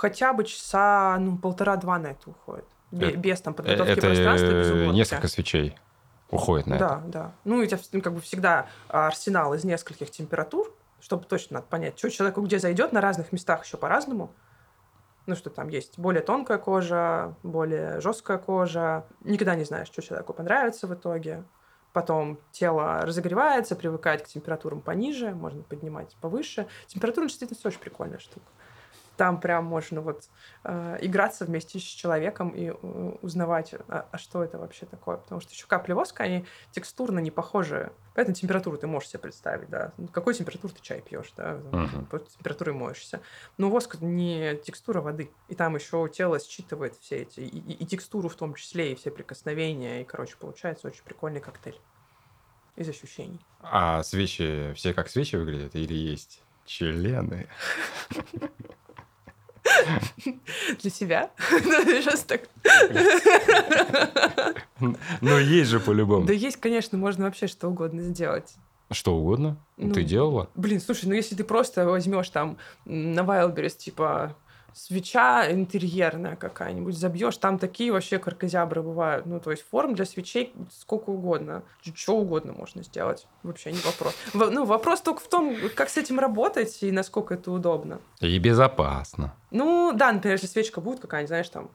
хотя 0.00 0.32
бы 0.32 0.44
часа, 0.44 1.18
ну, 1.20 1.36
полтора-два 1.36 1.98
на 1.98 2.08
это 2.08 2.30
уходит. 2.30 2.64
Бе- 2.90 3.10
Это- 3.10 3.18
без 3.18 3.40
там 3.42 3.52
э, 3.52 3.56
подготовки 3.56 3.90
Это 3.90 4.00
пространства, 4.00 4.46
без 4.46 4.70
э, 4.70 4.72
уборки. 4.72 4.96
несколько 4.96 5.28
свечей 5.28 5.78
уходит 6.30 6.66
на 6.66 6.74
это. 6.74 6.88
Да, 6.88 7.02
да. 7.04 7.32
Ну, 7.44 7.60
и 7.60 7.64
у 7.64 7.68
тебя 7.68 7.78
ну, 7.92 8.00
как 8.00 8.14
бы 8.14 8.20
всегда 8.22 8.66
арсенал 8.88 9.52
из 9.52 9.62
нескольких 9.64 10.10
температур, 10.10 10.74
чтобы 11.00 11.24
точно 11.24 11.56
надо 11.56 11.66
понять, 11.66 11.98
что 11.98 12.08
человеку 12.10 12.40
где 12.40 12.58
зайдет, 12.58 12.92
на 12.92 13.02
разных 13.02 13.30
местах 13.30 13.62
еще 13.66 13.76
по-разному. 13.76 14.30
Ну, 15.26 15.36
что 15.36 15.50
там 15.50 15.68
есть 15.68 15.98
более 15.98 16.22
тонкая 16.22 16.56
кожа, 16.56 17.34
более 17.42 18.00
жесткая 18.00 18.38
кожа. 18.38 19.04
Никогда 19.22 19.54
не 19.54 19.64
знаешь, 19.64 19.86
что 19.88 20.00
человеку 20.00 20.32
понравится 20.32 20.86
в 20.86 20.94
итоге. 20.94 21.44
Потом 21.92 22.38
тело 22.52 23.02
разогревается, 23.02 23.76
привыкает 23.76 24.22
к 24.22 24.28
температурам 24.28 24.80
пониже, 24.80 25.32
можно 25.32 25.62
поднимать 25.62 26.16
повыше. 26.22 26.66
Температура 26.86 27.26
действительно 27.26 27.60
очень 27.64 27.80
прикольная 27.80 28.18
штука. 28.18 28.46
Там 29.20 29.38
прям 29.38 29.66
можно 29.66 30.00
вот 30.00 30.30
э, 30.64 30.96
играться 31.02 31.44
вместе 31.44 31.78
с 31.78 31.82
человеком 31.82 32.48
и 32.56 32.68
э, 32.70 32.72
узнавать, 33.20 33.74
а, 33.88 34.08
а 34.10 34.16
что 34.16 34.42
это 34.42 34.56
вообще 34.56 34.86
такое. 34.86 35.18
Потому 35.18 35.42
что 35.42 35.52
еще 35.52 35.66
капли 35.66 35.92
воска, 35.92 36.22
они 36.24 36.46
текстурно 36.70 37.18
не 37.18 37.30
похожи. 37.30 37.92
Поэтому 38.14 38.34
температуру 38.34 38.78
ты 38.78 38.86
можешь 38.86 39.10
себе 39.10 39.18
представить, 39.18 39.68
да. 39.68 39.92
Ну, 39.98 40.08
Какой 40.08 40.32
температуры 40.32 40.72
ты 40.72 40.80
чай 40.80 41.02
пьешь, 41.02 41.34
да? 41.36 41.60
Мгм. 41.70 42.06
Под 42.06 42.30
температурой 42.30 42.74
моешься. 42.74 43.20
Но 43.58 43.68
воск 43.68 44.00
не 44.00 44.56
текстура 44.56 45.02
воды. 45.02 45.30
И 45.48 45.54
там 45.54 45.74
еще 45.74 46.08
тело 46.08 46.40
считывает 46.40 46.96
все 46.96 47.16
эти, 47.18 47.40
и, 47.40 47.58
и- 47.58 47.74
и 47.74 47.84
текстуру 47.84 48.30
в 48.30 48.36
том 48.36 48.54
числе, 48.54 48.92
и 48.92 48.94
все 48.94 49.10
прикосновения. 49.10 50.00
И, 50.00 50.04
короче, 50.04 50.36
получается 50.40 50.86
очень 50.86 51.04
прикольный 51.04 51.40
коктейль 51.40 51.78
из 52.74 52.88
ощущений. 52.88 53.40
А 53.60 54.02
свечи 54.02 54.72
все 54.72 54.94
как 54.94 55.10
свечи 55.10 55.36
выглядят 55.36 55.74
или 55.74 55.92
есть 55.92 56.42
члены? 56.64 57.48
Для 60.80 60.90
себя? 60.90 61.30
Ну, 61.50 61.84
Сейчас 61.84 62.24
так. 62.24 62.42
Ну, 65.20 65.38
есть 65.38 65.70
же 65.70 65.80
по-любому. 65.80 66.26
Да 66.26 66.32
есть, 66.32 66.56
конечно, 66.56 66.96
можно 66.98 67.24
вообще 67.24 67.46
что 67.46 67.68
угодно 67.68 68.02
сделать. 68.02 68.54
Что 68.90 69.14
угодно. 69.16 69.56
Ну, 69.76 69.92
Ты 69.94 70.02
делала? 70.02 70.48
Блин, 70.54 70.80
слушай, 70.80 71.06
ну 71.06 71.14
если 71.14 71.34
ты 71.36 71.44
просто 71.44 71.86
возьмешь 71.86 72.28
там 72.30 72.56
на 72.84 73.20
Wildberries, 73.20 73.76
типа, 73.76 74.36
свеча 74.74 75.50
интерьерная 75.50 76.36
какая-нибудь, 76.36 76.96
забьешь, 76.96 77.36
там 77.36 77.58
такие 77.58 77.92
вообще 77.92 78.18
каркозябры 78.18 78.82
бывают. 78.82 79.26
Ну, 79.26 79.40
то 79.40 79.50
есть 79.50 79.64
форм 79.70 79.94
для 79.94 80.04
свечей 80.04 80.52
сколько 80.70 81.10
угодно. 81.10 81.62
Что 81.94 82.16
угодно 82.16 82.52
можно 82.52 82.82
сделать. 82.82 83.26
Вообще 83.42 83.72
не 83.72 83.78
вопрос. 83.80 84.14
Во- 84.34 84.50
Ну, 84.50 84.64
вопрос 84.64 85.00
только 85.00 85.20
в 85.20 85.28
том, 85.28 85.56
как 85.74 85.88
с 85.88 85.96
этим 85.96 86.18
работать 86.18 86.82
и 86.82 86.90
насколько 86.92 87.34
это 87.34 87.50
удобно. 87.52 88.00
И 88.20 88.38
безопасно. 88.38 89.34
Ну, 89.50 89.92
да, 89.94 90.12
например, 90.12 90.34
если 90.36 90.46
свечка 90.46 90.80
будет 90.80 91.00
какая-нибудь, 91.00 91.28
знаешь, 91.28 91.48
там, 91.48 91.70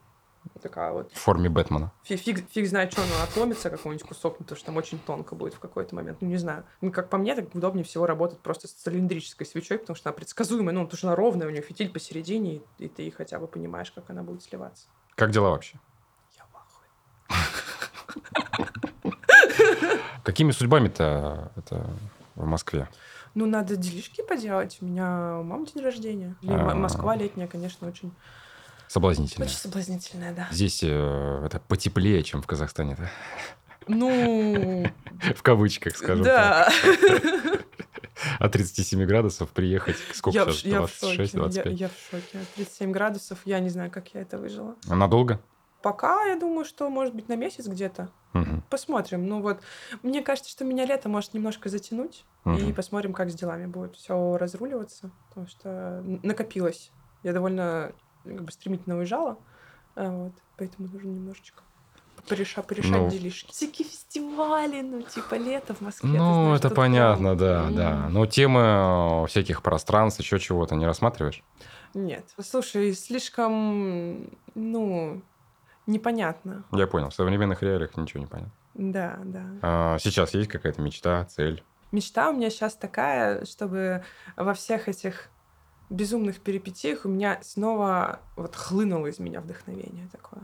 такая 0.62 0.92
вот, 0.92 1.12
В 1.12 1.18
форме 1.18 1.48
Бэтмена. 1.48 1.92
фиг, 2.02 2.20
фиг, 2.20 2.50
фиг 2.50 2.66
знает, 2.66 2.92
что 2.92 3.02
она 3.02 3.22
отломится, 3.22 3.70
какой-нибудь 3.70 4.06
кусок, 4.06 4.38
потому 4.38 4.56
что 4.56 4.66
там 4.66 4.76
очень 4.76 4.98
тонко 4.98 5.34
будет 5.34 5.54
в 5.54 5.58
какой-то 5.58 5.94
момент. 5.94 6.18
Ну, 6.20 6.28
не 6.28 6.36
знаю. 6.36 6.64
Ну, 6.80 6.92
как 6.92 7.08
по 7.08 7.18
мне, 7.18 7.34
так 7.34 7.54
удобнее 7.54 7.84
всего 7.84 8.06
работать 8.06 8.40
просто 8.40 8.68
с 8.68 8.72
цилиндрической 8.72 9.46
свечой, 9.46 9.78
потому 9.78 9.96
что 9.96 10.08
она 10.08 10.16
предсказуемая, 10.16 10.74
ну, 10.74 10.84
потому 10.84 10.98
что 10.98 11.08
она 11.08 11.16
ровная, 11.16 11.46
у 11.46 11.50
нее 11.50 11.62
фитиль 11.62 11.90
посередине, 11.90 12.56
и, 12.56 12.62
и 12.78 12.88
ты 12.88 13.10
хотя 13.10 13.38
бы 13.38 13.46
понимаешь, 13.46 13.92
как 13.92 14.10
она 14.10 14.22
будет 14.22 14.42
сливаться. 14.42 14.88
Как 15.14 15.30
дела 15.30 15.50
вообще? 15.50 15.78
Я 16.36 16.44
в. 16.46 16.56
Какими 20.24 20.50
судьбами-то 20.50 21.52
это 21.56 21.86
в 22.34 22.46
Москве? 22.46 22.88
Ну, 23.36 23.44
надо 23.44 23.76
делишки 23.76 24.22
поделать. 24.22 24.78
У 24.80 24.86
меня 24.86 25.36
у 25.40 25.42
мамы 25.42 25.66
день 25.66 25.84
рождения. 25.84 26.34
А. 26.46 26.74
Москва 26.74 27.14
летняя, 27.16 27.46
конечно, 27.46 27.86
очень, 27.86 28.10
Соблазнительно. 28.88 29.46
очень 29.46 29.56
соблазнительная, 29.56 30.34
да. 30.34 30.48
Здесь 30.50 30.80
э, 30.82 31.42
это 31.44 31.60
потеплее, 31.60 32.22
чем 32.22 32.42
в 32.42 32.46
Казахстане. 32.46 32.96
да? 32.98 33.10
Ну, 33.88 34.84
В 35.34 35.42
кавычках, 35.42 35.96
скажем 35.96 36.24
так. 36.24 36.72
да. 36.84 37.58
От 38.38 38.52
37 38.52 39.04
градусов 39.04 39.50
приехать, 39.50 39.96
сколько 40.14 40.38
Я 40.38 40.44
сейчас, 40.46 40.56
ш- 40.60 40.68
я 40.68 40.82
в 40.82 40.88
шоке. 40.90 41.16
26, 41.16 41.34
Я, 41.34 41.40
25. 41.40 41.80
я 41.80 41.88
в 41.88 41.92
шоке. 42.10 42.38
37 42.56 42.90
градусов, 42.92 43.38
я 43.44 43.60
не 43.60 43.68
знаю, 43.68 43.90
как 43.90 44.08
я 44.14 44.22
это 44.22 44.38
выжила. 44.38 44.74
Надолго? 44.86 45.40
Пока, 45.82 46.24
я 46.24 46.36
думаю, 46.36 46.64
что, 46.64 46.88
может 46.88 47.14
быть, 47.14 47.28
на 47.28 47.36
месяц 47.36 47.66
где-то. 47.68 48.08
Мгм. 48.32 48.62
Посмотрим. 48.70 49.26
Ну 49.26 49.40
вот, 49.40 49.60
мне 50.02 50.22
кажется, 50.22 50.50
что 50.50 50.64
меня 50.64 50.84
лето 50.86 51.08
может 51.08 51.34
немножко 51.34 51.68
затянуть. 51.68 52.24
И 52.44 52.48
Мгм. 52.48 52.74
посмотрим, 52.74 53.12
как 53.12 53.30
с 53.30 53.34
делами 53.34 53.66
будет 53.66 53.94
все 53.96 54.36
разруливаться. 54.36 55.10
Потому 55.28 55.46
что 55.46 56.02
накопилось. 56.22 56.90
Я 57.22 57.32
довольно 57.32 57.92
как 58.34 58.44
бы, 58.44 58.52
стремительно 58.52 58.96
уезжала. 58.98 59.38
а, 59.94 60.10
Вот, 60.10 60.32
поэтому 60.56 60.88
нужно 60.88 61.08
немножечко 61.08 61.62
Пореша, 62.28 62.62
порешать 62.62 62.90
Ну. 62.90 63.08
делишки. 63.10 63.52
Всякие 63.52 63.86
фестивали, 63.86 64.80
ну, 64.80 65.00
типа 65.02 65.36
лето 65.36 65.74
в 65.74 65.80
Москве. 65.80 66.08
Ну, 66.10 66.16
знаешь, 66.46 66.58
это 66.58 66.70
понятно, 66.70 67.36
прям, 67.36 67.38
да, 67.38 67.62
м. 67.68 67.74
да. 67.76 68.08
Но 68.08 68.26
темы 68.26 68.60
э, 68.62 69.26
всяких 69.28 69.62
пространств, 69.62 70.18
еще 70.20 70.38
чего-то 70.40 70.74
не 70.74 70.86
рассматриваешь? 70.86 71.44
Нет. 71.94 72.24
Слушай, 72.40 72.94
слишком, 72.94 74.30
ну, 74.54 75.22
непонятно. 75.86 76.64
Я 76.72 76.86
понял, 76.86 77.10
в 77.10 77.14
современных 77.14 77.62
реалиях 77.62 77.96
ничего 77.96 78.20
не 78.20 78.26
понятно. 78.26 78.52
Да, 78.74 79.18
да. 79.24 79.44
А 79.62 79.98
сейчас 80.00 80.34
есть 80.34 80.50
какая-то 80.50 80.82
мечта, 80.82 81.24
цель? 81.26 81.62
Мечта 81.92 82.30
у 82.30 82.32
меня 82.32 82.50
сейчас 82.50 82.74
такая, 82.74 83.44
чтобы 83.44 84.04
во 84.36 84.52
всех 84.54 84.88
этих 84.88 85.28
безумных 85.90 86.40
перипетиях 86.40 87.04
у 87.04 87.08
меня 87.08 87.40
снова 87.42 88.20
вот 88.36 88.54
хлынуло 88.56 89.06
из 89.06 89.18
меня 89.18 89.40
вдохновение 89.40 90.08
такое. 90.12 90.42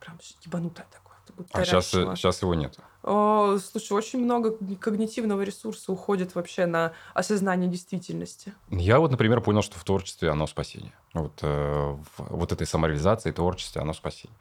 Прям 0.00 0.18
ебанутое 0.42 0.86
такое. 0.92 1.06
А 1.52 1.64
сейчас, 1.64 1.88
сейчас 1.88 2.42
его 2.42 2.54
нет. 2.54 2.78
О, 3.02 3.58
слушай, 3.58 3.92
очень 3.92 4.20
много 4.20 4.56
когнитивного 4.76 5.42
ресурса 5.42 5.92
уходит 5.92 6.34
вообще 6.34 6.66
на 6.66 6.92
осознание 7.14 7.68
действительности. 7.68 8.54
Я 8.70 9.00
вот, 9.00 9.10
например, 9.10 9.40
понял, 9.40 9.62
что 9.62 9.78
в 9.78 9.84
творчестве 9.84 10.30
оно 10.30 10.46
спасение. 10.46 10.92
Вот, 11.14 11.32
э, 11.42 11.46
в 11.46 12.08
вот 12.18 12.52
этой 12.52 12.66
самореализации, 12.66 13.32
творчестве 13.32 13.82
оно 13.82 13.92
спасение. 13.92 14.36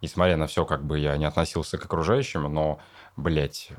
Несмотря 0.00 0.36
на 0.36 0.46
все, 0.46 0.64
как 0.64 0.84
бы 0.84 0.98
я 0.98 1.16
не 1.16 1.24
относился 1.24 1.76
к 1.76 1.84
окружающим, 1.84 2.42
но, 2.42 2.78
блядь, 3.16 3.70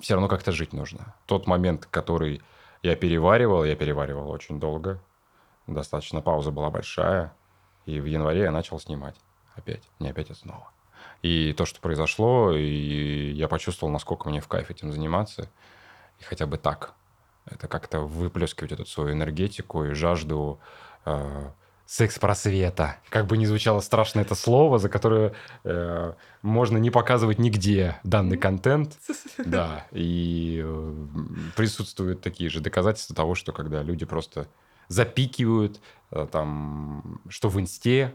все 0.00 0.14
равно 0.14 0.28
как-то 0.28 0.52
жить 0.52 0.72
нужно. 0.72 1.14
Тот 1.26 1.46
момент, 1.46 1.86
который 1.90 2.42
я 2.82 2.96
переваривал, 2.96 3.64
я 3.64 3.76
переваривал 3.76 4.30
очень 4.30 4.58
долго. 4.58 5.00
Достаточно 5.66 6.20
пауза 6.20 6.50
была 6.50 6.70
большая. 6.70 7.32
И 7.86 8.00
в 8.00 8.06
январе 8.06 8.42
я 8.42 8.50
начал 8.50 8.78
снимать. 8.78 9.16
Опять. 9.54 9.88
Не 9.98 10.10
опять, 10.10 10.30
а 10.30 10.34
снова. 10.34 10.70
И 11.22 11.52
то, 11.52 11.64
что 11.64 11.80
произошло, 11.80 12.52
и 12.52 13.32
я 13.32 13.48
почувствовал, 13.48 13.92
насколько 13.92 14.28
мне 14.28 14.40
в 14.40 14.48
кайф 14.48 14.70
этим 14.70 14.92
заниматься. 14.92 15.50
И 16.18 16.24
хотя 16.24 16.46
бы 16.46 16.58
так. 16.58 16.94
Это 17.46 17.68
как-то 17.68 18.00
выплескивать 18.00 18.72
эту 18.72 18.86
свою 18.86 19.12
энергетику 19.12 19.84
и 19.84 19.94
жажду 19.94 20.60
э, 21.04 21.50
секс-просвета. 21.92 22.96
Как 23.10 23.26
бы 23.26 23.36
ни 23.36 23.44
звучало 23.44 23.80
страшно 23.80 24.20
это 24.20 24.34
слово, 24.34 24.78
за 24.78 24.88
которое 24.88 25.34
э, 25.62 26.14
можно 26.40 26.78
не 26.78 26.90
показывать 26.90 27.38
нигде 27.38 28.00
данный 28.02 28.38
контент. 28.38 28.96
Да, 29.44 29.86
и 29.90 30.62
э, 30.64 30.94
присутствуют 31.54 32.22
такие 32.22 32.48
же 32.48 32.60
доказательства 32.60 33.14
того, 33.14 33.34
что 33.34 33.52
когда 33.52 33.82
люди 33.82 34.06
просто 34.06 34.46
запикивают, 34.88 35.80
э, 36.10 36.26
там, 36.32 37.20
что 37.28 37.50
в 37.50 37.60
инсте, 37.60 38.14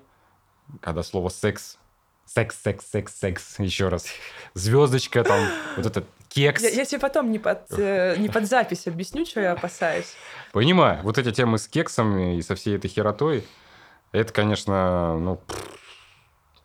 когда 0.82 1.04
слово 1.04 1.30
секс, 1.30 1.78
секс, 2.26 2.60
секс, 2.60 2.86
секс, 2.90 3.14
секс, 3.16 3.60
еще 3.60 3.90
раз, 3.90 4.08
звездочка, 4.56 5.24
там, 5.24 5.40
вот 5.78 5.86
этот 5.86 6.06
кекс. 6.30 6.64
Я, 6.64 6.70
я 6.70 6.86
тебе 6.86 7.00
потом 7.00 7.32
не 7.32 7.38
под, 7.38 7.68
э, 7.78 8.16
не 8.18 8.30
под 8.30 8.48
запись 8.48 8.88
объясню, 8.88 9.24
что 9.26 9.40
я 9.40 9.52
опасаюсь. 9.52 10.16
Понимаю, 10.52 11.04
вот 11.04 11.20
эти 11.20 11.32
темы 11.32 11.60
с 11.60 11.68
кексом 11.68 12.18
и 12.18 12.42
со 12.42 12.56
всей 12.56 12.76
этой 12.76 12.90
херотой, 12.90 13.46
это, 14.18 14.34
конечно, 14.34 15.18
ну, 15.18 15.40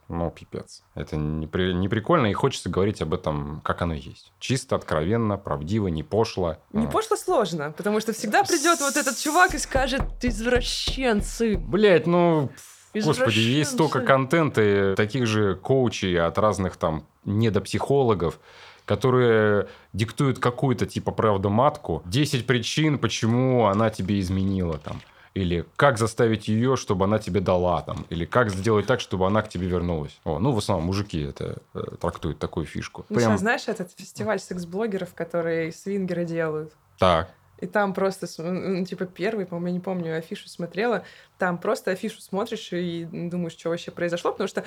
ну, 0.09 0.31
пипец. 0.31 0.83
Это 0.95 1.17
не, 1.17 1.47
при- 1.47 1.73
не 1.73 1.89
прикольно, 1.89 2.27
и 2.27 2.33
хочется 2.35 2.69
говорить 2.69 3.01
об 3.01 3.15
этом, 3.15 3.61
как 3.65 3.81
оно 3.83 3.95
есть. 3.95 4.33
Чисто, 4.39 4.77
откровенно, 4.77 5.39
правдиво, 5.39 5.89
не 5.89 6.03
пошло. 6.03 6.59
Не 6.73 6.87
пошло 6.87 7.17
сложно, 7.17 7.73
потому 7.77 8.01
что 8.01 8.13
всегда 8.13 8.45
придет 8.45 8.81
вот 8.81 8.97
этот 8.97 9.17
чувак 9.17 9.55
и 9.55 9.59
скажет, 9.59 10.03
извращенцы. 10.23 11.57
Блять, 11.57 12.07
ну, 12.07 12.51
господи, 12.95 13.39
есть 13.39 13.73
столько 13.73 14.01
контента, 14.01 14.61
и 14.93 14.95
таких 14.97 15.27
же 15.27 15.57
коучей 15.57 16.21
от 16.21 16.37
разных 16.39 16.77
там 16.77 17.07
недопсихологов, 17.25 18.39
которые 18.85 19.69
диктуют 19.93 20.39
какую-то 20.39 20.87
типа 20.87 21.13
правду-матку. 21.13 22.03
10 22.05 22.47
причин, 22.47 22.99
почему 22.99 23.67
она 23.67 23.89
тебе 23.91 24.21
изменила 24.21 24.77
там. 24.79 25.01
Или 25.35 25.65
как 25.77 25.99
заставить 25.99 26.49
ее, 26.49 26.77
чтобы 26.77 27.07
она 27.07 27.19
тебе 27.19 27.41
дала 27.41 27.81
там. 27.83 28.07
Или 28.11 28.27
как 28.27 28.51
сделать 28.51 28.87
так, 28.87 29.01
чтобы 29.01 29.27
она 29.27 29.43
к 29.43 29.49
тебе 29.49 29.67
вернулась. 29.67 30.19
О, 30.25 30.39
ну, 30.39 30.53
в 30.53 30.59
основном 30.59 30.87
мужики 30.87 31.21
это 31.23 31.63
э, 31.75 31.81
трактуют 32.01 32.39
такую 32.39 32.67
фишку. 32.67 33.07
Ну, 33.09 33.17
Прям 33.17 33.31
сейчас 33.31 33.41
знаешь 33.41 33.63
этот 33.67 33.93
фестиваль 33.97 34.41
секс-блогеров, 34.41 35.15
который 35.15 35.73
свингеры 35.73 36.25
делают? 36.25 36.73
так. 36.99 37.31
И 37.63 37.67
там 37.67 37.95
просто, 37.95 38.27
ну, 38.43 38.85
типа, 38.85 39.05
первый, 39.05 39.47
по-моему, 39.47 39.69
я 39.69 39.73
не 39.75 39.79
помню, 39.79 40.19
афишу 40.19 40.49
смотрела, 40.49 41.05
там 41.43 41.59
просто 41.59 41.91
афишу 41.91 42.21
смотришь 42.21 42.69
и 42.73 43.05
думаешь, 43.11 43.55
что 43.59 43.71
вообще 43.71 43.91
произошло, 43.91 44.31
потому 44.31 44.47
что 44.47 44.63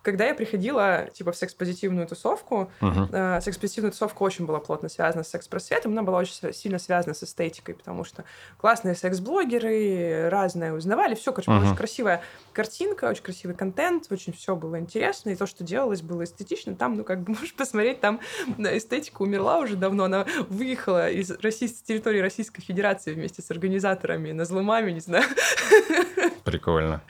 когда 0.00 0.26
я 0.26 0.34
приходила, 0.36 1.08
типа, 1.12 1.32
в 1.32 1.36
секс-позитивную 1.36 2.06
тусовку, 2.06 2.70
Мгм. 2.80 3.08
э, 3.12 3.40
секс-позитивная 3.40 3.90
тусовка 3.90 4.22
очень 4.22 4.46
была 4.46 4.60
плотно 4.60 4.88
связана 4.88 5.24
с 5.24 5.28
секс-просветом, 5.28 5.90
она 5.90 6.04
была 6.04 6.18
очень 6.18 6.52
сильно 6.52 6.78
связана 6.78 7.14
с 7.14 7.24
эстетикой, 7.24 7.74
потому 7.74 8.04
что 8.04 8.22
классные 8.58 8.94
секс-блогеры, 8.94 10.28
разное 10.28 10.72
узнавали, 10.72 11.16
все, 11.16 11.32
короче, 11.32 11.50
Мгм. 11.50 11.64
очень 11.66 11.76
красивая 11.76 12.22
картинка, 12.52 13.06
очень 13.06 13.24
красивый 13.24 13.56
контент, 13.56 14.06
очень 14.10 14.32
все 14.32 14.54
было 14.54 14.78
интересно, 14.78 15.30
и 15.30 15.34
то, 15.34 15.46
что 15.46 15.64
делалось, 15.64 16.00
было 16.02 16.22
эстетично. 16.22 16.76
Там, 16.76 16.94
ну, 16.94 17.02
как 17.02 17.22
бы, 17.22 17.32
можешь 17.40 17.54
посмотреть, 17.56 18.00
там 18.00 18.20
эстетика 18.56 19.22
умерла 19.22 19.58
уже 19.58 19.74
давно, 19.74 20.04
она 20.04 20.26
выехала 20.48 21.10
из 21.10 21.32
России, 21.42 21.66
территории 21.66 22.20
Российской 22.20 22.62
Федерации 22.62 23.14
вместе 23.14 23.42
с 23.42 23.50
организаторами, 23.50 24.30
на 24.30 24.44
зломами, 24.44 24.92
не 24.92 25.00
знаю. 25.00 25.24
Прикольно. 26.50 27.00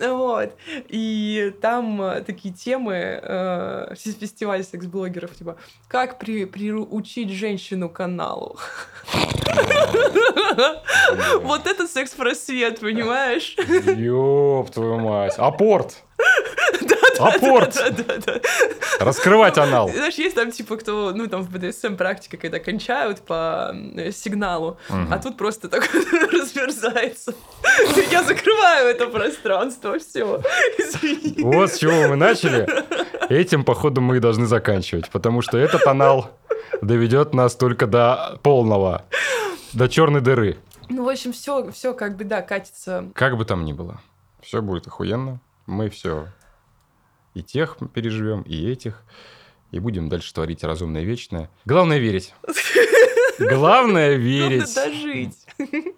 Вот. 0.00 0.56
И 0.88 1.52
там 1.60 2.00
э, 2.02 2.20
такие 2.22 2.54
темы, 2.54 2.94
э, 3.22 3.94
фе- 3.94 4.18
фестиваль 4.18 4.64
секс-блогеров, 4.64 5.34
типа, 5.34 5.56
как 5.88 6.18
при, 6.18 6.46
приучить 6.46 7.30
женщину 7.30 7.88
к 7.88 8.00
аналу. 8.00 8.58
Вот 11.42 11.66
это 11.66 11.86
секс-просвет, 11.86 12.80
понимаешь? 12.80 13.56
Ёб 13.96 14.70
твою 14.70 14.98
мать. 14.98 15.34
Апорт. 15.38 16.02
Апорт. 17.18 17.76
Раскрывать 19.00 19.58
анал. 19.58 19.88
Знаешь, 19.90 20.14
есть 20.14 20.34
там, 20.34 20.50
типа, 20.50 20.76
кто, 20.76 21.12
ну, 21.14 21.26
там 21.26 21.42
в 21.42 21.50
БДСМ 21.50 21.96
практика, 21.96 22.36
когда 22.36 22.58
кончают 22.58 23.20
по 23.20 23.74
сигналу, 24.12 24.78
а 24.88 25.18
тут 25.18 25.36
просто 25.36 25.68
так 25.68 25.88
разверзается. 26.32 27.34
Я 28.10 28.22
закрываю 28.22 28.88
это 28.88 29.06
пространство, 29.06 29.98
все. 29.98 30.42
Вот 31.38 31.72
с 31.72 31.78
чего 31.78 32.08
мы 32.08 32.16
начали. 32.16 32.66
Этим, 33.28 33.64
походу, 33.64 34.00
мы 34.00 34.16
и 34.16 34.20
должны 34.20 34.46
заканчивать. 34.46 35.10
Потому 35.10 35.42
что 35.42 35.58
этот 35.58 35.86
анал 35.86 36.30
доведет 36.82 37.34
нас 37.34 37.54
только 37.54 37.86
до 37.86 38.38
полного, 38.42 39.04
до 39.72 39.88
черной 39.88 40.20
дыры. 40.20 40.58
Ну, 40.88 41.04
в 41.04 41.08
общем, 41.08 41.32
все, 41.32 41.70
все 41.72 41.94
как 41.94 42.16
бы, 42.16 42.24
да, 42.24 42.42
катится. 42.42 43.06
Как 43.14 43.36
бы 43.36 43.44
там 43.44 43.64
ни 43.64 43.72
было, 43.72 44.00
все 44.40 44.60
будет 44.60 44.86
охуенно. 44.86 45.40
Мы 45.66 45.88
все 45.88 46.28
и 47.34 47.42
тех 47.42 47.76
переживем, 47.92 48.42
и 48.42 48.70
этих. 48.70 49.02
И 49.70 49.80
будем 49.80 50.08
дальше 50.08 50.32
творить 50.32 50.62
разумное 50.62 51.02
вечное. 51.02 51.50
Главное 51.64 51.98
верить. 51.98 52.32
Главное 53.38 54.14
верить. 54.14 54.72
дожить. 54.74 55.46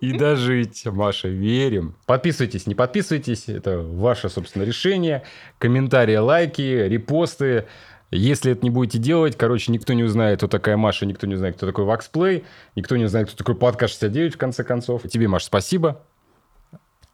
и 0.00 0.12
дожить, 0.16 0.86
Маша, 0.86 1.28
верим. 1.28 1.94
Подписывайтесь, 2.06 2.66
не 2.66 2.74
подписывайтесь, 2.74 3.48
это 3.48 3.78
ваше, 3.78 4.28
собственно, 4.28 4.62
решение. 4.62 5.24
Комментарии, 5.58 6.16
лайки, 6.16 6.62
репосты. 6.62 7.66
Если 8.10 8.52
это 8.52 8.62
не 8.62 8.70
будете 8.70 8.98
делать, 8.98 9.36
короче, 9.36 9.72
никто 9.72 9.92
не 9.92 10.04
узнает, 10.04 10.38
кто 10.38 10.48
такая 10.48 10.76
Маша, 10.76 11.06
никто 11.06 11.26
не 11.26 11.34
узнает, 11.34 11.56
кто 11.56 11.66
такой 11.66 11.84
Ваксплей, 11.84 12.44
никто 12.76 12.96
не 12.96 13.04
узнает, 13.04 13.28
кто 13.28 13.36
такой 13.36 13.56
Подкаст 13.56 13.94
69, 13.94 14.34
в 14.34 14.38
конце 14.38 14.62
концов. 14.64 15.02
Тебе, 15.08 15.26
Маша, 15.28 15.46
спасибо. 15.46 16.02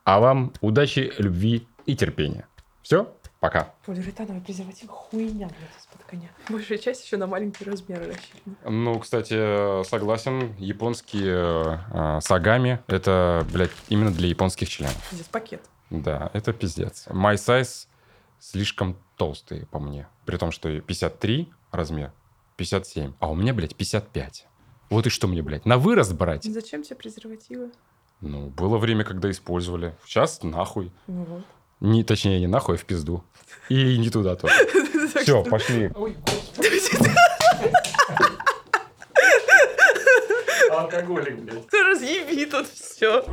А 0.05 0.21
вам 0.21 0.53
удачи, 0.61 1.13
любви 1.19 1.67
и 1.87 1.97
терпения. 1.97 2.47
Все, 2.83 3.13
пока. 3.43 3.75
Полиуретановый 3.85 4.41
презерватив 4.41 4.89
хуйня, 4.89 5.49
блядь, 5.49 5.77
из-под 5.81 6.05
коня. 6.05 6.29
Большая 6.49 6.79
часть 6.79 7.05
еще 7.05 7.17
на 7.17 7.27
маленькие 7.27 7.69
размеры 7.69 8.07
рассчитана. 8.07 8.55
Ну, 8.71 9.01
кстати, 9.01 9.83
согласен, 9.83 10.55
японские 10.59 11.81
э, 11.93 12.21
сагами, 12.21 12.79
это, 12.87 13.45
блядь, 13.53 13.73
именно 13.89 14.13
для 14.13 14.29
японских 14.29 14.69
членов. 14.69 14.97
Здесь 15.11 15.27
пакет. 15.27 15.61
Да, 15.91 16.31
это 16.35 16.53
пиздец. 16.53 17.09
My 17.09 17.35
size 17.35 17.89
слишком 18.39 18.97
толстый 19.17 19.67
по 19.67 19.81
мне. 19.81 20.07
При 20.25 20.37
том, 20.37 20.53
что 20.53 20.81
53 20.81 21.51
размер, 21.73 22.13
57. 22.59 23.15
А 23.19 23.29
у 23.29 23.35
меня, 23.35 23.53
блядь, 23.53 23.75
55. 23.75 24.47
Вот 24.89 25.07
и 25.09 25.11
что 25.11 25.27
мне, 25.27 25.43
блядь, 25.43 25.67
на 25.67 25.79
вырос 25.79 26.13
брать? 26.13 26.45
Зачем 26.45 26.85
тебе 26.85 26.95
презервативы? 26.95 27.73
Ну, 28.21 28.51
было 28.51 28.79
время, 28.79 29.03
когда 29.03 29.29
использовали. 29.33 29.97
Сейчас 30.05 30.45
нахуй. 30.45 30.93
Ну 31.09 31.25
вот. 31.25 31.45
Не, 31.83 32.05
точнее, 32.05 32.39
не 32.39 32.47
нахуй, 32.47 32.77
а 32.77 32.79
в 32.79 32.85
пизду. 32.85 33.25
И 33.69 33.99
не 33.99 34.11
туда 34.11 34.37
тоже. 34.37 34.55
Все, 35.23 35.43
пошли. 35.45 35.91
Ой, 35.95 36.17
господи. 36.57 37.11
Алкоголик, 40.71 41.37
блядь. 41.39 41.73
Разъеби 41.73 42.47
тут 42.47 42.67
все. 42.69 43.25